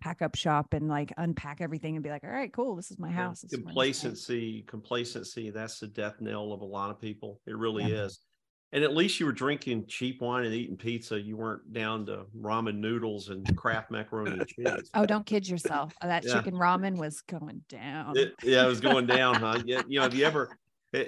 pack 0.00 0.22
up 0.22 0.34
shop 0.34 0.72
and 0.72 0.88
like 0.88 1.12
unpack 1.18 1.60
everything 1.60 1.94
and 1.94 2.02
be 2.02 2.08
like 2.08 2.24
all 2.24 2.30
right 2.30 2.50
cool 2.54 2.74
this 2.74 2.90
is 2.90 2.98
my 2.98 3.10
house 3.10 3.42
this 3.42 3.52
is 3.52 3.58
where 3.58 3.68
I'm 3.68 3.92
staying." 3.92 4.14
complacency 4.14 4.62
complacency 4.66 5.50
that's 5.50 5.78
the 5.78 5.88
death 5.88 6.20
knell 6.20 6.52
of 6.52 6.62
a 6.62 6.64
lot 6.64 6.90
of 6.90 6.98
people. 7.00 7.40
It 7.46 7.56
really 7.56 7.84
Yeah. 7.84 8.04
is 8.04 8.20
and 8.72 8.84
at 8.84 8.94
least 8.94 9.18
you 9.18 9.26
were 9.26 9.32
drinking 9.32 9.86
cheap 9.86 10.20
wine 10.20 10.44
and 10.44 10.54
eating 10.54 10.76
pizza. 10.76 11.20
You 11.20 11.36
weren't 11.36 11.72
down 11.72 12.06
to 12.06 12.26
ramen 12.36 12.78
noodles 12.78 13.28
and 13.28 13.56
kraft 13.56 13.90
macaroni 13.90 14.32
and 14.32 14.46
cheese. 14.46 14.90
Oh 14.94 15.06
don't 15.06 15.26
kid 15.26 15.48
yourself. 15.48 15.94
Uh, 16.00 16.06
that 16.06 16.24
Yeah. 16.24 16.34
chicken 16.34 16.54
ramen 16.54 16.96
was 16.96 17.20
going 17.22 17.62
down. 17.68 18.16
It- 18.16 18.34
yeah 18.42 18.64
it 18.64 18.68
was 18.68 18.80
going 18.80 19.06
down 19.06 19.36
huh? 19.36 19.60
Yeah, 19.66 19.82
you 19.88 19.98
know 19.98 20.04
have 20.04 20.14
you 20.14 20.24
ever 20.24 20.56
have, 20.92 21.04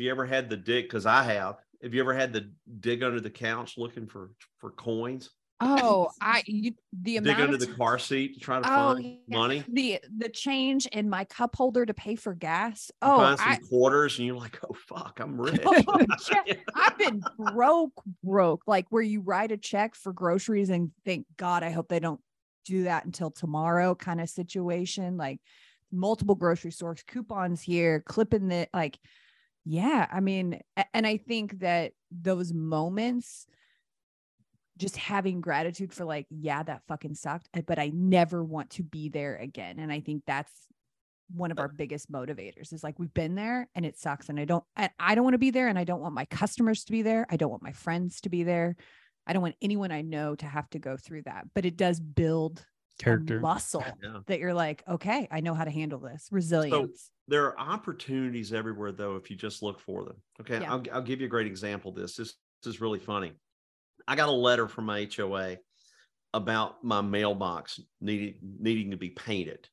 you 0.00 0.10
ever 0.10 0.24
had 0.26 0.48
the 0.48 0.56
dick 0.56 0.86
because 0.86 1.06
i 1.06 1.22
have. 1.22 1.56
Have 1.82 1.94
you 1.94 2.00
ever 2.00 2.12
had 2.14 2.32
the 2.32 2.50
dig 2.80 3.02
under 3.02 3.20
the 3.20 3.30
couch 3.30 3.78
looking 3.78 4.06
for 4.06 4.32
for 4.58 4.70
coins? 4.72 5.30
Oh, 5.60 6.10
I 6.20 6.42
you 6.46 6.74
the 6.92 7.20
Dig 7.20 7.38
under 7.38 7.56
the 7.56 7.66
car 7.66 7.98
seat 7.98 8.34
to 8.34 8.40
try 8.40 8.60
to 8.60 8.66
Oh, 8.68 8.94
find 8.94 9.18
yeah. 9.26 9.36
money. 9.38 9.64
the 9.68 10.00
the 10.16 10.28
change 10.28 10.86
in 10.86 11.10
my 11.10 11.24
cup 11.24 11.54
holder 11.56 11.84
to 11.84 11.94
pay 11.94 12.16
for 12.16 12.34
gas. 12.34 12.90
You 13.02 13.10
Oh, 13.10 13.18
find 13.18 13.38
some 13.38 13.52
I, 13.52 13.56
quarters, 13.68 14.18
and 14.18 14.26
you're 14.26 14.36
like, 14.36 14.58
"Oh 14.68 14.74
fuck, 14.74 15.20
I'm 15.20 15.38
oh, 15.40 15.44
rich." 15.44 15.60
Oh, 15.66 16.06
yeah. 16.46 16.54
I've 16.74 16.98
been 16.98 17.22
broke, 17.38 18.02
broke, 18.22 18.62
like 18.66 18.86
where 18.90 19.02
you 19.02 19.20
write 19.20 19.52
a 19.52 19.56
check 19.56 19.94
for 19.94 20.12
groceries 20.12 20.70
and 20.70 20.92
thank 21.04 21.26
God, 21.36 21.62
I 21.62 21.70
hope 21.70 21.88
they 21.88 22.00
don't 22.00 22.20
do 22.64 22.84
that 22.84 23.04
until 23.04 23.30
tomorrow 23.30 23.94
kind 23.94 24.20
of 24.20 24.28
situation. 24.30 25.16
Like 25.16 25.40
multiple 25.92 26.34
grocery 26.36 26.72
stores, 26.72 27.02
coupons 27.06 27.60
here, 27.60 28.00
clipping 28.00 28.48
the 28.48 28.68
like, 28.72 28.98
yeah. 29.64 30.06
I 30.10 30.20
mean, 30.20 30.60
and 30.94 31.06
I 31.06 31.18
think 31.18 31.60
that 31.60 31.92
those 32.10 32.52
moments, 32.52 33.46
just 34.80 34.96
having 34.96 35.40
gratitude 35.40 35.92
for 35.92 36.04
like, 36.04 36.26
yeah, 36.30 36.62
that 36.62 36.82
fucking 36.88 37.14
sucked, 37.14 37.48
uh, 37.54 37.60
but 37.66 37.78
I 37.78 37.92
never 37.94 38.42
want 38.42 38.70
to 38.70 38.82
be 38.82 39.08
there 39.08 39.36
again. 39.36 39.78
And 39.78 39.92
I 39.92 40.00
think 40.00 40.24
that's 40.26 40.50
one 41.32 41.52
of 41.52 41.60
our 41.60 41.68
biggest 41.68 42.10
motivators 42.10 42.72
is 42.72 42.82
like 42.82 42.98
we've 42.98 43.14
been 43.14 43.36
there 43.36 43.68
and 43.76 43.86
it 43.86 43.96
sucks 43.96 44.28
and 44.28 44.40
I 44.40 44.44
don't 44.44 44.64
and 44.74 44.90
I 44.98 45.14
don't 45.14 45.22
want 45.22 45.34
to 45.34 45.38
be 45.38 45.52
there 45.52 45.68
and 45.68 45.78
I 45.78 45.84
don't 45.84 46.00
want 46.00 46.12
my 46.12 46.24
customers 46.24 46.82
to 46.84 46.92
be 46.92 47.02
there. 47.02 47.24
I 47.30 47.36
don't 47.36 47.50
want 47.50 47.62
my 47.62 47.70
friends 47.70 48.20
to 48.22 48.28
be 48.28 48.42
there. 48.42 48.74
I 49.28 49.32
don't 49.32 49.42
want 49.42 49.54
anyone 49.62 49.92
I 49.92 50.02
know 50.02 50.34
to 50.34 50.46
have 50.46 50.68
to 50.70 50.80
go 50.80 50.96
through 50.96 51.22
that. 51.26 51.44
But 51.54 51.64
it 51.64 51.76
does 51.76 52.00
build 52.00 52.64
Character. 52.98 53.38
muscle 53.38 53.84
Yeah. 54.02 54.20
that 54.26 54.40
you're 54.40 54.54
like, 54.54 54.82
okay, 54.88 55.28
I 55.30 55.38
know 55.38 55.54
how 55.54 55.64
to 55.64 55.70
handle 55.70 56.00
this. 56.00 56.26
Resilience. 56.32 57.00
So 57.00 57.10
there 57.28 57.44
are 57.44 57.58
opportunities 57.60 58.52
everywhere 58.52 58.90
though 58.90 59.14
if 59.14 59.30
you 59.30 59.36
just 59.36 59.62
look 59.62 59.78
for 59.78 60.04
them 60.04 60.16
okay 60.40 60.60
Yeah. 60.60 60.72
I'll, 60.72 60.82
I'll 60.92 61.02
give 61.02 61.20
you 61.20 61.26
a 61.26 61.30
great 61.30 61.46
example 61.46 61.92
of 61.92 61.96
this. 61.96 62.16
this 62.16 62.34
this 62.64 62.74
is 62.74 62.80
really 62.80 62.98
funny 62.98 63.34
i 64.10 64.16
got 64.16 64.28
a 64.28 64.32
letter 64.32 64.66
from 64.68 64.84
my 64.86 65.08
hoa 65.16 65.56
about 66.34 66.82
my 66.84 67.00
mailbox 67.00 67.80
needing 68.00 68.34
needing 68.58 68.90
to 68.90 68.96
be 68.96 69.10
painted 69.10 69.68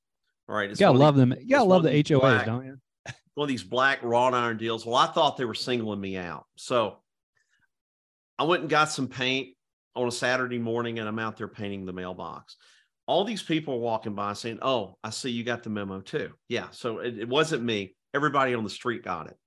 all 0.48 0.56
right 0.56 0.66
You 0.66 0.72
it's 0.72 0.80
gotta 0.80 0.98
love 0.98 1.16
these- 1.16 1.28
them. 1.30 1.38
You 1.42 1.50
gotta 1.50 1.64
love 1.66 1.84
the 1.84 1.90
HOAs, 1.90 2.20
black- 2.22 2.46
don't 2.46 2.66
you? 2.66 2.78
one 3.36 3.46
of 3.46 3.50
these 3.50 3.64
black 3.64 4.02
wrought 4.04 4.34
iron 4.34 4.58
deals 4.58 4.86
well 4.86 4.96
i 4.96 5.08
thought 5.08 5.36
they 5.38 5.46
were 5.46 5.54
singling 5.54 6.00
me 6.00 6.16
out 6.18 6.46
so 6.56 7.00
i 8.40 8.44
went 8.44 8.62
and 8.62 8.70
got 8.70 8.90
some 8.90 9.08
paint 9.08 9.50
on 9.96 10.08
a 10.08 10.12
saturday 10.12 10.60
morning 10.60 11.00
and 11.00 11.08
i'm 11.10 11.20
out 11.20 11.36
there 11.38 11.48
painting 11.48 11.86
the 11.86 11.94
mailbox 11.94 12.56
all 13.08 13.24
these 13.24 13.42
people 13.42 13.76
are 13.76 13.80
walking 13.80 14.14
by 14.16 14.34
saying, 14.34 14.60
Oh, 14.62 14.98
I 15.02 15.12
see 15.12 15.30
you 15.32 15.46
got 15.46 15.64
the 15.64 15.70
memo 15.70 16.02
too. 16.02 16.34
Yeah. 16.50 16.66
So 16.72 17.00
it, 17.00 17.18
it 17.20 17.30
wasn't 17.30 17.64
me. 17.64 17.96
Everybody 18.14 18.54
on 18.54 18.66
the 18.66 18.70
street 18.70 19.02
got 19.02 19.28
it. 19.28 19.38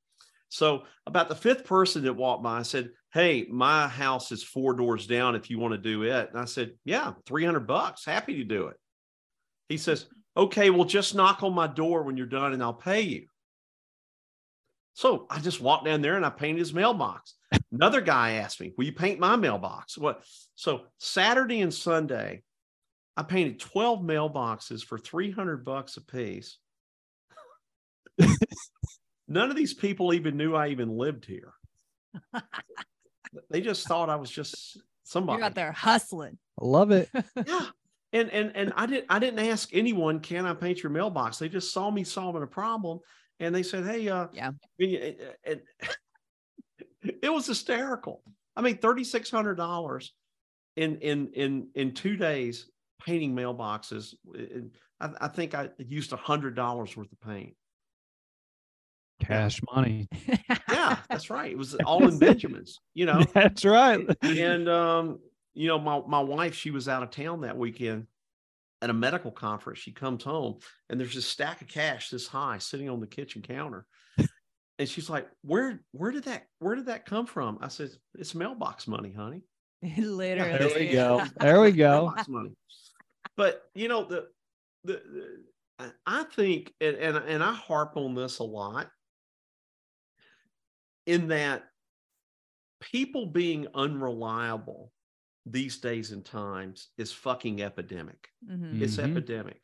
So 0.49 0.85
about 1.07 1.29
the 1.29 1.35
fifth 1.35 1.65
person 1.67 2.03
that 2.05 2.15
walked 2.15 2.43
by, 2.43 2.59
I 2.61 2.63
said, 2.63 2.89
Hey, 3.13 3.47
my 3.51 3.89
house 3.89 4.31
is 4.31 4.43
four 4.43 4.75
doors 4.75 5.07
down 5.07 5.35
if 5.35 5.51
you 5.51 5.59
want 5.59 5.73
to 5.73 5.79
do 5.79 6.05
it. 6.05 6.31
And 6.31 6.39
I 6.39 6.45
said, 6.45 6.75
Yeah, 6.85 7.15
300 7.27 7.67
bucks. 7.67 8.05
Happy 8.05 8.37
to 8.37 8.45
do 8.45 8.69
it. 8.69 8.77
He 9.69 9.79
says, 9.79 10.07
Okay, 10.37 10.71
well, 10.71 10.85
just 10.85 11.15
knock 11.15 11.43
on 11.43 11.53
my 11.53 11.67
door 11.67 12.05
when 12.05 12.17
you're 12.17 12.27
done 12.27 12.53
and 12.53 12.63
I'll 12.63 12.73
pay 12.73 13.01
you. 13.03 13.27
So 14.95 15.27
I 15.29 15.41
just 15.41 15.61
walked 15.61 15.87
down 15.87 16.03
there 16.03 16.17
and 16.17 16.25
I 16.25 16.31
painted 16.31 16.61
his 16.61 16.75
mailbox. 16.75 17.35
Another 17.73 18.01
guy 18.01 18.33
asked 18.33 18.61
me, 18.61 18.73
Will 18.77 18.85
you 18.85 18.93
paint 18.93 19.19
my 19.19 19.35
mailbox? 19.35 19.99
What? 19.99 20.23
So 20.55 20.83
Saturday 20.99 21.63
and 21.63 21.75
Sunday, 21.75 22.43
I 23.17 23.25
painted 23.25 23.59
12 23.59 24.01
mailboxes 24.03 24.85
for 24.85 24.99
300 24.99 25.65
bucks 25.65 25.97
a 25.97 26.01
piece. 26.01 26.59
None 29.29 29.51
of 29.51 29.57
these 29.57 29.75
people 29.75 30.15
even 30.15 30.37
knew 30.37 30.55
I 30.55 30.69
even 30.69 30.97
lived 30.97 31.25
here. 31.25 31.53
they 33.51 33.61
just 33.61 33.87
thought 33.87 34.09
I 34.11 34.17
was 34.17 34.31
just 34.31 34.81
somebody. 35.05 35.39
You're 35.39 35.47
out 35.47 35.55
there 35.55 35.73
hustling. 35.73 36.39
I 36.61 36.65
love 36.65 36.91
it. 36.91 37.09
Yeah. 37.47 37.67
And 38.13 38.29
and 38.31 38.51
and 38.57 38.73
I 38.75 38.87
didn't 38.87 39.07
I 39.09 39.21
didn't 39.21 39.39
ask 39.39 39.69
anyone, 39.73 40.19
can 40.19 40.45
I 40.45 40.53
paint 40.53 40.83
your 40.83 40.91
mailbox? 40.91 41.39
They 41.39 41.49
just 41.49 41.73
saw 41.73 41.93
me 41.93 42.03
solving 42.03 42.43
a 42.43 42.47
problem 42.47 42.99
and 43.39 43.55
they 43.55 43.63
said, 43.63 43.85
Hey, 43.87 44.09
uh 44.09 44.27
Yeah. 44.33 44.51
and, 44.81 45.17
and 45.45 45.61
it 47.23 47.33
was 47.33 47.47
hysterical. 47.47 48.23
I 48.57 48.63
mean, 48.63 48.79
$3,600 48.79 50.09
in 50.77 50.97
in 50.99 51.29
in 51.35 51.69
in 51.77 51.93
two 51.95 52.17
days 52.17 52.69
painting 53.01 53.35
mailboxes. 53.35 54.15
I, 55.01 55.11
I 55.21 55.29
think 55.29 55.55
I 55.55 55.71
used 55.79 56.13
a 56.13 56.17
hundred 56.17 56.57
dollars 56.57 56.97
worth 56.97 57.13
of 57.13 57.21
paint. 57.21 57.55
Cash 59.21 59.61
money. 59.75 60.09
Yeah, 60.69 60.97
that's 61.09 61.31
right. 61.31 61.51
It 61.51 61.59
was 61.59 61.75
all 61.87 62.07
in 62.09 62.19
Benjamins, 62.19 62.79
you 62.95 63.05
know. 63.07 63.23
That's 63.35 63.65
right. 63.65 64.01
and 64.23 64.69
um, 64.69 65.19
you 65.53 65.69
know, 65.69 65.79
my 65.79 66.01
my 66.07 66.21
wife, 66.21 66.55
she 66.55 66.71
was 66.71 66.89
out 66.89 67.03
of 67.03 67.11
town 67.11 67.43
that 67.43 67.57
weekend 67.59 68.07
at 68.81 68.89
a 68.89 68.93
medical 68.95 69.31
conference. 69.31 69.79
She 69.81 69.93
comes 69.93 70.25
home 70.25 70.59
and 70.89 70.99
there's 70.99 71.15
this 71.15 71.27
stack 71.27 71.61
of 71.61 71.69
cash 71.69 72.09
this 72.11 72.27
high 72.27 72.59
sitting 72.59 72.89
on 72.89 72.99
the 73.01 73.07
kitchen 73.07 73.43
counter. 73.43 73.85
And 74.79 74.89
she's 74.89 75.11
like, 75.11 75.29
Where 75.43 75.83
where 75.93 76.11
did 76.13 76.25
that 76.25 76.47
where 76.61 76.75
did 76.77 76.87
that 76.87 77.05
come 77.05 77.27
from? 77.27 77.59
I 77.61 77.69
said, 77.69 77.91
It's 78.15 78.35
mailbox 78.35 78.89
money, 78.89 79.13
honey. 79.13 79.43
Literally. 79.83 80.59
There 80.59 80.79
we 80.79 80.89
go. 80.93 81.23
There 81.39 81.61
we 81.61 81.73
go. 81.73 81.91
Mailbox 82.07 82.29
money. 82.29 82.53
But 83.37 83.63
you 83.75 83.89
know, 83.89 84.05
the 84.05 84.29
the, 84.85 84.93
the 84.95 85.43
I- 85.79 85.91
I 86.07 86.23
think 86.25 86.73
and, 86.81 86.97
and 86.97 87.17
and 87.19 87.43
I 87.45 87.53
harp 87.53 87.97
on 87.97 88.15
this 88.15 88.39
a 88.39 88.45
lot 88.45 88.89
in 91.11 91.29
that 91.29 91.65
people 92.81 93.27
being 93.27 93.67
unreliable 93.75 94.93
these 95.47 95.79
days 95.79 96.13
and 96.13 96.25
times 96.25 96.89
is 96.99 97.13
fucking 97.13 97.63
epidemic. 97.63 98.29
Mhm. 98.43 98.83
It's 98.83 98.97
Mhm. 98.97 99.05
epidemic. 99.05 99.61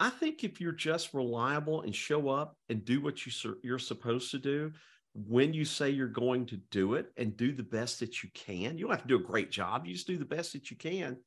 I 0.00 0.10
think 0.10 0.42
if 0.44 0.60
you're 0.60 0.72
just 0.72 1.14
reliable 1.14 1.82
and 1.82 1.94
show 1.94 2.28
up 2.28 2.58
and 2.68 2.84
do 2.84 3.00
what 3.00 3.24
you 3.24 3.32
sur- 3.32 3.58
you're 3.62 3.78
supposed 3.78 4.30
to 4.32 4.38
do 4.38 4.72
when 5.14 5.54
you 5.54 5.64
say 5.64 5.90
you're 5.90 6.08
going 6.08 6.46
to 6.46 6.56
do 6.56 6.94
it 6.94 7.12
and 7.16 7.36
do 7.36 7.52
the 7.52 7.62
best 7.62 8.00
that 8.00 8.22
you 8.22 8.30
can, 8.34 8.76
you 8.76 8.84
don't 8.86 8.90
have 8.90 9.02
to 9.02 9.08
do 9.08 9.16
a 9.16 9.22
great 9.22 9.50
job. 9.52 9.86
You 9.86 9.94
just 9.94 10.08
do 10.08 10.18
the 10.18 10.24
best 10.24 10.52
that 10.52 10.70
you 10.70 10.76
can. 10.76 11.18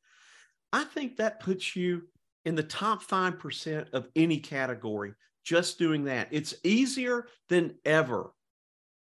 I 0.74 0.84
think 0.84 1.18
that 1.18 1.40
puts 1.40 1.76
you 1.76 2.10
in 2.46 2.56
the 2.56 2.64
top 2.64 3.04
5% 3.04 3.90
of 3.94 4.10
any 4.16 4.40
category 4.40 5.14
just 5.46 5.80
doing 5.80 6.06
that. 6.06 6.30
It's 6.32 6.56
easier 6.64 7.30
than 7.50 7.80
ever 7.86 8.34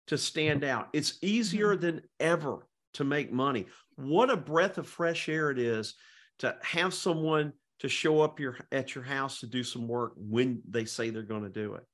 to 0.08 0.18
stand 0.18 0.64
out. 0.64 0.88
It's 0.92 1.18
easier 1.22 1.74
mm-hmm. 1.74 1.80
than 1.80 2.02
ever 2.20 2.66
to 2.94 3.04
make 3.04 3.32
money. 3.32 3.66
What 3.96 4.30
a 4.30 4.36
breath 4.36 4.78
of 4.78 4.88
fresh 4.88 5.28
air 5.28 5.50
it 5.50 5.58
is 5.58 5.94
to 6.40 6.56
have 6.62 6.94
someone 6.94 7.52
to 7.80 7.88
show 7.88 8.20
up 8.20 8.40
your 8.40 8.56
at 8.72 8.94
your 8.94 9.04
house 9.04 9.40
to 9.40 9.46
do 9.46 9.62
some 9.62 9.86
work 9.86 10.12
when 10.16 10.60
they 10.68 10.84
say 10.84 11.10
they're 11.10 11.22
going 11.22 11.44
to 11.44 11.48
do 11.48 11.74
it. 11.74 11.84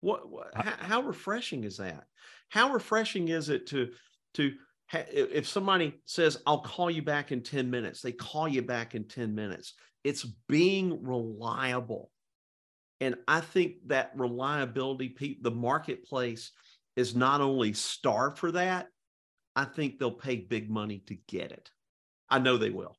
What, 0.00 0.28
what 0.30 0.50
how, 0.54 0.72
how 0.78 1.02
refreshing 1.02 1.64
is 1.64 1.78
that? 1.78 2.04
How 2.48 2.72
refreshing 2.72 3.28
is 3.28 3.48
it 3.48 3.66
to 3.68 3.90
to 4.34 4.52
ha- 4.88 5.06
if 5.10 5.48
somebody 5.48 6.00
says 6.04 6.38
I'll 6.46 6.60
call 6.60 6.90
you 6.90 7.02
back 7.02 7.32
in 7.32 7.42
10 7.42 7.70
minutes, 7.70 8.02
they 8.02 8.12
call 8.12 8.48
you 8.48 8.62
back 8.62 8.94
in 8.94 9.06
10 9.06 9.34
minutes. 9.34 9.74
It's 10.04 10.24
being 10.48 11.02
reliable. 11.04 12.10
And 13.00 13.16
I 13.26 13.40
think 13.40 13.76
that 13.86 14.12
reliability, 14.14 15.38
the 15.40 15.50
marketplace 15.50 16.52
is 16.96 17.14
not 17.14 17.40
only 17.40 17.72
starved 17.72 18.38
for 18.38 18.52
that, 18.52 18.88
I 19.54 19.64
think 19.64 19.98
they'll 19.98 20.10
pay 20.10 20.36
big 20.36 20.70
money 20.70 21.02
to 21.06 21.16
get 21.28 21.52
it. 21.52 21.70
I 22.28 22.38
know 22.38 22.56
they 22.56 22.70
will. 22.70 22.96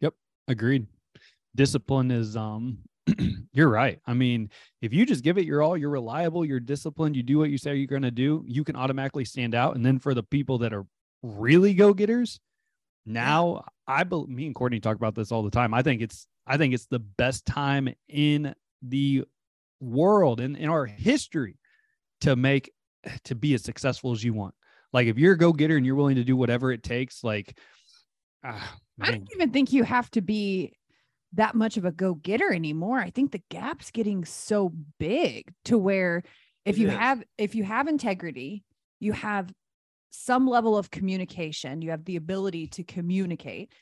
Yep, 0.00 0.14
agreed. 0.48 0.86
Discipline 1.54 2.10
is 2.10 2.36
um 2.36 2.78
you're 3.52 3.68
right. 3.68 4.00
I 4.06 4.14
mean, 4.14 4.50
if 4.80 4.92
you 4.92 5.06
just 5.06 5.22
give 5.22 5.38
it 5.38 5.44
your 5.44 5.62
all, 5.62 5.76
you're 5.76 5.90
reliable, 5.90 6.44
you're 6.44 6.60
disciplined, 6.60 7.16
you 7.16 7.22
do 7.22 7.38
what 7.38 7.50
you 7.50 7.58
say 7.58 7.76
you're 7.76 7.86
going 7.86 8.02
to 8.02 8.10
do, 8.10 8.44
you 8.46 8.64
can 8.64 8.76
automatically 8.76 9.24
stand 9.24 9.54
out. 9.54 9.76
And 9.76 9.84
then 9.84 9.98
for 9.98 10.14
the 10.14 10.22
people 10.22 10.58
that 10.58 10.72
are 10.72 10.86
really 11.22 11.74
go-getters, 11.74 12.40
now 13.06 13.64
I 13.86 14.04
bel 14.04 14.26
me 14.26 14.46
and 14.46 14.54
Courtney 14.54 14.80
talk 14.80 14.96
about 14.96 15.14
this 15.14 15.30
all 15.30 15.42
the 15.42 15.50
time. 15.50 15.74
I 15.74 15.82
think 15.82 16.00
it's 16.00 16.26
I 16.46 16.56
think 16.56 16.74
it's 16.74 16.86
the 16.86 16.98
best 16.98 17.46
time 17.46 17.88
in 18.08 18.54
the 18.82 19.24
world 19.80 20.40
in, 20.40 20.56
in 20.56 20.68
our 20.68 20.86
history 20.86 21.58
to 22.22 22.36
make 22.36 22.72
to 23.24 23.34
be 23.34 23.54
as 23.54 23.62
successful 23.62 24.12
as 24.12 24.22
you 24.24 24.32
want. 24.34 24.54
Like 24.92 25.06
if 25.08 25.18
you're 25.18 25.32
a 25.34 25.38
go-getter 25.38 25.76
and 25.76 25.84
you're 25.84 25.94
willing 25.96 26.16
to 26.16 26.24
do 26.24 26.36
whatever 26.36 26.70
it 26.72 26.82
takes, 26.82 27.24
like 27.24 27.58
ah, 28.44 28.76
I 29.00 29.10
don't 29.12 29.28
even 29.34 29.50
think 29.50 29.72
you 29.72 29.82
have 29.84 30.10
to 30.12 30.20
be 30.20 30.76
that 31.32 31.54
much 31.54 31.76
of 31.76 31.84
a 31.84 31.90
go 31.92 32.14
getter 32.14 32.52
anymore. 32.52 32.98
I 33.00 33.10
think 33.10 33.32
the 33.32 33.42
gap's 33.50 33.90
getting 33.90 34.24
so 34.24 34.72
big 35.00 35.52
to 35.64 35.76
where 35.76 36.22
if 36.64 36.76
It 36.76 36.82
you 36.82 36.88
is. 36.88 36.94
have 36.94 37.22
if 37.38 37.54
you 37.54 37.64
have 37.64 37.88
integrity, 37.88 38.64
you 39.00 39.12
have 39.12 39.52
some 40.10 40.46
level 40.46 40.78
of 40.78 40.90
communication, 40.92 41.82
you 41.82 41.90
have 41.90 42.04
the 42.04 42.16
ability 42.16 42.68
to 42.68 42.84
communicate. 42.84 43.72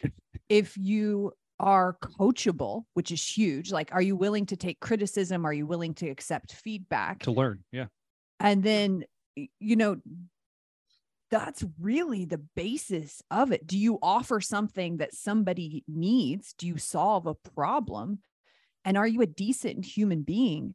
if 0.48 0.76
you 0.78 1.32
are 1.60 1.96
coachable, 2.18 2.84
which 2.94 3.12
is 3.12 3.22
huge, 3.24 3.70
like 3.70 3.90
are 3.92 4.02
you 4.02 4.16
willing 4.16 4.46
to 4.46 4.56
take 4.56 4.80
criticism? 4.80 5.44
Are 5.44 5.52
you 5.52 5.66
willing 5.66 5.94
to 5.94 6.08
accept 6.08 6.54
feedback? 6.54 7.20
to 7.20 7.30
learn. 7.32 7.62
Yeah. 7.70 7.86
and 8.40 8.62
then 8.62 9.04
you 9.34 9.76
know 9.76 9.96
that's 11.30 11.64
really 11.80 12.26
the 12.26 12.42
basis 12.54 13.22
of 13.30 13.52
it. 13.52 13.66
Do 13.66 13.78
you 13.78 13.98
offer 14.02 14.38
something 14.40 14.98
that 14.98 15.14
somebody 15.14 15.82
needs? 15.88 16.52
Do 16.52 16.66
you 16.66 16.76
solve 16.76 17.26
a 17.26 17.34
problem? 17.34 18.18
And 18.84 18.98
are 18.98 19.06
you 19.06 19.22
a 19.22 19.26
decent 19.26 19.86
human 19.86 20.22
being? 20.22 20.74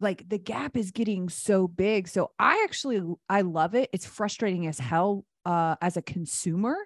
Like 0.00 0.26
the 0.26 0.38
gap 0.38 0.78
is 0.78 0.92
getting 0.92 1.28
so 1.28 1.68
big. 1.68 2.08
So 2.08 2.30
I 2.38 2.64
actually 2.64 3.02
I 3.28 3.42
love 3.42 3.74
it. 3.74 3.90
It's 3.92 4.06
frustrating 4.06 4.66
as 4.66 4.78
hell 4.78 5.26
uh, 5.44 5.76
as 5.82 5.98
a 5.98 6.02
consumer 6.02 6.76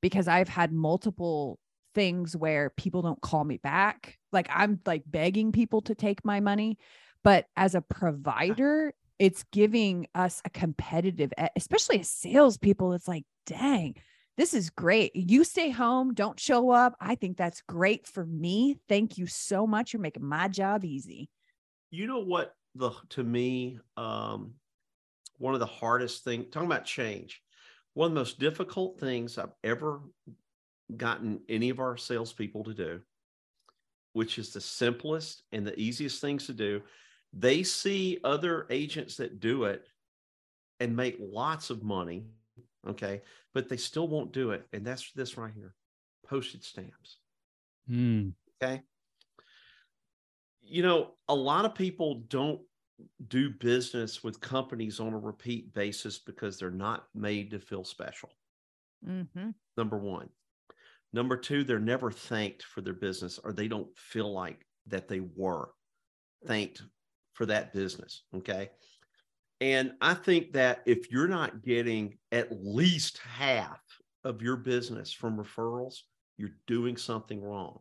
because 0.00 0.26
I've 0.26 0.48
had 0.48 0.72
multiple 0.72 1.58
things 1.94 2.34
where 2.34 2.70
people 2.70 3.02
don't 3.02 3.20
call 3.20 3.44
me 3.44 3.58
back. 3.58 4.18
Like 4.32 4.48
I'm 4.50 4.80
like 4.86 5.02
begging 5.06 5.52
people 5.52 5.82
to 5.82 5.94
take 5.94 6.24
my 6.24 6.40
money. 6.40 6.78
But 7.22 7.46
as 7.56 7.74
a 7.74 7.82
provider, 7.82 8.94
it's 9.22 9.44
giving 9.52 10.08
us 10.16 10.42
a 10.44 10.50
competitive, 10.50 11.32
especially 11.54 12.00
as 12.00 12.10
salespeople. 12.10 12.92
It's 12.92 13.06
like, 13.06 13.22
dang, 13.46 13.94
this 14.36 14.52
is 14.52 14.68
great. 14.68 15.14
You 15.14 15.44
stay 15.44 15.70
home, 15.70 16.12
don't 16.12 16.40
show 16.40 16.70
up. 16.70 16.96
I 17.00 17.14
think 17.14 17.36
that's 17.36 17.62
great 17.62 18.04
for 18.04 18.26
me. 18.26 18.80
Thank 18.88 19.18
you 19.18 19.28
so 19.28 19.64
much. 19.64 19.92
You're 19.92 20.02
making 20.02 20.24
my 20.24 20.48
job 20.48 20.84
easy. 20.84 21.30
You 21.92 22.08
know 22.08 22.18
what 22.18 22.56
the 22.74 22.90
to 23.10 23.22
me, 23.22 23.78
um, 23.96 24.54
one 25.38 25.54
of 25.54 25.60
the 25.60 25.66
hardest 25.66 26.24
things 26.24 26.46
talking 26.50 26.66
about 26.66 26.84
change, 26.84 27.40
one 27.94 28.06
of 28.06 28.14
the 28.14 28.20
most 28.20 28.40
difficult 28.40 28.98
things 28.98 29.38
I've 29.38 29.54
ever 29.62 30.00
gotten 30.96 31.42
any 31.48 31.70
of 31.70 31.78
our 31.78 31.96
salespeople 31.96 32.64
to 32.64 32.74
do, 32.74 33.00
which 34.14 34.40
is 34.40 34.52
the 34.52 34.60
simplest 34.60 35.44
and 35.52 35.64
the 35.64 35.78
easiest 35.78 36.20
things 36.20 36.46
to 36.46 36.52
do, 36.52 36.82
they 37.32 37.62
see 37.62 38.18
other 38.24 38.66
agents 38.70 39.16
that 39.16 39.40
do 39.40 39.64
it 39.64 39.86
and 40.80 40.96
make 40.96 41.16
lots 41.18 41.70
of 41.70 41.82
money. 41.82 42.26
Okay. 42.88 43.22
But 43.54 43.68
they 43.68 43.76
still 43.76 44.08
won't 44.08 44.32
do 44.32 44.50
it. 44.50 44.66
And 44.72 44.84
that's 44.84 45.12
this 45.12 45.36
right 45.36 45.52
here 45.54 45.74
postage 46.26 46.64
stamps. 46.64 47.18
Mm. 47.90 48.32
Okay. 48.62 48.82
You 50.60 50.82
know, 50.82 51.10
a 51.28 51.34
lot 51.34 51.64
of 51.64 51.74
people 51.74 52.22
don't 52.28 52.60
do 53.28 53.50
business 53.50 54.22
with 54.22 54.40
companies 54.40 55.00
on 55.00 55.12
a 55.12 55.18
repeat 55.18 55.74
basis 55.74 56.18
because 56.18 56.58
they're 56.58 56.70
not 56.70 57.04
made 57.14 57.50
to 57.50 57.58
feel 57.58 57.84
special. 57.84 58.30
Mm-hmm. 59.06 59.50
Number 59.76 59.98
one. 59.98 60.28
Number 61.12 61.36
two, 61.36 61.64
they're 61.64 61.78
never 61.78 62.10
thanked 62.10 62.62
for 62.62 62.80
their 62.80 62.94
business 62.94 63.38
or 63.42 63.52
they 63.52 63.68
don't 63.68 63.88
feel 63.96 64.32
like 64.32 64.64
that 64.86 65.08
they 65.08 65.20
were 65.20 65.70
thanked 66.46 66.82
for 67.32 67.46
that 67.46 67.72
business. 67.72 68.22
Okay. 68.36 68.70
And 69.60 69.92
I 70.00 70.14
think 70.14 70.52
that 70.54 70.82
if 70.86 71.10
you're 71.10 71.28
not 71.28 71.62
getting 71.62 72.18
at 72.32 72.48
least 72.50 73.18
half 73.18 73.80
of 74.24 74.42
your 74.42 74.56
business 74.56 75.12
from 75.12 75.36
referrals, 75.36 76.00
you're 76.36 76.56
doing 76.66 76.96
something 76.96 77.40
wrong. 77.40 77.78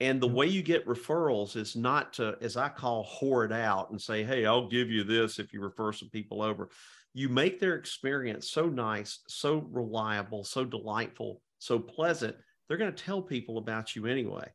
And 0.00 0.20
the 0.20 0.26
mm-hmm. 0.26 0.36
way 0.36 0.46
you 0.48 0.62
get 0.62 0.86
referrals 0.86 1.56
is 1.56 1.76
not 1.76 2.12
to, 2.14 2.36
as 2.40 2.56
I 2.56 2.68
call, 2.68 3.04
hoard 3.04 3.52
it 3.52 3.54
out 3.54 3.90
and 3.90 4.00
say, 4.00 4.24
hey, 4.24 4.46
I'll 4.46 4.68
give 4.68 4.90
you 4.90 5.04
this 5.04 5.38
if 5.38 5.52
you 5.52 5.60
refer 5.60 5.92
some 5.92 6.10
people 6.10 6.42
over. 6.42 6.70
You 7.14 7.28
make 7.28 7.60
their 7.60 7.76
experience 7.76 8.50
so 8.50 8.66
nice, 8.66 9.20
so 9.28 9.66
reliable, 9.70 10.44
so 10.44 10.64
delightful, 10.64 11.40
so 11.58 11.78
pleasant, 11.78 12.36
they're 12.68 12.76
going 12.76 12.92
to 12.92 13.04
tell 13.04 13.22
people 13.22 13.58
about 13.58 13.96
you 13.96 14.06
anyway. 14.06 14.48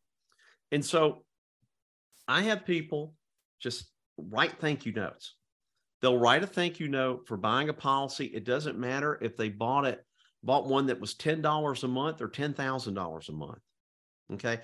And 0.71 0.85
so 0.85 1.23
I 2.27 2.43
have 2.43 2.65
people 2.65 3.15
just 3.59 3.85
write 4.29 4.59
thank 4.59 4.85
you 4.85 4.93
notes. 4.93 5.35
They'll 6.01 6.17
write 6.17 6.43
a 6.43 6.47
thank 6.47 6.79
you 6.79 6.87
note 6.87 7.27
for 7.27 7.37
buying 7.37 7.69
a 7.69 7.73
policy. 7.73 8.25
It 8.25 8.43
doesn't 8.43 8.77
matter 8.77 9.19
if 9.21 9.37
they 9.37 9.49
bought 9.49 9.85
it, 9.85 10.03
bought 10.43 10.67
one 10.67 10.87
that 10.87 10.99
was 10.99 11.13
$10 11.15 11.83
a 11.83 11.87
month 11.87 12.21
or 12.21 12.27
$10,000 12.27 13.29
a 13.29 13.31
month. 13.31 13.59
Okay. 14.33 14.59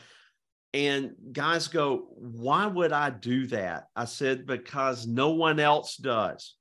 And 0.74 1.12
guys 1.32 1.68
go, 1.68 2.08
why 2.16 2.66
would 2.66 2.92
I 2.92 3.12
do 3.12 3.48
that? 3.48 3.86
I 3.96 4.06
said, 4.06 4.46
because 4.46 5.06
no 5.06 5.30
one 5.30 5.60
else 5.60 5.96
does. 5.96 6.56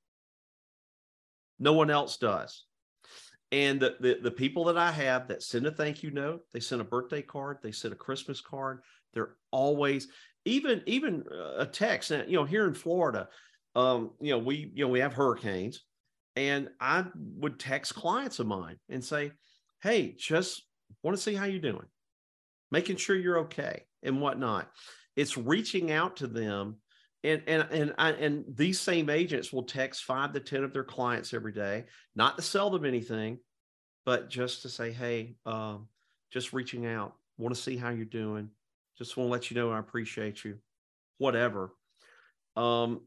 No 1.59 1.73
one 1.73 1.89
else 1.89 2.17
does. 2.17 2.65
And 3.51 3.79
the, 3.79 3.95
the, 3.99 4.19
the 4.21 4.31
people 4.31 4.65
that 4.65 4.77
I 4.77 4.91
have 4.91 5.27
that 5.29 5.41
send 5.41 5.65
a 5.65 5.71
thank 5.71 6.03
you 6.03 6.11
note, 6.11 6.41
they 6.53 6.59
send 6.59 6.81
a 6.81 6.85
birthday 6.85 7.21
card, 7.21 7.57
they 7.63 7.71
send 7.71 7.93
a 7.93 7.97
Christmas 7.97 8.41
card. 8.41 8.81
They're 9.13 9.35
always, 9.51 10.07
even 10.45 10.81
even 10.85 11.23
a 11.57 11.65
text. 11.65 12.11
You 12.11 12.25
know, 12.31 12.45
here 12.45 12.67
in 12.67 12.73
Florida, 12.73 13.29
um, 13.75 14.11
you 14.19 14.31
know, 14.31 14.39
we 14.39 14.71
you 14.73 14.85
know 14.85 14.89
we 14.89 14.99
have 14.99 15.13
hurricanes, 15.13 15.83
and 16.35 16.69
I 16.79 17.05
would 17.15 17.59
text 17.59 17.95
clients 17.95 18.39
of 18.39 18.47
mine 18.47 18.77
and 18.89 19.03
say, 19.03 19.31
"Hey, 19.81 20.15
just 20.17 20.63
want 21.03 21.15
to 21.15 21.21
see 21.21 21.35
how 21.35 21.45
you're 21.45 21.59
doing, 21.59 21.85
making 22.71 22.97
sure 22.97 23.15
you're 23.15 23.39
okay 23.39 23.83
and 24.03 24.21
whatnot." 24.21 24.71
It's 25.15 25.37
reaching 25.37 25.91
out 25.91 26.17
to 26.17 26.27
them, 26.27 26.77
and 27.23 27.43
and 27.47 27.67
and 27.71 27.93
I, 27.97 28.11
and 28.11 28.45
these 28.55 28.79
same 28.79 29.09
agents 29.09 29.51
will 29.51 29.63
text 29.63 30.05
five 30.05 30.33
to 30.33 30.39
ten 30.39 30.63
of 30.63 30.73
their 30.73 30.83
clients 30.83 31.33
every 31.33 31.53
day, 31.53 31.85
not 32.15 32.37
to 32.37 32.41
sell 32.41 32.69
them 32.69 32.85
anything, 32.85 33.39
but 34.05 34.29
just 34.29 34.63
to 34.63 34.69
say, 34.69 34.91
"Hey, 34.91 35.35
um, 35.45 35.87
just 36.31 36.53
reaching 36.53 36.85
out, 36.85 37.15
want 37.37 37.53
to 37.53 37.61
see 37.61 37.77
how 37.77 37.89
you're 37.89 38.05
doing." 38.05 38.49
Just 38.97 39.17
want 39.17 39.27
to 39.27 39.31
let 39.31 39.51
you 39.51 39.55
know 39.55 39.71
I 39.71 39.79
appreciate 39.79 40.43
you. 40.43 40.57
Whatever. 41.17 41.71
Um, 42.55 43.01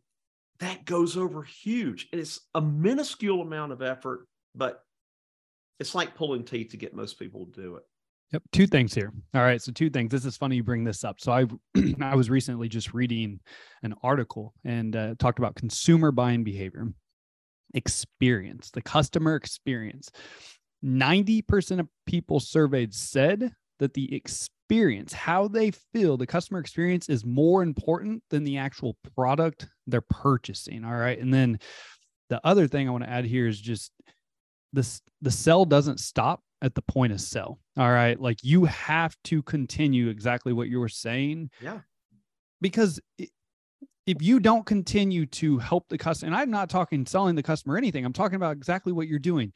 that 0.60 0.84
goes 0.84 1.16
over 1.16 1.42
huge. 1.42 2.08
And 2.12 2.20
it's 2.20 2.40
a 2.54 2.60
minuscule 2.60 3.40
amount 3.40 3.72
of 3.72 3.82
effort, 3.82 4.26
but 4.54 4.82
it's 5.80 5.94
like 5.94 6.14
pulling 6.14 6.44
teeth 6.44 6.70
to 6.70 6.76
get 6.76 6.94
most 6.94 7.18
people 7.18 7.46
to 7.46 7.62
do 7.62 7.76
it. 7.76 7.82
Yep. 8.32 8.42
Two 8.52 8.66
things 8.66 8.94
here. 8.94 9.12
All 9.34 9.40
right. 9.40 9.60
So 9.60 9.72
two 9.72 9.90
things. 9.90 10.12
This 10.12 10.24
is 10.24 10.36
funny 10.36 10.56
you 10.56 10.62
bring 10.62 10.84
this 10.84 11.02
up. 11.02 11.20
So 11.20 11.32
I 11.32 11.46
I 12.00 12.14
was 12.14 12.30
recently 12.30 12.68
just 12.68 12.94
reading 12.94 13.40
an 13.82 13.94
article 14.02 14.54
and 14.64 14.94
uh, 14.94 15.14
talked 15.18 15.40
about 15.40 15.56
consumer 15.56 16.12
buying 16.12 16.44
behavior, 16.44 16.86
experience, 17.74 18.70
the 18.70 18.82
customer 18.82 19.34
experience. 19.34 20.10
90% 20.84 21.80
of 21.80 21.88
people 22.06 22.40
surveyed 22.40 22.94
said 22.94 23.52
that 23.80 23.94
the 23.94 24.14
experience 24.14 25.12
how 25.12 25.48
they 25.48 25.72
feel, 25.92 26.16
the 26.16 26.26
customer 26.26 26.60
experience 26.60 27.08
is 27.08 27.24
more 27.24 27.62
important 27.62 28.22
than 28.30 28.44
the 28.44 28.56
actual 28.56 28.96
product 29.16 29.68
they're 29.88 30.00
purchasing. 30.00 30.84
All 30.84 30.94
right. 30.94 31.18
And 31.18 31.34
then 31.34 31.58
the 32.28 32.40
other 32.44 32.68
thing 32.68 32.86
I 32.86 32.92
want 32.92 33.02
to 33.02 33.10
add 33.10 33.24
here 33.24 33.48
is 33.48 33.60
just 33.60 33.90
this 34.72 35.02
the 35.20 35.30
sell 35.32 35.64
doesn't 35.64 35.98
stop 35.98 36.40
at 36.62 36.74
the 36.74 36.82
point 36.82 37.12
of 37.12 37.20
sell. 37.20 37.58
All 37.76 37.90
right. 37.90 38.20
Like 38.20 38.38
you 38.44 38.66
have 38.66 39.16
to 39.24 39.42
continue 39.42 40.08
exactly 40.08 40.52
what 40.52 40.68
you 40.68 40.78
were 40.78 40.88
saying. 40.88 41.50
Yeah. 41.60 41.80
Because 42.60 43.00
if 44.06 44.20
you 44.20 44.38
don't 44.40 44.66
continue 44.66 45.26
to 45.26 45.58
help 45.58 45.88
the 45.88 45.98
customer, 45.98 46.28
and 46.28 46.36
I'm 46.36 46.50
not 46.50 46.68
talking 46.68 47.06
selling 47.06 47.34
the 47.34 47.42
customer 47.42 47.76
anything, 47.76 48.04
I'm 48.04 48.12
talking 48.12 48.36
about 48.36 48.52
exactly 48.52 48.92
what 48.92 49.08
you're 49.08 49.18
doing 49.18 49.52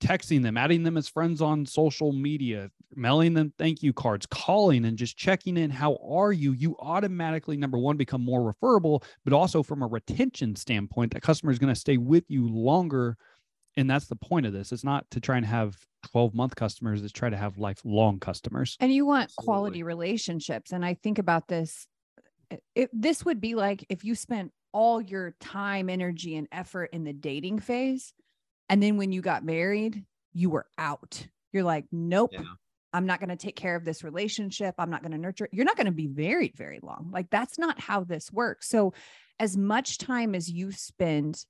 texting 0.00 0.42
them, 0.42 0.56
adding 0.56 0.82
them 0.82 0.96
as 0.96 1.08
friends 1.08 1.40
on 1.40 1.64
social 1.66 2.12
media, 2.12 2.70
mailing 2.94 3.34
them 3.34 3.52
thank 3.58 3.82
you 3.82 3.92
cards, 3.92 4.26
calling 4.26 4.84
and 4.84 4.98
just 4.98 5.16
checking 5.16 5.56
in. 5.56 5.70
How 5.70 5.96
are 5.96 6.32
you? 6.32 6.52
You 6.52 6.76
automatically, 6.80 7.56
number 7.56 7.78
one, 7.78 7.96
become 7.96 8.24
more 8.24 8.42
referable, 8.42 9.04
but 9.24 9.32
also 9.32 9.62
from 9.62 9.82
a 9.82 9.86
retention 9.86 10.56
standpoint, 10.56 11.12
that 11.12 11.22
customer 11.22 11.52
is 11.52 11.58
going 11.58 11.72
to 11.72 11.78
stay 11.78 11.98
with 11.98 12.24
you 12.28 12.48
longer. 12.48 13.16
And 13.76 13.88
that's 13.88 14.06
the 14.06 14.16
point 14.16 14.46
of 14.46 14.52
this. 14.52 14.72
It's 14.72 14.84
not 14.84 15.08
to 15.12 15.20
try 15.20 15.36
and 15.36 15.46
have 15.46 15.76
12 16.10 16.34
month 16.34 16.56
customers, 16.56 17.02
it's 17.02 17.12
try 17.12 17.28
to 17.28 17.36
have 17.36 17.58
lifelong 17.58 18.18
customers. 18.18 18.76
And 18.80 18.92
you 18.92 19.06
want 19.06 19.24
Absolutely. 19.24 19.44
quality 19.44 19.82
relationships. 19.82 20.72
And 20.72 20.84
I 20.84 20.94
think 20.94 21.18
about 21.18 21.46
this. 21.46 21.86
It, 22.74 22.90
this 22.92 23.24
would 23.24 23.40
be 23.40 23.54
like 23.54 23.84
if 23.88 24.02
you 24.02 24.14
spent 24.14 24.52
all 24.72 25.00
your 25.00 25.36
time, 25.40 25.88
energy, 25.88 26.36
and 26.36 26.48
effort 26.50 26.90
in 26.92 27.04
the 27.04 27.12
dating 27.12 27.58
phase 27.60 28.12
and 28.70 28.82
then 28.82 28.96
when 28.96 29.12
you 29.12 29.20
got 29.20 29.44
married, 29.44 30.04
you 30.32 30.48
were 30.48 30.66
out. 30.78 31.26
You're 31.52 31.64
like, 31.64 31.86
nope, 31.90 32.30
yeah. 32.32 32.42
I'm 32.92 33.04
not 33.04 33.18
going 33.18 33.30
to 33.30 33.36
take 33.36 33.56
care 33.56 33.74
of 33.74 33.84
this 33.84 34.04
relationship. 34.04 34.74
I'm 34.78 34.90
not 34.90 35.02
going 35.02 35.12
to 35.12 35.18
nurture 35.18 35.44
it. 35.44 35.50
You're 35.52 35.64
not 35.64 35.76
going 35.76 35.86
to 35.86 35.92
be 35.92 36.08
married 36.08 36.52
very 36.56 36.78
long. 36.82 37.10
Like, 37.12 37.28
that's 37.30 37.58
not 37.58 37.80
how 37.80 38.04
this 38.04 38.32
works. 38.32 38.68
So, 38.68 38.94
as 39.38 39.56
much 39.56 39.98
time 39.98 40.34
as 40.34 40.48
you 40.48 40.70
spend 40.70 41.44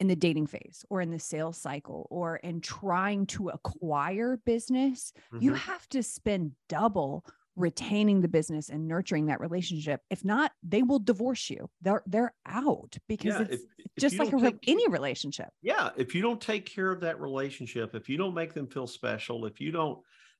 in 0.00 0.08
the 0.08 0.16
dating 0.16 0.46
phase 0.46 0.84
or 0.88 1.00
in 1.00 1.10
the 1.10 1.18
sales 1.18 1.60
cycle 1.60 2.06
or 2.10 2.36
in 2.36 2.60
trying 2.60 3.26
to 3.26 3.50
acquire 3.50 4.38
business, 4.44 5.12
mm-hmm. 5.32 5.44
you 5.44 5.54
have 5.54 5.88
to 5.90 6.02
spend 6.02 6.52
double 6.68 7.24
retaining 7.58 8.20
the 8.20 8.28
business 8.28 8.68
and 8.70 8.86
nurturing 8.86 9.26
that 9.26 9.40
relationship. 9.40 10.00
If 10.08 10.24
not, 10.24 10.52
they 10.62 10.82
will 10.82 11.00
divorce 11.00 11.50
you. 11.50 11.68
They're 11.82 12.02
they're 12.06 12.32
out 12.46 12.96
because 13.08 13.34
yeah, 13.34 13.42
it's 13.42 13.54
if, 13.54 13.60
if 13.78 13.86
just 13.98 14.18
like 14.18 14.32
a, 14.32 14.40
take, 14.40 14.64
any 14.66 14.88
relationship. 14.88 15.48
Yeah, 15.60 15.90
if 15.96 16.14
you 16.14 16.22
don't 16.22 16.40
take 16.40 16.64
care 16.64 16.90
of 16.90 17.00
that 17.00 17.20
relationship, 17.20 17.94
if 17.94 18.08
you 18.08 18.16
don't 18.16 18.34
make 18.34 18.54
them 18.54 18.66
feel 18.66 18.86
special, 18.86 19.44
if 19.44 19.60
you 19.60 19.72
don't 19.72 19.98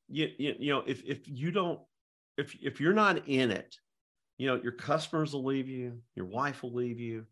you, 0.09 0.29
you, 0.39 0.55
you 0.59 0.73
know, 0.73 0.85
if 0.87 1.03
if 1.05 1.27
you 1.27 1.51
don't 1.51 1.81
if 2.37 2.57
if 2.63 2.81
you're 2.81 2.95
not 2.95 3.29
in 3.29 3.51
it, 3.51 3.77
you 4.39 4.47
know, 4.47 4.61
your 4.63 4.73
customers 4.73 5.33
will 5.33 5.45
leave 5.45 5.69
you, 5.69 5.99
your 6.15 6.27
wife 6.27 6.63
will 6.63 6.75
leave 6.75 7.01
you, 7.01 7.27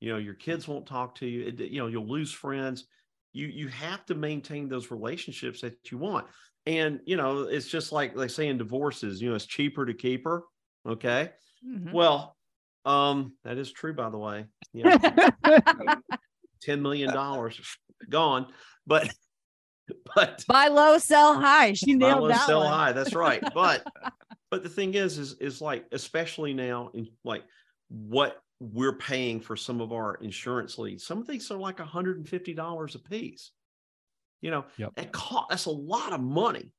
you 0.00 0.12
know, 0.12 0.18
your 0.18 0.34
kids 0.34 0.66
won't 0.66 0.86
talk 0.86 1.14
to 1.16 1.26
you, 1.26 1.52
you 1.58 1.78
know, 1.78 1.86
you'll 1.86 2.08
lose 2.08 2.32
friends. 2.32 2.86
you 3.32 3.46
you 3.48 3.68
have 3.68 4.04
to 4.06 4.14
maintain 4.14 4.68
those 4.68 4.90
relationships 4.90 5.60
that 5.60 5.92
you 5.92 5.98
want. 5.98 6.26
And 6.66 7.00
you 7.06 7.16
know, 7.16 7.42
it's 7.42 7.68
just 7.68 7.92
like 7.92 8.14
they 8.16 8.28
say 8.28 8.48
in 8.48 8.58
divorces, 8.58 9.22
you 9.22 9.28
know, 9.30 9.36
it's 9.36 9.46
cheaper 9.46 9.86
to 9.86 9.94
keep 9.94 10.24
her. 10.24 10.42
Okay. 10.88 11.30
Mhm. 11.66 11.92
Well, 11.92 12.36
um, 12.84 13.34
that 13.44 13.58
is 13.58 13.72
true, 13.72 13.94
by 13.94 14.10
the 14.10 14.18
way. 14.18 14.46
Yeah, 14.72 14.98
ten 16.62 16.82
million 16.82 17.12
dollars 17.12 17.60
gone, 18.08 18.46
but 18.86 19.08
but 20.14 20.44
Buy 20.48 20.68
low, 20.68 20.98
sell 20.98 21.34
high. 21.40 21.72
She 21.72 21.94
buy 21.96 22.08
nailed 22.08 22.22
low, 22.22 22.28
that 22.28 22.46
sell 22.46 22.60
one. 22.60 22.72
high. 22.72 22.92
That's 22.92 23.14
right. 23.14 23.42
But 23.54 23.84
but 24.50 24.62
the 24.62 24.68
thing 24.68 24.94
is, 24.94 25.18
is 25.18 25.34
is 25.34 25.60
like 25.60 25.86
especially 25.92 26.52
now 26.54 26.90
in 26.94 27.06
like 27.24 27.44
what 27.88 28.38
we're 28.60 28.96
paying 28.96 29.40
for 29.40 29.54
some 29.56 29.80
of 29.80 29.92
our 29.92 30.14
insurance 30.16 30.78
leads. 30.78 31.04
Some 31.06 31.18
of 31.18 31.26
these 31.26 31.50
are 31.50 31.58
like 31.58 31.78
hundred 31.78 32.18
and 32.18 32.28
fifty 32.28 32.54
dollars 32.54 32.94
a 32.94 32.98
piece. 32.98 33.52
You 34.40 34.50
know, 34.50 34.66
Yep. 34.76 34.94
that 34.96 35.12
cost 35.12 35.46
that's 35.50 35.64
a 35.66 35.70
lot 35.70 36.12
of 36.12 36.20
money. 36.20 36.72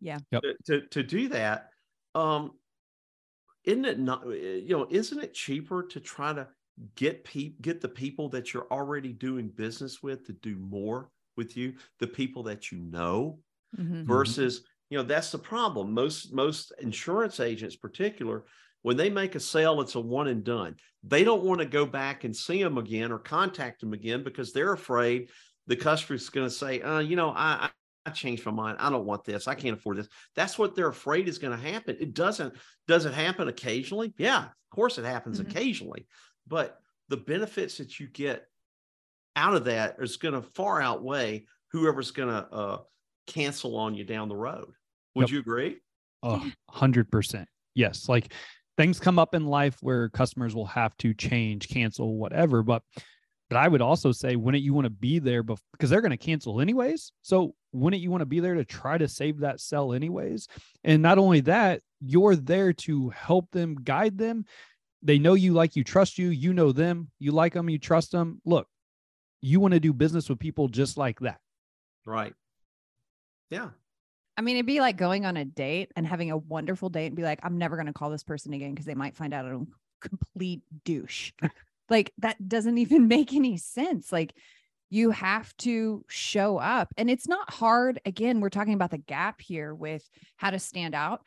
Yeah. 0.00 0.20
Yep. 0.32 0.44
To, 0.44 0.54
to 0.66 0.86
to 0.88 1.02
do 1.02 1.28
that, 1.28 1.70
um, 2.14 2.58
isn't 3.64 3.84
it 3.84 3.98
not? 3.98 4.26
You 4.26 4.68
know, 4.68 4.86
isn't 4.90 5.22
it 5.22 5.34
cheaper 5.34 5.86
to 5.88 6.00
try 6.00 6.32
to 6.32 6.48
get 6.94 7.24
pe- 7.24 7.54
get 7.60 7.80
the 7.80 7.88
people 7.88 8.28
that 8.30 8.52
you're 8.52 8.70
already 8.70 9.12
doing 9.12 9.48
business 9.48 10.02
with 10.02 10.26
to 10.26 10.32
do 10.32 10.56
more 10.56 11.10
with 11.36 11.56
you, 11.56 11.76
the 11.98 12.06
people 12.06 12.42
that 12.44 12.70
you 12.70 12.78
know, 12.78 13.40
Mhm. 13.76 14.06
versus 14.06 14.64
you 14.90 14.98
know 14.98 15.04
that's 15.04 15.32
the 15.32 15.38
problem 15.38 15.92
most 15.92 16.32
most 16.34 16.72
insurance 16.80 17.40
agents 17.40 17.76
particular 17.76 18.46
when 18.82 18.96
they 18.96 19.10
make 19.10 19.34
a 19.34 19.40
sale 19.40 19.80
it's 19.80 19.96
a 19.96 20.00
one 20.00 20.28
and 20.28 20.44
done 20.44 20.76
they 21.02 21.24
don't 21.24 21.44
want 21.44 21.60
to 21.60 21.66
go 21.66 21.86
back 21.86 22.24
and 22.24 22.36
see 22.36 22.62
them 22.62 22.78
again 22.78 23.12
or 23.12 23.18
contact 23.18 23.80
them 23.80 23.92
again 23.92 24.24
because 24.24 24.52
they're 24.52 24.72
afraid 24.74 25.30
the 25.66 25.76
customer's 25.76 26.28
going 26.28 26.46
to 26.46 26.54
say 26.54 26.80
uh, 26.82 26.98
you 27.00 27.16
know 27.16 27.30
I, 27.30 27.66
I 27.66 27.70
I 28.06 28.10
changed 28.10 28.46
my 28.46 28.52
mind. 28.52 28.76
I 28.78 28.88
don't 28.88 29.04
want 29.04 29.24
this. 29.24 29.48
I 29.48 29.56
can't 29.56 29.76
afford 29.76 29.96
this. 29.96 30.08
That's 30.36 30.56
what 30.60 30.76
they're 30.76 30.86
afraid 30.86 31.26
is 31.26 31.38
going 31.38 31.58
to 31.58 31.70
happen. 31.72 31.96
It 31.98 32.14
doesn't. 32.14 32.54
Does 32.86 33.04
it 33.04 33.12
happen 33.12 33.48
occasionally? 33.48 34.14
Yeah, 34.16 34.44
of 34.44 34.70
course 34.70 34.96
it 34.98 35.04
happens 35.04 35.40
Mhm. 35.40 35.50
occasionally. 35.50 36.06
But 36.46 36.78
the 37.08 37.16
benefits 37.16 37.78
that 37.78 37.98
you 37.98 38.06
get 38.06 38.46
out 39.34 39.54
of 39.54 39.64
that 39.64 39.96
is 39.98 40.18
going 40.18 40.34
to 40.34 40.42
far 40.54 40.80
outweigh 40.80 41.46
whoever's 41.72 42.12
going 42.12 42.28
to 42.28 42.46
uh, 42.52 42.78
cancel 43.26 43.76
on 43.76 43.96
you 43.96 44.04
down 44.04 44.28
the 44.28 44.36
road. 44.36 44.70
Would 45.16 45.22
Yep. 45.22 45.30
you 45.30 45.38
agree? 45.40 45.78
A 46.22 46.40
hundred 46.70 47.10
percent. 47.10 47.48
Yes. 47.74 48.08
Like 48.08 48.32
things 48.76 49.00
come 49.00 49.18
up 49.18 49.34
in 49.34 49.46
life 49.46 49.78
where 49.80 50.10
customers 50.10 50.54
will 50.54 50.66
have 50.66 50.96
to 50.98 51.12
change, 51.12 51.68
cancel, 51.68 52.16
whatever. 52.18 52.62
But 52.62 52.82
but 53.48 53.58
I 53.58 53.68
would 53.68 53.82
also 53.82 54.12
say, 54.12 54.36
wouldn't 54.36 54.64
you 54.64 54.74
want 54.74 54.86
to 54.86 54.90
be 54.90 55.18
there 55.18 55.44
bef- 55.44 55.60
because 55.72 55.90
they're 55.90 56.00
going 56.00 56.10
to 56.10 56.16
cancel 56.16 56.60
anyways? 56.60 57.12
So 57.22 57.54
wouldn't 57.72 58.02
you 58.02 58.10
want 58.10 58.22
to 58.22 58.26
be 58.26 58.40
there 58.40 58.54
to 58.54 58.64
try 58.64 58.98
to 58.98 59.06
save 59.06 59.40
that 59.40 59.60
sell 59.60 59.92
anyways? 59.92 60.48
And 60.82 61.02
not 61.02 61.18
only 61.18 61.40
that, 61.42 61.82
you're 62.00 62.34
there 62.34 62.72
to 62.72 63.10
help 63.10 63.50
them, 63.52 63.76
guide 63.76 64.18
them. 64.18 64.46
They 65.02 65.18
know 65.18 65.34
you 65.34 65.52
like 65.52 65.76
you, 65.76 65.84
trust 65.84 66.18
you. 66.18 66.28
You 66.28 66.52
know 66.52 66.72
them. 66.72 67.10
You 67.20 67.32
like 67.32 67.52
them. 67.52 67.70
You 67.70 67.78
trust 67.78 68.10
them. 68.10 68.40
Look, 68.44 68.66
you 69.40 69.60
want 69.60 69.74
to 69.74 69.80
do 69.80 69.92
business 69.92 70.28
with 70.28 70.40
people 70.40 70.68
just 70.68 70.96
like 70.96 71.20
that. 71.20 71.38
Right. 72.04 72.34
Yeah. 73.50 73.68
I 74.36 74.42
mean, 74.42 74.56
it'd 74.56 74.66
be 74.66 74.80
like 74.80 74.96
going 74.96 75.24
on 75.24 75.36
a 75.36 75.44
date 75.44 75.92
and 75.96 76.06
having 76.06 76.30
a 76.30 76.36
wonderful 76.36 76.88
date 76.88 77.06
and 77.06 77.16
be 77.16 77.22
like, 77.22 77.40
I'm 77.42 77.58
never 77.58 77.76
going 77.76 77.86
to 77.86 77.92
call 77.92 78.10
this 78.10 78.24
person 78.24 78.52
again 78.52 78.72
because 78.72 78.86
they 78.86 78.94
might 78.94 79.14
find 79.14 79.32
out 79.32 79.46
I'm 79.46 79.68
a 80.02 80.08
complete 80.08 80.62
douche. 80.84 81.32
like, 81.88 82.12
that 82.18 82.48
doesn't 82.48 82.78
even 82.78 83.08
make 83.08 83.32
any 83.34 83.56
sense. 83.56 84.12
Like, 84.12 84.34
you 84.88 85.10
have 85.10 85.56
to 85.58 86.04
show 86.08 86.58
up. 86.58 86.92
And 86.96 87.10
it's 87.10 87.26
not 87.26 87.52
hard. 87.52 88.00
Again, 88.04 88.40
we're 88.40 88.50
talking 88.50 88.74
about 88.74 88.92
the 88.92 88.98
gap 88.98 89.40
here 89.40 89.74
with 89.74 90.08
how 90.36 90.50
to 90.50 90.58
stand 90.58 90.94
out. 90.94 91.22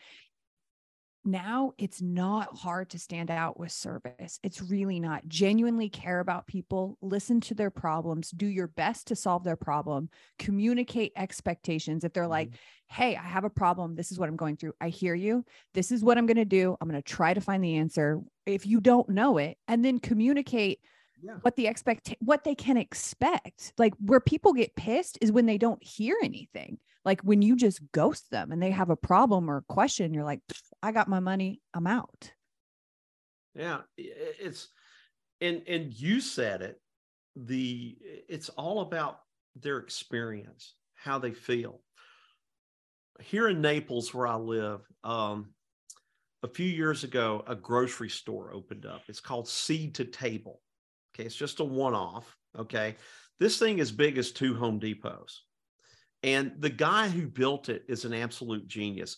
Now 1.26 1.74
it's 1.78 2.02
not 2.02 2.58
hard 2.58 2.90
to 2.92 3.00
stand 3.00 3.30
out 3.30 3.60
with 3.60 3.72
service. 3.72 4.40
It's 4.42 4.62
really 4.62 5.00
not. 5.00 5.28
Genuinely 5.28 5.90
care 5.90 6.22
about 6.22 6.48
people, 6.48 6.98
listen 7.02 7.42
to 7.42 7.54
their 7.54 7.70
problems, 7.70 8.32
do 8.32 8.46
your 8.46 8.68
best 8.68 9.08
to 9.08 9.16
solve 9.16 9.44
their 9.44 9.58
problem, 9.58 10.10
communicate 10.38 11.12
expectations. 11.16 12.04
If 12.04 12.14
they're 12.14 12.28
like, 12.28 12.50
mm-hmm. 12.50 13.02
hey, 13.02 13.16
I 13.18 13.24
have 13.24 13.44
a 13.44 13.50
problem. 13.50 13.96
This 13.96 14.12
is 14.12 14.20
what 14.20 14.30
I'm 14.30 14.38
going 14.38 14.56
through. 14.56 14.74
I 14.80 14.90
hear 14.90 15.14
you. 15.14 15.44
This 15.74 15.92
is 15.92 16.04
what 16.04 16.18
I'm 16.18 16.26
going 16.26 16.38
to 16.38 16.46
do. 16.46 16.78
I'm 16.80 16.90
going 16.90 17.02
to 17.02 17.08
try 17.08 17.34
to 17.34 17.42
find 17.42 17.64
the 17.64 17.78
answer. 17.78 18.22
If 18.46 18.66
you 18.66 18.80
don't 18.80 19.10
know 19.10 19.38
it, 19.38 19.58
and 19.68 19.84
then 19.84 20.00
communicate 20.00 20.80
Yeah. 21.22 21.36
what 21.42 21.56
the 21.56 21.68
expect 21.68 22.16
what 22.20 22.44
they 22.44 22.56
can 22.56 22.78
expect. 22.78 23.74
Like 23.78 23.94
where 24.00 24.20
people 24.20 24.54
get 24.54 24.76
pissed 24.76 25.18
is 25.22 25.32
when 25.32 25.46
they 25.46 25.58
don't 25.58 25.84
hear 25.84 26.18
anything. 26.24 26.78
Like 27.06 27.22
when 27.22 27.42
you 27.42 27.56
just 27.56 27.82
ghost 27.92 28.30
them 28.30 28.52
and 28.52 28.62
they 28.62 28.72
have 28.72 28.90
a 28.90 28.96
problem 28.96 29.50
or 29.50 29.58
a 29.58 29.74
question, 29.74 30.14
you're 30.14 30.24
like, 30.24 30.42
I 30.84 30.92
got 30.92 31.08
my 31.08 31.20
money. 31.20 31.62
I'm 31.74 31.88
out. 31.88 32.32
Yeah. 33.56 33.80
It's 33.98 34.68
and 35.42 35.62
and 35.68 35.94
you 35.94 36.22
said 36.22 36.62
it. 36.62 36.82
The 37.36 37.98
it's 38.28 38.50
all 38.50 38.82
about 38.82 39.22
their 39.56 39.78
experience, 39.78 40.76
how 40.96 41.20
they 41.20 41.34
feel. 41.34 41.82
Here 43.22 43.50
in 43.50 43.62
Naples, 43.62 44.14
where 44.14 44.28
I 44.28 44.36
live, 44.36 44.82
um, 45.04 45.54
a 46.44 46.48
few 46.48 46.66
years 46.66 47.04
ago, 47.04 47.44
a 47.48 47.56
grocery 47.56 48.10
store 48.10 48.54
opened 48.54 48.86
up. 48.86 49.02
It's 49.08 49.20
called 49.20 49.48
Seed 49.48 49.96
to 49.96 50.06
Table. 50.06 50.62
Okay, 51.20 51.26
it's 51.26 51.36
just 51.36 51.60
a 51.60 51.66
one-off. 51.66 52.38
Okay, 52.58 52.96
this 53.42 53.60
thing 53.60 53.80
is 53.80 53.92
big 53.92 54.18
as 54.18 54.32
two 54.32 54.56
Home 54.56 54.80
Depots, 54.80 55.42
and 56.24 56.54
the 56.60 56.70
guy 56.70 57.10
who 57.10 57.28
built 57.28 57.68
it 57.68 57.84
is 57.90 58.06
an 58.06 58.14
absolute 58.14 58.68
genius. 58.68 59.18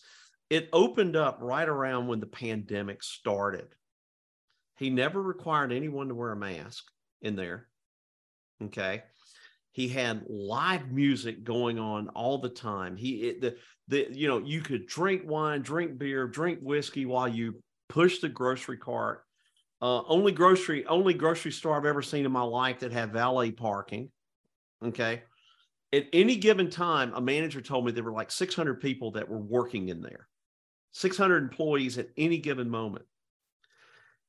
It 0.50 0.68
opened 0.72 1.14
up 1.14 1.38
right 1.40 1.68
around 1.68 2.08
when 2.08 2.18
the 2.18 2.26
pandemic 2.26 3.04
started. 3.04 3.68
He 4.78 4.90
never 4.90 5.22
required 5.22 5.72
anyone 5.72 6.08
to 6.08 6.14
wear 6.14 6.32
a 6.32 6.36
mask 6.36 6.84
in 7.20 7.36
there. 7.36 7.68
Okay. 8.64 9.04
He 9.70 9.86
had 9.88 10.24
live 10.28 10.90
music 10.90 11.44
going 11.44 11.78
on 11.78 12.08
all 12.08 12.38
the 12.38 12.50
time. 12.50 12.96
He 12.96 13.28
it, 13.28 13.40
the 13.40 13.56
the 13.86 14.08
you 14.10 14.26
know 14.26 14.38
you 14.38 14.60
could 14.60 14.86
drink 14.86 15.22
wine, 15.24 15.62
drink 15.62 15.98
beer, 15.98 16.26
drink 16.26 16.58
whiskey 16.62 17.06
while 17.06 17.28
you 17.28 17.62
push 17.88 18.18
the 18.18 18.28
grocery 18.28 18.76
cart. 18.76 19.22
Uh, 19.82 20.02
only 20.06 20.30
grocery 20.32 20.86
only 20.86 21.12
grocery 21.12 21.50
store 21.50 21.76
I've 21.76 21.84
ever 21.84 22.02
seen 22.02 22.24
in 22.24 22.32
my 22.32 22.42
life 22.42 22.80
that 22.80 22.92
had 22.92 23.12
valet 23.12 23.50
parking. 23.50 24.10
Okay. 24.84 25.22
At 25.92 26.06
any 26.12 26.36
given 26.36 26.70
time, 26.70 27.12
a 27.14 27.20
manager 27.20 27.60
told 27.60 27.84
me 27.84 27.92
there 27.92 28.04
were 28.04 28.12
like 28.12 28.30
600 28.30 28.80
people 28.80 29.10
that 29.12 29.28
were 29.28 29.38
working 29.38 29.88
in 29.88 30.00
there. 30.00 30.28
600 30.92 31.42
employees 31.42 31.98
at 31.98 32.08
any 32.16 32.38
given 32.38 32.70
moment 32.70 33.04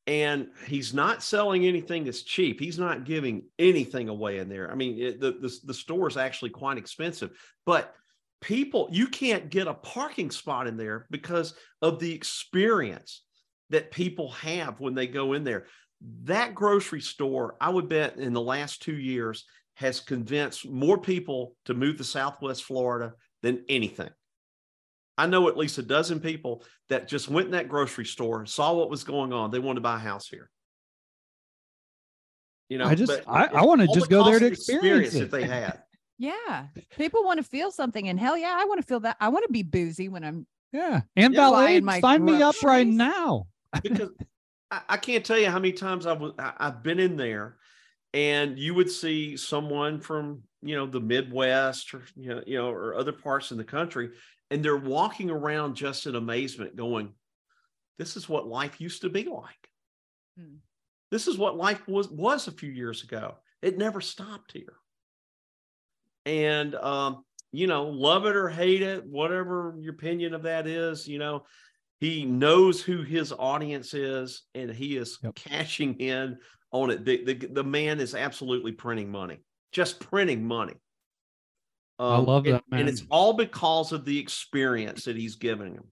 and 0.05 0.47
he's 0.67 0.93
not 0.93 1.23
selling 1.23 1.65
anything 1.65 2.03
that's 2.03 2.23
cheap. 2.23 2.59
He's 2.59 2.77
not 2.77 3.05
giving 3.05 3.43
anything 3.57 4.09
away 4.09 4.39
in 4.39 4.49
there. 4.49 4.69
I 4.69 4.75
mean, 4.75 4.99
it, 4.99 5.21
the, 5.21 5.31
the 5.31 5.57
the 5.63 5.73
store 5.73 6.09
is 6.09 6.17
actually 6.17 6.49
quite 6.49 6.77
expensive, 6.77 7.31
but 7.65 7.93
people 8.41 8.89
you 8.91 9.07
can't 9.07 9.49
get 9.49 9.67
a 9.67 9.73
parking 9.73 10.29
spot 10.29 10.67
in 10.67 10.75
there 10.75 11.07
because 11.09 11.53
of 11.81 11.99
the 11.99 12.13
experience 12.13 13.21
that 13.73 13.91
people 13.91 14.29
have 14.31 14.79
when 14.79 14.93
they 14.95 15.07
go 15.07 15.33
in 15.33 15.43
there. 15.43 15.65
That 16.23 16.53
grocery 16.55 17.01
store, 17.01 17.55
I 17.59 17.69
would 17.69 17.89
bet, 17.89 18.17
in 18.17 18.33
the 18.33 18.41
last 18.41 18.81
two 18.81 18.95
years, 18.95 19.45
has 19.75 19.99
convinced 19.99 20.69
more 20.69 20.99
people 20.99 21.55
to 21.65 21.73
move 21.73 21.97
to 21.97 22.03
Southwest 22.03 22.63
Florida 22.63 23.13
than 23.41 23.65
anything. 23.67 24.09
I 25.17 25.25
know 25.27 25.47
at 25.47 25.57
least 25.57 25.77
a 25.79 25.83
dozen 25.83 26.19
people 26.19 26.63
that 26.89 27.07
just 27.07 27.29
went 27.29 27.47
in 27.47 27.51
that 27.53 27.67
grocery 27.69 28.05
store, 28.05 28.45
saw 28.45 28.73
what 28.73 28.89
was 28.89 29.03
going 29.03 29.33
on. 29.33 29.49
They 29.51 29.59
wanted 29.59 29.75
to 29.75 29.81
buy 29.81 29.95
a 29.95 29.99
house 29.99 30.27
here. 30.27 30.49
You 32.69 32.77
know, 32.77 32.85
I 32.85 32.95
just- 32.95 33.11
I- 33.27 33.45
I 33.47 33.63
wanna 33.65 33.87
just 33.87 34.01
the 34.01 34.15
go 34.15 34.23
there 34.23 34.39
to 34.39 34.45
of 34.47 34.51
experience 34.53 35.13
that 35.13 35.23
it. 35.23 35.31
they 35.31 35.43
had. 35.43 35.81
Yeah. 36.19 36.67
People 36.97 37.23
want 37.25 37.39
to 37.39 37.43
feel 37.43 37.71
something. 37.71 38.07
And 38.07 38.19
hell 38.19 38.37
yeah, 38.37 38.55
I 38.57 38.65
want 38.65 38.79
to 38.79 38.85
feel 38.87 38.99
that. 39.01 39.17
I 39.19 39.29
want 39.29 39.45
to 39.47 39.51
be 39.51 39.63
boozy 39.63 40.09
when 40.09 40.23
I'm 40.23 40.45
Yeah. 40.71 41.01
And 41.15 41.33
Yeah. 41.33 41.39
valet, 41.49 41.65
Buying 41.65 41.85
my 41.85 41.99
sign 41.99 42.23
me 42.23 42.41
up 42.41 42.55
right 42.63 42.87
now. 42.87 43.47
Because 43.81 44.09
I, 44.71 44.81
I 44.89 44.97
can't 44.97 45.25
tell 45.25 45.37
you 45.37 45.49
how 45.49 45.59
many 45.59 45.73
times 45.73 46.05
I 46.05 46.13
was 46.13 46.33
I, 46.39 46.53
I've 46.57 46.83
been 46.83 46.99
in 46.99 47.15
there, 47.15 47.57
and 48.13 48.57
you 48.57 48.73
would 48.73 48.89
see 48.89 49.37
someone 49.37 49.99
from 49.99 50.43
you 50.61 50.75
know 50.75 50.85
the 50.85 50.99
Midwest 50.99 51.93
or 51.93 52.03
you 52.15 52.29
know 52.29 52.43
you 52.45 52.57
know 52.57 52.69
or 52.69 52.95
other 52.95 53.11
parts 53.11 53.51
in 53.51 53.57
the 53.57 53.63
country, 53.63 54.09
and 54.51 54.63
they're 54.63 54.77
walking 54.77 55.29
around 55.29 55.75
just 55.75 56.05
in 56.05 56.15
amazement, 56.15 56.75
going, 56.75 57.13
"This 57.97 58.15
is 58.17 58.27
what 58.27 58.47
life 58.47 58.81
used 58.81 59.01
to 59.01 59.09
be 59.09 59.25
like. 59.25 59.69
Hmm. 60.37 60.55
This 61.11 61.27
is 61.27 61.37
what 61.37 61.57
life 61.57 61.87
was 61.87 62.09
was 62.09 62.47
a 62.47 62.51
few 62.51 62.71
years 62.71 63.03
ago. 63.03 63.35
It 63.61 63.77
never 63.77 64.01
stopped 64.01 64.51
here." 64.51 64.75
And 66.25 66.75
um, 66.75 67.25
you 67.53 67.67
know, 67.67 67.85
love 67.85 68.25
it 68.25 68.35
or 68.35 68.49
hate 68.49 68.81
it, 68.81 69.05
whatever 69.05 69.75
your 69.79 69.93
opinion 69.93 70.33
of 70.33 70.43
that 70.43 70.65
is, 70.65 71.07
you 71.07 71.19
know, 71.19 71.45
he 72.03 72.25
knows 72.25 72.81
who 72.81 73.01
his 73.01 73.31
audience 73.31 73.93
is 73.93 74.43
and 74.55 74.69
he 74.69 74.97
is 74.97 75.19
Yep. 75.23 75.35
cashing 75.35 75.93
in 75.95 76.37
on 76.71 76.89
it. 76.89 77.05
The, 77.05 77.23
the, 77.23 77.33
the 77.47 77.63
man 77.63 78.01
is 78.01 78.13
absolutely 78.13 78.73
printing 78.73 79.09
money, 79.09 79.39
just 79.71 80.01
printing 80.01 80.43
money. 80.45 80.73
I 81.99 82.15
um, 82.15 82.25
love 82.25 82.45
and- 82.45 82.55
that, 82.55 82.63
And 82.73 82.89
it's 82.89 83.05
all 83.09 83.31
because 83.33 83.93
of 83.93 84.03
the 84.03 84.19
experience 84.19 85.05
that 85.05 85.15
he's 85.15 85.35
giving 85.35 85.75
him. 85.75 85.85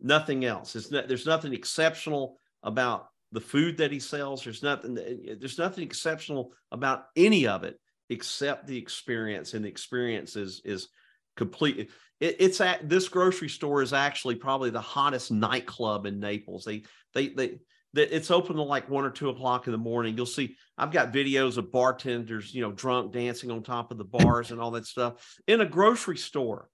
Nothing 0.00 0.44
else. 0.44 0.74
It's 0.74 0.90
not, 0.90 1.06
there's 1.06 1.26
nothing 1.26 1.52
exceptional 1.52 2.38
about 2.64 3.06
the 3.30 3.40
food 3.40 3.76
that 3.76 3.92
he 3.92 4.00
sells. 4.00 4.42
There's 4.42 4.64
nothing, 4.64 4.94
there's 5.38 5.58
nothing 5.58 5.84
exceptional 5.84 6.52
about 6.72 7.04
any 7.14 7.46
of 7.46 7.62
it 7.62 7.78
except 8.10 8.66
the 8.66 8.76
experience. 8.76 9.54
And 9.54 9.64
the 9.64 9.68
experience 9.68 10.34
is, 10.34 10.60
is 10.64 10.88
complete. 11.36 11.90
It, 12.20 12.36
it's 12.38 12.60
at 12.60 12.88
this 12.88 13.08
grocery 13.08 13.48
store 13.48 13.82
is 13.82 13.92
actually 13.92 14.36
probably 14.36 14.70
the 14.70 14.80
hottest 14.80 15.30
nightclub 15.30 16.06
in 16.06 16.20
Naples. 16.20 16.64
They, 16.64 16.84
they, 17.14 17.28
they, 17.28 17.58
that 17.94 18.14
it's 18.14 18.30
open 18.30 18.56
to 18.56 18.62
like 18.62 18.88
one 18.88 19.04
or 19.04 19.10
two 19.10 19.28
o'clock 19.28 19.66
in 19.66 19.72
the 19.72 19.78
morning. 19.78 20.16
You'll 20.16 20.26
see, 20.26 20.56
I've 20.78 20.92
got 20.92 21.12
videos 21.12 21.58
of 21.58 21.70
bartenders, 21.70 22.54
you 22.54 22.62
know, 22.62 22.72
drunk 22.72 23.12
dancing 23.12 23.50
on 23.50 23.62
top 23.62 23.90
of 23.90 23.98
the 23.98 24.04
bars 24.04 24.50
and 24.50 24.60
all 24.60 24.70
that 24.72 24.86
stuff 24.86 25.38
in 25.46 25.60
a 25.60 25.66
grocery 25.66 26.16
store. 26.16 26.68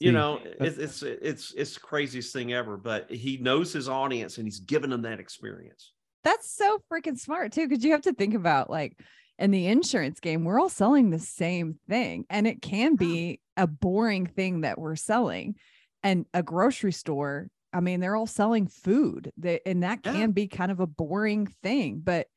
You 0.00 0.12
know, 0.12 0.38
it's 0.60 0.78
it's 0.78 1.02
it's 1.02 1.52
it's 1.54 1.74
the 1.74 1.80
craziest 1.80 2.32
thing 2.32 2.52
ever. 2.52 2.76
But 2.76 3.10
he 3.10 3.36
knows 3.38 3.72
his 3.72 3.88
audience 3.88 4.38
and 4.38 4.46
he's 4.46 4.60
giving 4.60 4.90
them 4.90 5.02
that 5.02 5.18
experience. 5.18 5.92
That's 6.22 6.48
so 6.48 6.78
freaking 6.88 7.18
smart 7.18 7.50
too, 7.50 7.66
because 7.66 7.82
you 7.82 7.90
have 7.90 8.02
to 8.02 8.12
think 8.12 8.34
about 8.34 8.70
like 8.70 8.96
in 9.38 9.50
the 9.50 9.66
insurance 9.66 10.20
game, 10.20 10.44
we're 10.44 10.60
all 10.60 10.68
selling 10.68 11.10
the 11.10 11.18
same 11.18 11.78
thing, 11.88 12.26
and 12.28 12.46
it 12.46 12.60
can 12.62 12.96
be 12.96 13.40
a 13.56 13.66
boring 13.66 14.26
thing 14.26 14.62
that 14.62 14.78
we're 14.78 14.96
selling. 14.96 15.56
And 16.02 16.26
a 16.34 16.42
grocery 16.42 16.92
store, 16.92 17.48
I 17.72 17.80
mean, 17.80 18.00
they're 18.00 18.16
all 18.16 18.26
selling 18.26 18.66
food, 18.66 19.32
that 19.38 19.62
and 19.66 19.82
that 19.82 20.02
Yeah. 20.04 20.12
can 20.12 20.32
be 20.32 20.48
kind 20.48 20.70
of 20.72 20.80
a 20.80 20.86
boring 20.86 21.46
thing, 21.62 22.00
but 22.02 22.28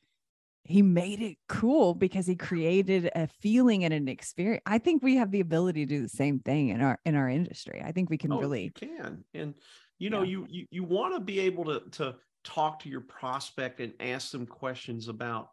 he 0.63 0.83
made 0.83 1.21
it 1.21 1.37
cool 1.49 1.95
because 1.95 2.27
he 2.27 2.35
created 2.35 3.09
a 3.15 3.27
feeling 3.27 3.83
and 3.83 3.93
an 3.93 4.07
experience. 4.07 4.61
I 4.65 4.77
think 4.77 5.01
we 5.01 5.15
have 5.15 5.31
the 5.31 5.39
ability 5.39 5.85
to 5.85 5.89
do 5.95 6.01
the 6.03 6.09
same 6.09 6.39
thing 6.39 6.69
in 6.69 6.81
our 6.81 6.99
in 7.05 7.15
our 7.15 7.29
industry. 7.29 7.81
I 7.83 7.91
think 7.91 8.09
we 8.09 8.17
can 8.17 8.31
Oh, 8.31 8.39
really 8.39 8.69
can, 8.75 9.25
and 9.33 9.55
you 9.99 10.09
know, 10.09 10.21
Yeah. 10.21 10.29
you 10.29 10.45
you 10.49 10.65
you 10.71 10.83
want 10.83 11.13
to 11.15 11.19
be 11.19 11.39
able 11.39 11.65
to 11.65 11.81
to 11.91 12.15
talk 12.43 12.79
to 12.79 12.89
your 12.89 13.01
prospect 13.01 13.79
and 13.79 13.93
ask 13.99 14.31
them 14.31 14.45
questions 14.45 15.07
about, 15.07 15.49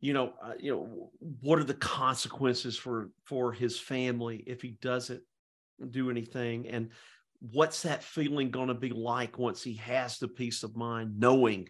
you 0.00 0.12
know, 0.12 0.32
uh, 0.42 0.52
you 0.58 0.72
know, 0.72 1.10
what 1.40 1.58
are 1.58 1.64
the 1.64 1.74
consequences 1.74 2.76
for 2.76 3.10
for 3.24 3.52
his 3.52 3.78
family 3.78 4.44
if 4.46 4.62
he 4.62 4.78
doesn't 4.80 5.22
do 5.90 6.10
anything, 6.10 6.68
and 6.68 6.90
what's 7.40 7.82
that 7.82 8.02
feeling 8.02 8.50
going 8.50 8.68
to 8.68 8.74
be 8.74 8.90
like 8.90 9.38
once 9.38 9.62
he 9.62 9.74
has 9.74 10.18
the 10.18 10.28
peace 10.28 10.62
of 10.62 10.76
mind 10.76 11.18
knowing 11.18 11.68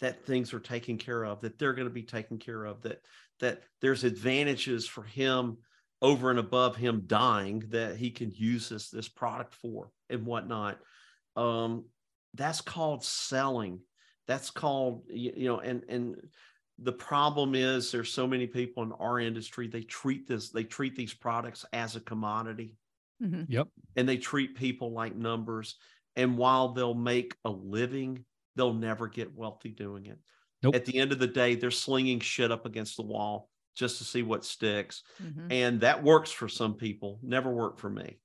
that 0.00 0.24
things 0.26 0.52
are 0.52 0.60
taken 0.60 0.98
care 0.98 1.24
of, 1.24 1.40
that 1.40 1.58
they're 1.58 1.72
going 1.72 1.88
to 1.88 1.94
be 1.94 2.02
taken 2.02 2.38
care 2.38 2.64
of, 2.64 2.82
that 2.82 3.00
that 3.40 3.62
there's 3.80 4.04
advantages 4.04 4.86
for 4.86 5.02
him 5.02 5.58
over 6.02 6.30
and 6.30 6.38
above 6.38 6.76
him 6.76 7.02
dying 7.06 7.64
that 7.70 7.96
he 7.96 8.10
can 8.10 8.30
use 8.30 8.68
this 8.68 8.90
this 8.90 9.08
product 9.08 9.54
for 9.54 9.90
and 10.10 10.24
whatnot. 10.24 10.78
Um, 11.34 11.86
that's 12.34 12.60
called 12.60 13.04
selling. 13.04 13.80
That's 14.26 14.50
called 14.50 15.04
you, 15.08 15.32
you 15.36 15.48
know, 15.48 15.60
and 15.60 15.82
and 15.88 16.16
the 16.78 16.92
problem 16.92 17.54
is 17.54 17.90
there's 17.90 18.12
so 18.12 18.26
many 18.26 18.46
people 18.46 18.82
in 18.82 18.92
our 18.92 19.18
industry 19.18 19.66
they 19.66 19.82
treat 19.82 20.26
this 20.26 20.50
they 20.50 20.64
treat 20.64 20.94
these 20.94 21.14
products 21.14 21.64
as 21.72 21.96
a 21.96 22.00
commodity 22.00 22.76
Mhm. 23.22 23.46
Yep. 23.48 23.68
and 23.96 24.06
they 24.08 24.18
treat 24.18 24.56
people 24.56 24.92
like 24.92 25.14
numbers. 25.16 25.76
And 26.16 26.36
while 26.36 26.68
they'll 26.74 26.92
make 26.94 27.34
a 27.46 27.50
living, 27.50 28.24
they'll 28.56 28.74
never 28.74 29.08
get 29.08 29.34
wealthy 29.34 29.70
doing 29.70 30.06
it. 30.06 30.18
Nope. 30.62 30.74
At 30.74 30.84
the 30.84 30.98
end 30.98 31.12
of 31.12 31.18
the 31.18 31.26
day, 31.26 31.54
they're 31.54 31.70
slinging 31.70 32.20
shit 32.20 32.50
up 32.52 32.66
against 32.66 32.96
the 32.96 33.02
wall 33.04 33.50
just 33.74 33.98
to 33.98 34.04
see 34.04 34.22
what 34.22 34.44
sticks. 34.44 35.02
Mhm. 35.22 35.50
And 35.50 35.80
that 35.80 36.02
works 36.02 36.30
for 36.30 36.46
some 36.48 36.74
people, 36.74 37.18
never 37.22 37.50
worked 37.50 37.80
for 37.80 37.88
me. 37.90 38.18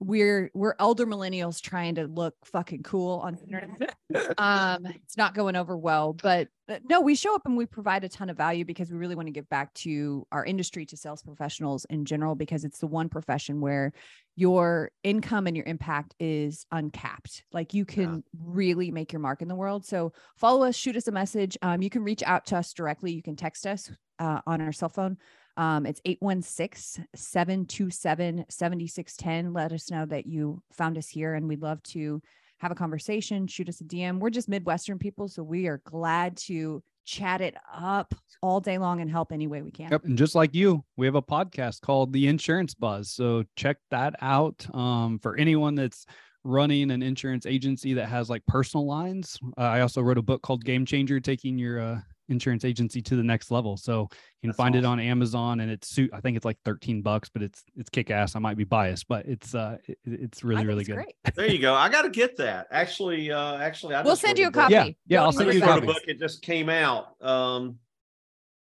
we're 0.00 0.50
we're 0.54 0.74
elder 0.78 1.06
millennials 1.06 1.60
trying 1.60 1.94
to 1.94 2.06
look 2.06 2.34
fucking 2.44 2.82
cool 2.82 3.20
on 3.20 3.34
the 3.34 3.42
internet. 3.42 3.94
um 4.38 4.86
it's 4.86 5.16
not 5.16 5.34
going 5.34 5.56
over 5.56 5.76
well, 5.76 6.12
but 6.12 6.48
but 6.66 6.82
no, 6.88 7.00
we 7.00 7.14
show 7.14 7.34
up 7.34 7.42
and 7.44 7.56
we 7.56 7.66
provide 7.66 8.04
a 8.04 8.08
ton 8.08 8.30
of 8.30 8.36
value 8.36 8.64
because 8.64 8.90
we 8.90 8.96
really 8.96 9.14
want 9.14 9.26
to 9.26 9.32
give 9.32 9.48
back 9.50 9.72
to 9.74 10.26
our 10.32 10.44
industry 10.44 10.86
to 10.86 10.96
sales 10.96 11.22
professionals 11.22 11.84
in 11.90 12.04
general 12.04 12.34
because 12.34 12.64
it's 12.64 12.78
the 12.78 12.86
one 12.86 13.08
profession 13.08 13.60
where 13.60 13.92
your 14.36 14.90
income 15.02 15.46
and 15.46 15.56
your 15.56 15.66
impact 15.66 16.14
is 16.18 16.66
uncapped. 16.72 17.44
Like 17.52 17.74
you 17.74 17.84
can 17.84 18.24
really 18.42 18.90
make 18.90 19.12
your 19.12 19.20
mark 19.20 19.42
in 19.42 19.48
the 19.48 19.54
world. 19.54 19.84
So 19.84 20.12
follow 20.36 20.66
us, 20.66 20.74
shoot 20.74 20.96
us 20.96 21.06
a 21.06 21.12
message. 21.12 21.56
Um, 21.62 21.82
you 21.82 21.90
can 21.90 22.02
reach 22.02 22.22
out 22.22 22.46
to 22.46 22.56
us 22.56 22.72
directly. 22.72 23.12
You 23.12 23.22
can 23.22 23.36
text 23.36 23.66
us 23.66 23.90
uh, 24.18 24.40
on 24.46 24.60
our 24.60 24.72
cell 24.72 24.88
phone. 24.88 25.18
Um, 25.56 25.86
it's 25.86 26.00
816 26.04 27.06
727 27.14 28.44
7610. 28.48 29.52
Let 29.52 29.72
us 29.72 29.90
know 29.90 30.06
that 30.06 30.26
you 30.26 30.62
found 30.72 30.98
us 30.98 31.08
here 31.08 31.34
and 31.34 31.48
we'd 31.48 31.62
love 31.62 31.82
to 31.84 32.20
have 32.58 32.72
a 32.72 32.74
conversation. 32.74 33.46
Shoot 33.46 33.68
us 33.68 33.80
a 33.80 33.84
DM. 33.84 34.18
We're 34.18 34.30
just 34.30 34.48
Midwestern 34.48 34.98
people. 34.98 35.28
So 35.28 35.42
we 35.42 35.66
are 35.66 35.80
glad 35.84 36.36
to 36.38 36.82
chat 37.04 37.40
it 37.40 37.54
up 37.72 38.14
all 38.42 38.60
day 38.60 38.78
long 38.78 39.00
and 39.00 39.10
help 39.10 39.32
any 39.32 39.46
way 39.46 39.62
we 39.62 39.70
can. 39.70 39.90
Yep. 39.90 40.04
And 40.04 40.18
just 40.18 40.34
like 40.34 40.54
you, 40.54 40.82
we 40.96 41.06
have 41.06 41.14
a 41.14 41.22
podcast 41.22 41.82
called 41.82 42.12
The 42.12 42.26
Insurance 42.28 42.74
Buzz. 42.74 43.10
So 43.10 43.44
check 43.56 43.76
that 43.90 44.14
out. 44.20 44.66
Um, 44.74 45.18
for 45.18 45.36
anyone 45.36 45.74
that's 45.74 46.06
running 46.44 46.90
an 46.90 47.02
insurance 47.02 47.46
agency 47.46 47.94
that 47.94 48.06
has 48.06 48.28
like 48.28 48.44
personal 48.46 48.86
lines, 48.86 49.38
uh, 49.58 49.62
I 49.62 49.80
also 49.80 50.00
wrote 50.00 50.18
a 50.18 50.22
book 50.22 50.42
called 50.42 50.64
Game 50.64 50.86
Changer, 50.86 51.20
taking 51.20 51.58
your 51.58 51.80
uh, 51.80 52.00
insurance 52.28 52.64
agency 52.64 53.02
to 53.02 53.16
the 53.16 53.22
next 53.22 53.50
level. 53.50 53.76
So 53.76 54.00
you 54.02 54.08
can 54.42 54.48
That's 54.50 54.56
find 54.56 54.74
it 54.76 54.84
on 54.84 54.98
Amazon, 55.00 55.60
and 55.60 55.70
it's 55.70 55.88
suit. 55.88 56.10
I 56.12 56.20
think 56.20 56.36
it's 56.36 56.44
like 56.44 56.58
thirteen 56.64 57.02
bucks, 57.02 57.28
but 57.28 57.42
it's 57.42 57.62
it's 57.76 57.90
kick 57.90 58.10
ass. 58.10 58.36
I 58.36 58.38
might 58.38 58.56
be 58.56 58.64
biased, 58.64 59.06
but 59.08 59.26
it's 59.26 59.54
uh 59.54 59.76
it, 59.86 59.98
it's 60.04 60.42
really 60.44 60.66
really 60.66 60.80
it's 60.80 60.88
good. 60.88 60.96
Great. 60.96 61.14
There 61.34 61.46
you 61.50 61.58
go. 61.58 61.74
I 61.74 61.88
got 61.88 62.02
to 62.02 62.10
get 62.10 62.36
that. 62.38 62.66
Actually, 62.70 63.30
uh, 63.32 63.56
actually, 63.58 63.94
I 63.94 64.02
We'll 64.02 64.16
send 64.16 64.38
you 64.38 64.46
a 64.46 64.50
book. 64.50 64.62
copy. 64.70 64.74
Yeah, 64.74 64.88
yeah, 65.06 65.22
I'll 65.22 65.32
send 65.32 65.46
you 65.52 65.52
a 65.52 65.54
regret 65.60 65.70
I 65.70 65.72
it. 65.72 65.80
wrote 65.80 65.82
a 65.90 65.92
book. 65.94 66.02
It 66.06 66.18
just 66.18 66.42
came 66.42 66.68
out. 66.68 67.20
Um, 67.20 67.78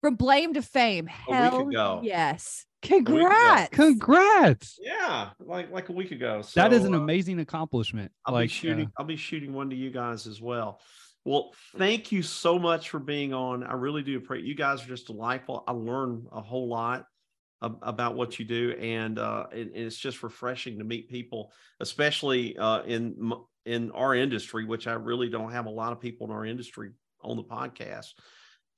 From 0.01 0.17
blame 0.17 0.55
to 0.55 0.63
fame. 0.63 1.09
A 1.29 1.31
week 1.31 1.41
Hell 1.41 1.69
ago. 1.69 2.01
yes. 2.03 2.65
Congrats. 2.83 3.71
Congrats. 3.75 4.79
Yeah, 4.81 5.31
like 5.41 5.71
like 5.71 5.89
a 5.89 5.93
week 5.93 6.11
ago. 6.11 6.43
that 6.55 6.73
is 6.75 6.85
an 6.85 6.95
uh, 6.95 6.99
amazing 6.99 7.41
accomplishment. 7.41 8.13
I'll 8.27 8.35
like 8.35 8.45
be 8.45 8.49
shooting. 8.49 8.87
uh, 8.87 8.91
I'll 8.99 9.07
be 9.07 9.17
shooting 9.17 9.55
one 9.55 9.71
to 9.71 9.77
you 9.77 9.91
guys 9.91 10.27
as 10.27 10.41
well. 10.43 10.81
Well, 11.25 11.53
thank 11.79 12.13
you 12.13 12.23
so 12.23 12.59
much 12.59 12.91
for 12.91 12.99
being 12.99 13.33
on. 13.33 13.65
I 13.65 13.73
really 13.75 14.03
do 14.03 14.17
appreciate. 14.19 14.47
You 14.47 14.55
guys 14.55 14.85
are 14.85 14.89
just 14.89 15.07
delightful. 15.07 15.65
I 15.67 15.73
learn 15.73 16.27
a 16.33 16.43
whole 16.43 16.69
lot 16.69 17.07
about 17.63 18.15
what 18.15 18.39
you 18.39 18.45
do, 18.45 18.73
and 18.79 19.19
uh, 19.19 19.47
and, 19.51 19.71
and 19.71 19.77
it's 19.87 19.97
just 19.97 20.23
refreshing 20.23 20.79
to 20.79 20.85
meet 20.85 21.09
people, 21.09 21.51
especially 21.81 22.59
uh, 22.59 22.83
in 22.83 23.33
in 23.65 23.91
our 23.93 24.15
industry, 24.15 24.67
which 24.67 24.87
I 24.87 24.93
really 24.93 25.31
don't 25.31 25.51
have 25.51 25.65
a 25.65 25.71
lot 25.71 25.93
of 25.93 26.01
people 26.01 26.27
in 26.27 26.33
our 26.33 26.45
industry 26.45 26.91
on 27.23 27.39
the 27.39 27.45
podcast 27.45 28.13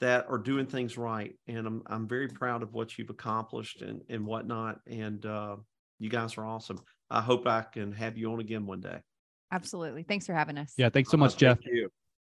that 0.00 0.26
are 0.28 0.38
doing 0.38 0.66
things 0.66 0.96
right. 0.96 1.36
And 1.48 1.66
I'm 1.66 1.82
I'm 1.86 2.06
very 2.06 2.28
proud 2.28 2.62
of 2.62 2.72
what 2.72 2.96
you've 2.96 3.10
accomplished 3.10 3.82
and 3.82 4.02
and 4.08 4.24
whatnot. 4.24 4.78
And 4.86 5.26
uh, 5.26 5.56
you 5.98 6.08
guys 6.08 6.38
are 6.38 6.46
awesome. 6.46 6.78
I 7.10 7.20
hope 7.22 7.48
I 7.48 7.62
can 7.62 7.90
have 7.90 8.16
you 8.16 8.30
on 8.32 8.38
again 8.38 8.66
one 8.66 8.80
day. 8.82 9.00
Absolutely. 9.50 10.04
Thanks 10.04 10.26
for 10.26 10.34
having 10.34 10.58
us. 10.58 10.74
yeah, 10.76 10.90
thanks 10.90 11.10
so 11.10 11.16
Uh, 11.16 11.20
much, 11.20 11.36
Jeff. 11.36 11.58
Thank 11.58 11.74
you. 11.74 11.88